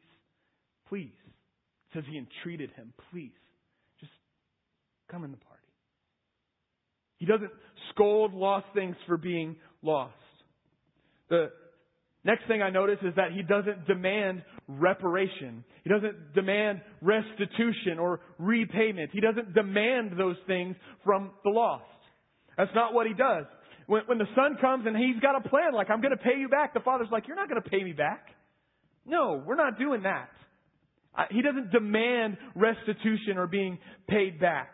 Please. 0.89 1.11
It 1.25 1.93
says 1.93 2.03
he 2.09 2.17
entreated 2.17 2.71
him. 2.75 2.93
Please. 3.11 3.31
Just 3.99 4.11
come 5.11 5.23
in 5.23 5.31
the 5.31 5.37
party. 5.37 5.61
He 7.17 7.25
doesn't 7.25 7.51
scold 7.91 8.33
lost 8.33 8.65
things 8.73 8.95
for 9.05 9.17
being 9.17 9.55
lost. 9.83 10.13
The 11.29 11.51
Next 12.27 12.45
thing 12.49 12.61
I 12.61 12.69
notice 12.69 12.97
is 13.03 13.15
that 13.15 13.31
he 13.31 13.41
doesn't 13.41 13.87
demand 13.87 14.43
reparation. 14.67 15.63
He 15.85 15.89
doesn't 15.89 16.33
demand 16.35 16.81
restitution 17.01 17.99
or 17.99 18.19
repayment. 18.37 19.11
He 19.13 19.21
doesn't 19.21 19.53
demand 19.53 20.11
those 20.19 20.35
things 20.45 20.75
from 21.05 21.31
the 21.45 21.51
lost. 21.51 21.85
That's 22.57 22.71
not 22.75 22.93
what 22.93 23.07
he 23.07 23.13
does. 23.13 23.45
When, 23.85 24.01
when 24.07 24.17
the 24.17 24.27
son 24.35 24.57
comes 24.59 24.85
and 24.85 24.97
he's 24.97 25.21
got 25.21 25.37
a 25.37 25.47
plan, 25.47 25.73
like, 25.73 25.89
I'm 25.89 26.01
going 26.01 26.11
to 26.11 26.21
pay 26.21 26.37
you 26.37 26.49
back, 26.49 26.73
the 26.73 26.81
father's 26.81 27.07
like, 27.13 27.27
You're 27.27 27.37
not 27.37 27.47
going 27.47 27.61
to 27.61 27.69
pay 27.69 27.81
me 27.81 27.93
back. 27.93 28.27
No, 29.05 29.41
we're 29.47 29.55
not 29.55 29.79
doing 29.79 30.03
that. 30.03 30.29
He 31.31 31.41
doesn't 31.41 31.71
demand 31.71 32.35
restitution 32.55 33.37
or 33.37 33.47
being 33.47 33.79
paid 34.09 34.37
back. 34.37 34.73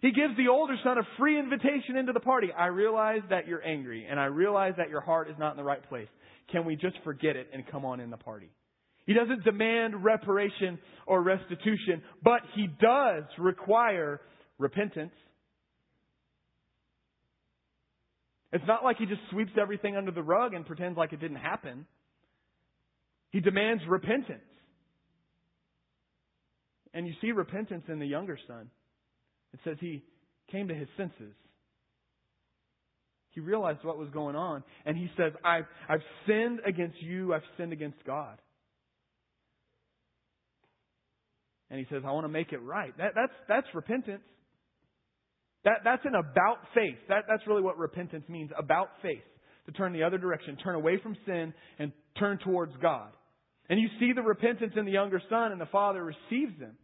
He 0.00 0.10
gives 0.10 0.36
the 0.36 0.48
older 0.48 0.74
son 0.82 0.98
a 0.98 1.02
free 1.16 1.38
invitation 1.38 1.96
into 1.96 2.12
the 2.12 2.20
party. 2.20 2.48
I 2.52 2.66
realize 2.66 3.20
that 3.30 3.46
you're 3.46 3.64
angry 3.64 4.04
and 4.10 4.18
I 4.18 4.24
realize 4.24 4.74
that 4.78 4.90
your 4.90 5.00
heart 5.00 5.30
is 5.30 5.36
not 5.38 5.52
in 5.52 5.56
the 5.56 5.62
right 5.62 5.88
place. 5.88 6.08
Can 6.50 6.64
we 6.64 6.76
just 6.76 6.96
forget 7.04 7.36
it 7.36 7.48
and 7.52 7.66
come 7.70 7.84
on 7.84 8.00
in 8.00 8.10
the 8.10 8.16
party? 8.16 8.50
He 9.06 9.14
doesn't 9.14 9.44
demand 9.44 10.04
reparation 10.04 10.78
or 11.06 11.22
restitution, 11.22 12.02
but 12.22 12.40
he 12.54 12.68
does 12.80 13.24
require 13.38 14.20
repentance. 14.58 15.12
It's 18.52 18.64
not 18.66 18.84
like 18.84 18.98
he 18.98 19.06
just 19.06 19.20
sweeps 19.30 19.52
everything 19.60 19.96
under 19.96 20.10
the 20.10 20.22
rug 20.22 20.54
and 20.54 20.66
pretends 20.66 20.98
like 20.98 21.12
it 21.12 21.20
didn't 21.20 21.38
happen. 21.38 21.86
He 23.30 23.40
demands 23.40 23.82
repentance. 23.88 24.42
And 26.94 27.06
you 27.06 27.14
see 27.22 27.32
repentance 27.32 27.84
in 27.88 27.98
the 27.98 28.06
younger 28.06 28.38
son. 28.46 28.70
It 29.54 29.60
says 29.64 29.78
he 29.80 30.04
came 30.50 30.68
to 30.68 30.74
his 30.74 30.88
senses. 30.96 31.32
He 33.32 33.40
realized 33.40 33.80
what 33.82 33.98
was 33.98 34.08
going 34.10 34.36
on. 34.36 34.62
And 34.86 34.96
he 34.96 35.10
says, 35.16 35.32
I've, 35.44 35.64
I've 35.88 36.02
sinned 36.26 36.60
against 36.66 37.00
you. 37.02 37.34
I've 37.34 37.42
sinned 37.56 37.72
against 37.72 38.04
God. 38.06 38.38
And 41.70 41.80
he 41.80 41.86
says, 41.90 42.02
I 42.06 42.12
want 42.12 42.24
to 42.24 42.28
make 42.28 42.52
it 42.52 42.58
right. 42.58 42.96
That, 42.98 43.12
that's, 43.14 43.32
that's 43.48 43.66
repentance. 43.74 44.22
That, 45.64 45.78
that's 45.84 46.04
an 46.04 46.14
about 46.14 46.58
face. 46.74 46.98
That, 47.08 47.24
that's 47.28 47.46
really 47.46 47.62
what 47.62 47.78
repentance 47.78 48.24
means. 48.28 48.50
About 48.58 48.88
face. 49.00 49.22
To 49.66 49.72
turn 49.72 49.92
the 49.92 50.02
other 50.02 50.18
direction, 50.18 50.56
turn 50.56 50.74
away 50.74 50.98
from 51.02 51.16
sin 51.24 51.54
and 51.78 51.92
turn 52.18 52.38
towards 52.44 52.72
God. 52.82 53.12
And 53.70 53.80
you 53.80 53.88
see 54.00 54.12
the 54.12 54.20
repentance 54.20 54.72
in 54.76 54.84
the 54.84 54.90
younger 54.90 55.22
son 55.30 55.52
and 55.52 55.60
the 55.60 55.66
father 55.66 56.04
receives 56.04 56.58
them. 56.58 56.76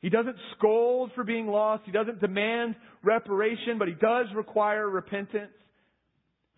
He 0.00 0.10
doesn't 0.10 0.36
scold 0.56 1.10
for 1.14 1.24
being 1.24 1.46
lost. 1.46 1.82
He 1.86 1.92
doesn't 1.92 2.20
demand 2.20 2.76
reparation, 3.02 3.78
but 3.78 3.88
he 3.88 3.94
does 3.94 4.26
require 4.34 4.88
repentance. 4.88 5.52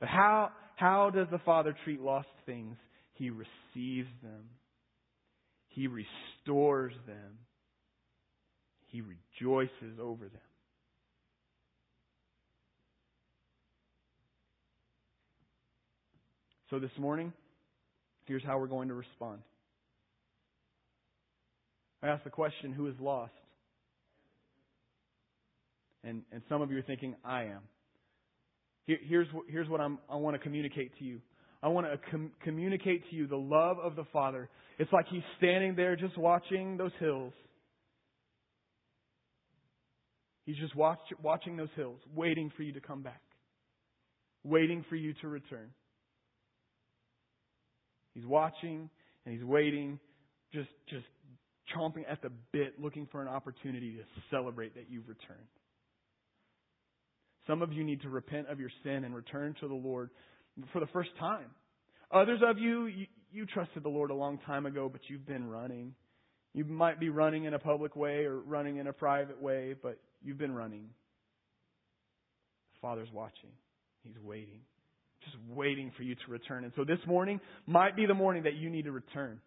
But 0.00 0.08
how, 0.08 0.50
how 0.76 1.10
does 1.10 1.28
the 1.30 1.38
father 1.38 1.74
treat 1.84 2.00
lost 2.00 2.28
things? 2.46 2.76
He 3.14 3.30
receives 3.30 4.08
them. 4.22 4.50
He 5.68 5.86
restores 5.86 6.94
them. 7.06 7.38
He 8.88 9.02
rejoices 9.02 9.98
over 10.00 10.24
them. 10.24 10.40
So 16.70 16.78
this 16.78 16.90
morning, 16.98 17.32
here's 18.26 18.44
how 18.44 18.58
we're 18.58 18.66
going 18.66 18.88
to 18.88 18.94
respond. 18.94 19.40
I 22.02 22.08
ask 22.08 22.24
the 22.24 22.30
question, 22.30 22.72
who 22.72 22.86
is 22.86 22.94
lost? 23.00 23.32
And, 26.04 26.22
and 26.32 26.42
some 26.48 26.62
of 26.62 26.70
you 26.70 26.78
are 26.78 26.82
thinking, 26.82 27.16
I 27.24 27.44
am. 27.44 27.60
Here, 28.86 28.98
here's, 29.06 29.26
here's 29.48 29.68
what 29.68 29.80
I'm, 29.80 29.98
I 30.08 30.16
want 30.16 30.34
to 30.34 30.38
communicate 30.38 30.96
to 30.98 31.04
you. 31.04 31.20
I 31.62 31.68
want 31.68 31.86
to 31.86 31.98
com- 32.10 32.30
communicate 32.42 33.08
to 33.10 33.16
you 33.16 33.26
the 33.26 33.36
love 33.36 33.78
of 33.78 33.96
the 33.96 34.04
Father. 34.12 34.48
It's 34.78 34.92
like 34.92 35.06
He's 35.10 35.22
standing 35.38 35.74
there 35.74 35.96
just 35.96 36.16
watching 36.16 36.76
those 36.76 36.92
hills. 37.00 37.32
He's 40.46 40.56
just 40.56 40.74
watch, 40.74 41.00
watching 41.22 41.56
those 41.56 41.68
hills, 41.76 41.98
waiting 42.14 42.50
for 42.56 42.62
you 42.62 42.72
to 42.72 42.80
come 42.80 43.02
back, 43.02 43.20
waiting 44.44 44.84
for 44.88 44.96
you 44.96 45.12
to 45.20 45.28
return. 45.28 45.68
He's 48.14 48.24
watching 48.24 48.88
and 49.26 49.34
He's 49.34 49.44
waiting, 49.44 49.98
just, 50.54 50.70
just 50.88 51.04
chomping 51.76 52.04
at 52.10 52.22
the 52.22 52.30
bit, 52.52 52.80
looking 52.80 53.08
for 53.10 53.22
an 53.22 53.28
opportunity 53.28 53.92
to 53.92 54.02
celebrate 54.30 54.74
that 54.74 54.86
you've 54.88 55.08
returned. 55.08 55.48
Some 57.46 57.62
of 57.62 57.72
you 57.72 57.82
need 57.82 58.02
to 58.02 58.10
repent 58.10 58.48
of 58.48 58.60
your 58.60 58.70
sin 58.82 59.04
and 59.04 59.14
return 59.14 59.54
to 59.60 59.68
the 59.68 59.74
Lord 59.74 60.10
for 60.72 60.80
the 60.80 60.86
first 60.88 61.10
time. 61.18 61.46
Others 62.12 62.40
of 62.44 62.58
you, 62.58 62.86
you, 62.86 63.06
you 63.32 63.46
trusted 63.46 63.82
the 63.82 63.88
Lord 63.88 64.10
a 64.10 64.14
long 64.14 64.38
time 64.46 64.66
ago, 64.66 64.88
but 64.90 65.00
you've 65.08 65.26
been 65.26 65.48
running. 65.48 65.94
You 66.54 66.64
might 66.64 67.00
be 67.00 67.08
running 67.08 67.44
in 67.44 67.54
a 67.54 67.58
public 67.58 67.96
way 67.96 68.24
or 68.24 68.38
running 68.38 68.76
in 68.78 68.86
a 68.86 68.92
private 68.92 69.40
way, 69.40 69.74
but 69.80 69.98
you've 70.22 70.38
been 70.38 70.54
running. 70.54 70.88
The 72.74 72.80
Father's 72.80 73.08
watching. 73.12 73.50
He's 74.02 74.18
waiting. 74.22 74.60
Just 75.24 75.36
waiting 75.48 75.92
for 75.96 76.02
you 76.02 76.14
to 76.14 76.30
return. 76.30 76.64
And 76.64 76.72
so 76.76 76.84
this 76.84 77.00
morning 77.06 77.40
might 77.66 77.96
be 77.96 78.06
the 78.06 78.14
morning 78.14 78.44
that 78.44 78.54
you 78.54 78.70
need 78.70 78.84
to 78.84 78.92
return. 78.92 79.40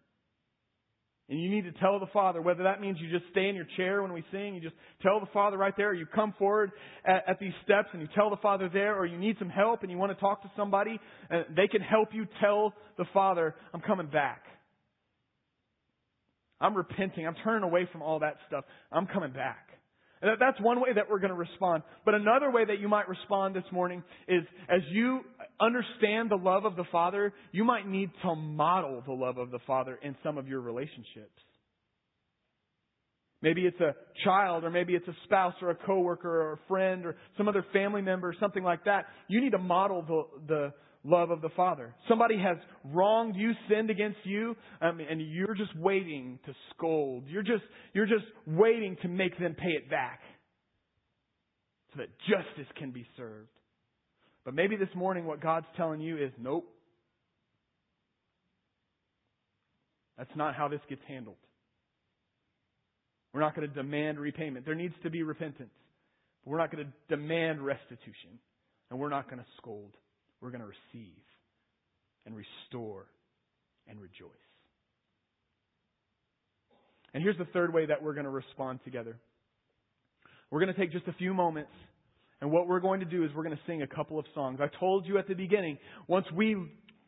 And 1.28 1.40
you 1.40 1.48
need 1.48 1.64
to 1.64 1.72
tell 1.72 1.98
the 1.98 2.06
Father, 2.12 2.42
whether 2.42 2.64
that 2.64 2.80
means 2.80 2.98
you 3.00 3.10
just 3.10 3.30
stay 3.30 3.48
in 3.48 3.54
your 3.54 3.66
chair 3.76 4.02
when 4.02 4.12
we 4.12 4.24
sing, 4.30 4.54
you 4.54 4.60
just 4.60 4.74
tell 5.02 5.20
the 5.20 5.26
Father 5.32 5.56
right 5.56 5.72
there, 5.76 5.90
or 5.90 5.94
you 5.94 6.04
come 6.04 6.34
forward 6.38 6.72
at, 7.06 7.28
at 7.28 7.38
these 7.38 7.52
steps 7.64 7.88
and 7.92 8.02
you 8.02 8.08
tell 8.14 8.28
the 8.28 8.36
Father 8.36 8.68
there, 8.70 8.98
or 8.98 9.06
you 9.06 9.16
need 9.16 9.36
some 9.38 9.48
help 9.48 9.82
and 9.82 9.90
you 9.90 9.96
want 9.96 10.12
to 10.12 10.20
talk 10.20 10.42
to 10.42 10.50
somebody, 10.56 10.98
and 11.30 11.44
they 11.56 11.68
can 11.68 11.80
help 11.80 12.08
you 12.12 12.26
tell 12.40 12.74
the 12.98 13.04
Father, 13.14 13.54
I'm 13.72 13.80
coming 13.80 14.08
back. 14.08 14.42
I'm 16.60 16.76
repenting. 16.76 17.26
I'm 17.26 17.36
turning 17.42 17.64
away 17.64 17.88
from 17.90 18.02
all 18.02 18.20
that 18.20 18.36
stuff. 18.46 18.64
I'm 18.90 19.06
coming 19.06 19.32
back. 19.32 19.71
And 20.22 20.36
that's 20.40 20.60
one 20.60 20.80
way 20.80 20.90
that 20.94 21.10
we're 21.10 21.18
going 21.18 21.30
to 21.32 21.36
respond. 21.36 21.82
But 22.04 22.14
another 22.14 22.50
way 22.50 22.64
that 22.64 22.78
you 22.78 22.88
might 22.88 23.08
respond 23.08 23.56
this 23.56 23.64
morning 23.72 24.04
is 24.28 24.44
as 24.68 24.80
you 24.92 25.22
understand 25.60 26.30
the 26.30 26.36
love 26.36 26.64
of 26.64 26.76
the 26.76 26.84
Father, 26.92 27.34
you 27.50 27.64
might 27.64 27.88
need 27.88 28.10
to 28.22 28.34
model 28.36 29.02
the 29.04 29.12
love 29.12 29.36
of 29.38 29.50
the 29.50 29.58
Father 29.66 29.98
in 30.00 30.14
some 30.22 30.38
of 30.38 30.46
your 30.46 30.60
relationships. 30.60 31.42
Maybe 33.42 33.62
it's 33.62 33.80
a 33.80 33.96
child, 34.24 34.62
or 34.62 34.70
maybe 34.70 34.94
it's 34.94 35.08
a 35.08 35.16
spouse, 35.24 35.54
or 35.60 35.70
a 35.70 35.74
coworker, 35.74 36.30
or 36.30 36.52
a 36.52 36.58
friend, 36.68 37.04
or 37.04 37.16
some 37.36 37.48
other 37.48 37.66
family 37.72 38.00
member, 38.00 38.28
or 38.28 38.34
something 38.38 38.62
like 38.62 38.84
that. 38.84 39.06
You 39.26 39.40
need 39.40 39.50
to 39.50 39.58
model 39.58 40.02
the, 40.46 40.46
the 40.46 40.72
love 41.04 41.30
of 41.30 41.40
the 41.40 41.48
Father. 41.50 41.94
Somebody 42.08 42.38
has 42.38 42.56
wronged 42.84 43.36
you, 43.36 43.52
sinned 43.68 43.90
against 43.90 44.18
you, 44.24 44.56
um, 44.80 45.00
and 45.00 45.20
you're 45.20 45.54
just 45.54 45.76
waiting 45.76 46.38
to 46.46 46.54
scold. 46.74 47.24
You're 47.26 47.42
just, 47.42 47.64
you're 47.92 48.06
just 48.06 48.24
waiting 48.46 48.96
to 49.02 49.08
make 49.08 49.38
them 49.38 49.54
pay 49.54 49.70
it 49.70 49.90
back 49.90 50.20
so 51.92 52.00
that 52.00 52.08
justice 52.28 52.70
can 52.76 52.90
be 52.90 53.06
served. 53.16 53.48
But 54.44 54.54
maybe 54.54 54.76
this 54.76 54.88
morning 54.94 55.24
what 55.24 55.40
God's 55.40 55.66
telling 55.76 56.00
you 56.00 56.16
is 56.16 56.32
nope. 56.40 56.68
That's 60.18 60.30
not 60.36 60.54
how 60.54 60.68
this 60.68 60.80
gets 60.88 61.02
handled. 61.08 61.36
We're 63.32 63.40
not 63.40 63.56
going 63.56 63.68
to 63.68 63.74
demand 63.74 64.20
repayment. 64.20 64.66
There 64.66 64.74
needs 64.74 64.94
to 65.02 65.10
be 65.10 65.22
repentance. 65.22 65.70
But 66.44 66.50
we're 66.50 66.58
not 66.58 66.70
going 66.70 66.86
to 66.86 67.16
demand 67.16 67.64
restitution. 67.64 68.38
And 68.90 69.00
we're 69.00 69.08
not 69.08 69.30
going 69.30 69.38
to 69.38 69.46
scold. 69.56 69.96
We're 70.42 70.50
going 70.50 70.60
to 70.60 70.66
receive 70.66 71.22
and 72.26 72.34
restore 72.34 73.06
and 73.88 74.00
rejoice. 74.00 74.28
And 77.14 77.22
here's 77.22 77.38
the 77.38 77.46
third 77.46 77.72
way 77.72 77.86
that 77.86 78.02
we're 78.02 78.14
going 78.14 78.24
to 78.24 78.30
respond 78.30 78.80
together. 78.84 79.16
We're 80.50 80.60
going 80.60 80.74
to 80.74 80.78
take 80.78 80.92
just 80.92 81.06
a 81.06 81.12
few 81.14 81.32
moments, 81.32 81.70
and 82.40 82.50
what 82.50 82.66
we're 82.66 82.80
going 82.80 83.00
to 83.00 83.06
do 83.06 83.24
is 83.24 83.30
we're 83.34 83.44
going 83.44 83.56
to 83.56 83.62
sing 83.66 83.82
a 83.82 83.86
couple 83.86 84.18
of 84.18 84.26
songs. 84.34 84.58
I 84.60 84.68
told 84.78 85.06
you 85.06 85.18
at 85.18 85.28
the 85.28 85.34
beginning, 85.34 85.78
once 86.08 86.26
we 86.34 86.56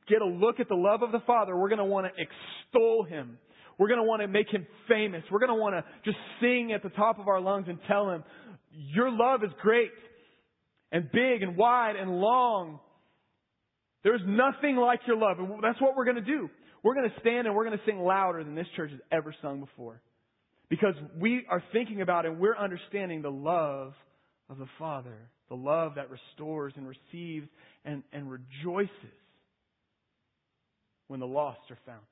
get 0.08 0.22
a 0.22 0.26
look 0.26 0.60
at 0.60 0.68
the 0.68 0.76
love 0.76 1.02
of 1.02 1.10
the 1.10 1.20
Father, 1.26 1.56
we're 1.56 1.68
going 1.68 1.78
to 1.78 1.84
want 1.84 2.06
to 2.06 2.12
extol 2.22 3.04
Him. 3.04 3.38
We're 3.78 3.88
going 3.88 4.00
to 4.00 4.04
want 4.04 4.22
to 4.22 4.28
make 4.28 4.48
Him 4.48 4.66
famous. 4.88 5.22
We're 5.30 5.40
going 5.40 5.50
to 5.50 5.60
want 5.60 5.74
to 5.74 5.84
just 6.04 6.18
sing 6.40 6.72
at 6.72 6.82
the 6.82 6.90
top 6.90 7.18
of 7.18 7.26
our 7.26 7.40
lungs 7.40 7.66
and 7.68 7.78
tell 7.88 8.10
Him, 8.10 8.22
Your 8.70 9.10
love 9.10 9.42
is 9.42 9.50
great 9.60 9.90
and 10.92 11.10
big 11.10 11.42
and 11.42 11.56
wide 11.56 11.96
and 11.96 12.10
long. 12.10 12.78
There's 14.04 14.20
nothing 14.24 14.76
like 14.76 15.00
your 15.06 15.16
love. 15.16 15.38
And 15.38 15.50
that's 15.62 15.80
what 15.80 15.96
we're 15.96 16.04
going 16.04 16.16
to 16.16 16.22
do. 16.22 16.48
We're 16.82 16.94
going 16.94 17.08
to 17.08 17.20
stand 17.20 17.46
and 17.46 17.56
we're 17.56 17.64
going 17.64 17.78
to 17.78 17.84
sing 17.86 17.98
louder 17.98 18.44
than 18.44 18.54
this 18.54 18.66
church 18.76 18.90
has 18.90 19.00
ever 19.10 19.34
sung 19.42 19.60
before. 19.60 20.00
Because 20.68 20.94
we 21.18 21.44
are 21.48 21.62
thinking 21.72 22.02
about 22.02 22.26
and 22.26 22.38
we're 22.38 22.56
understanding 22.56 23.22
the 23.22 23.30
love 23.30 23.94
of 24.50 24.58
the 24.58 24.66
Father, 24.78 25.16
the 25.48 25.56
love 25.56 25.94
that 25.96 26.08
restores 26.10 26.74
and 26.76 26.86
receives 26.86 27.48
and, 27.84 28.02
and 28.12 28.30
rejoices 28.30 28.90
when 31.08 31.20
the 31.20 31.26
lost 31.26 31.60
are 31.70 31.78
found. 31.86 32.02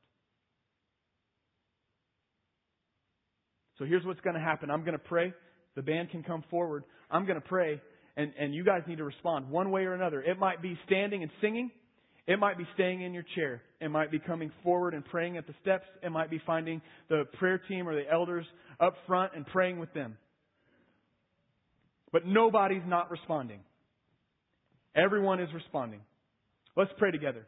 So 3.79 3.85
here's 3.85 4.05
what's 4.05 4.21
going 4.21 4.37
to 4.37 4.41
happen. 4.41 4.71
I'm 4.71 4.85
going 4.85 4.93
to 4.93 4.99
pray. 4.99 5.35
The 5.75 5.83
band 5.83 6.11
can 6.11 6.23
come 6.23 6.45
forward. 6.51 6.85
I'm 7.11 7.27
going 7.27 7.41
to 7.41 7.47
pray, 7.47 7.81
and, 8.17 8.33
and 8.39 8.55
you 8.55 8.65
guys 8.65 8.83
need 8.87 8.99
to 8.99 9.05
respond 9.05 9.51
one 9.51 9.71
way 9.71 9.85
or 9.85 9.95
another. 9.95 10.23
It 10.23 10.39
might 10.39 10.63
be 10.63 10.79
standing 10.87 11.23
and 11.23 11.33
singing. 11.41 11.71
It 12.27 12.39
might 12.39 12.57
be 12.57 12.67
staying 12.75 13.03
in 13.03 13.13
your 13.13 13.25
chair. 13.35 13.63
It 13.81 13.91
might 13.91 14.11
be 14.11 14.19
coming 14.19 14.53
forward 14.63 14.95
and 14.95 15.05
praying 15.05 15.37
at 15.37 15.47
the 15.47 15.55
steps. 15.61 15.85
It 16.03 16.11
might 16.11 16.31
be 16.31 16.41
finding 16.47 16.81
the 17.09 17.25
prayer 17.39 17.61
team 17.69 17.89
or 17.89 17.95
the 17.95 18.09
elders 18.11 18.47
up 18.79 18.95
front 19.07 19.33
and 19.35 19.45
praying 19.47 19.79
with 19.79 19.93
them. 19.93 20.17
But 22.13 22.27
nobody's 22.27 22.83
not 22.87 23.11
responding. 23.11 23.61
Everyone 24.95 25.41
is 25.41 25.49
responding. 25.55 26.01
Let's 26.77 26.93
pray 26.99 27.11
together. 27.11 27.47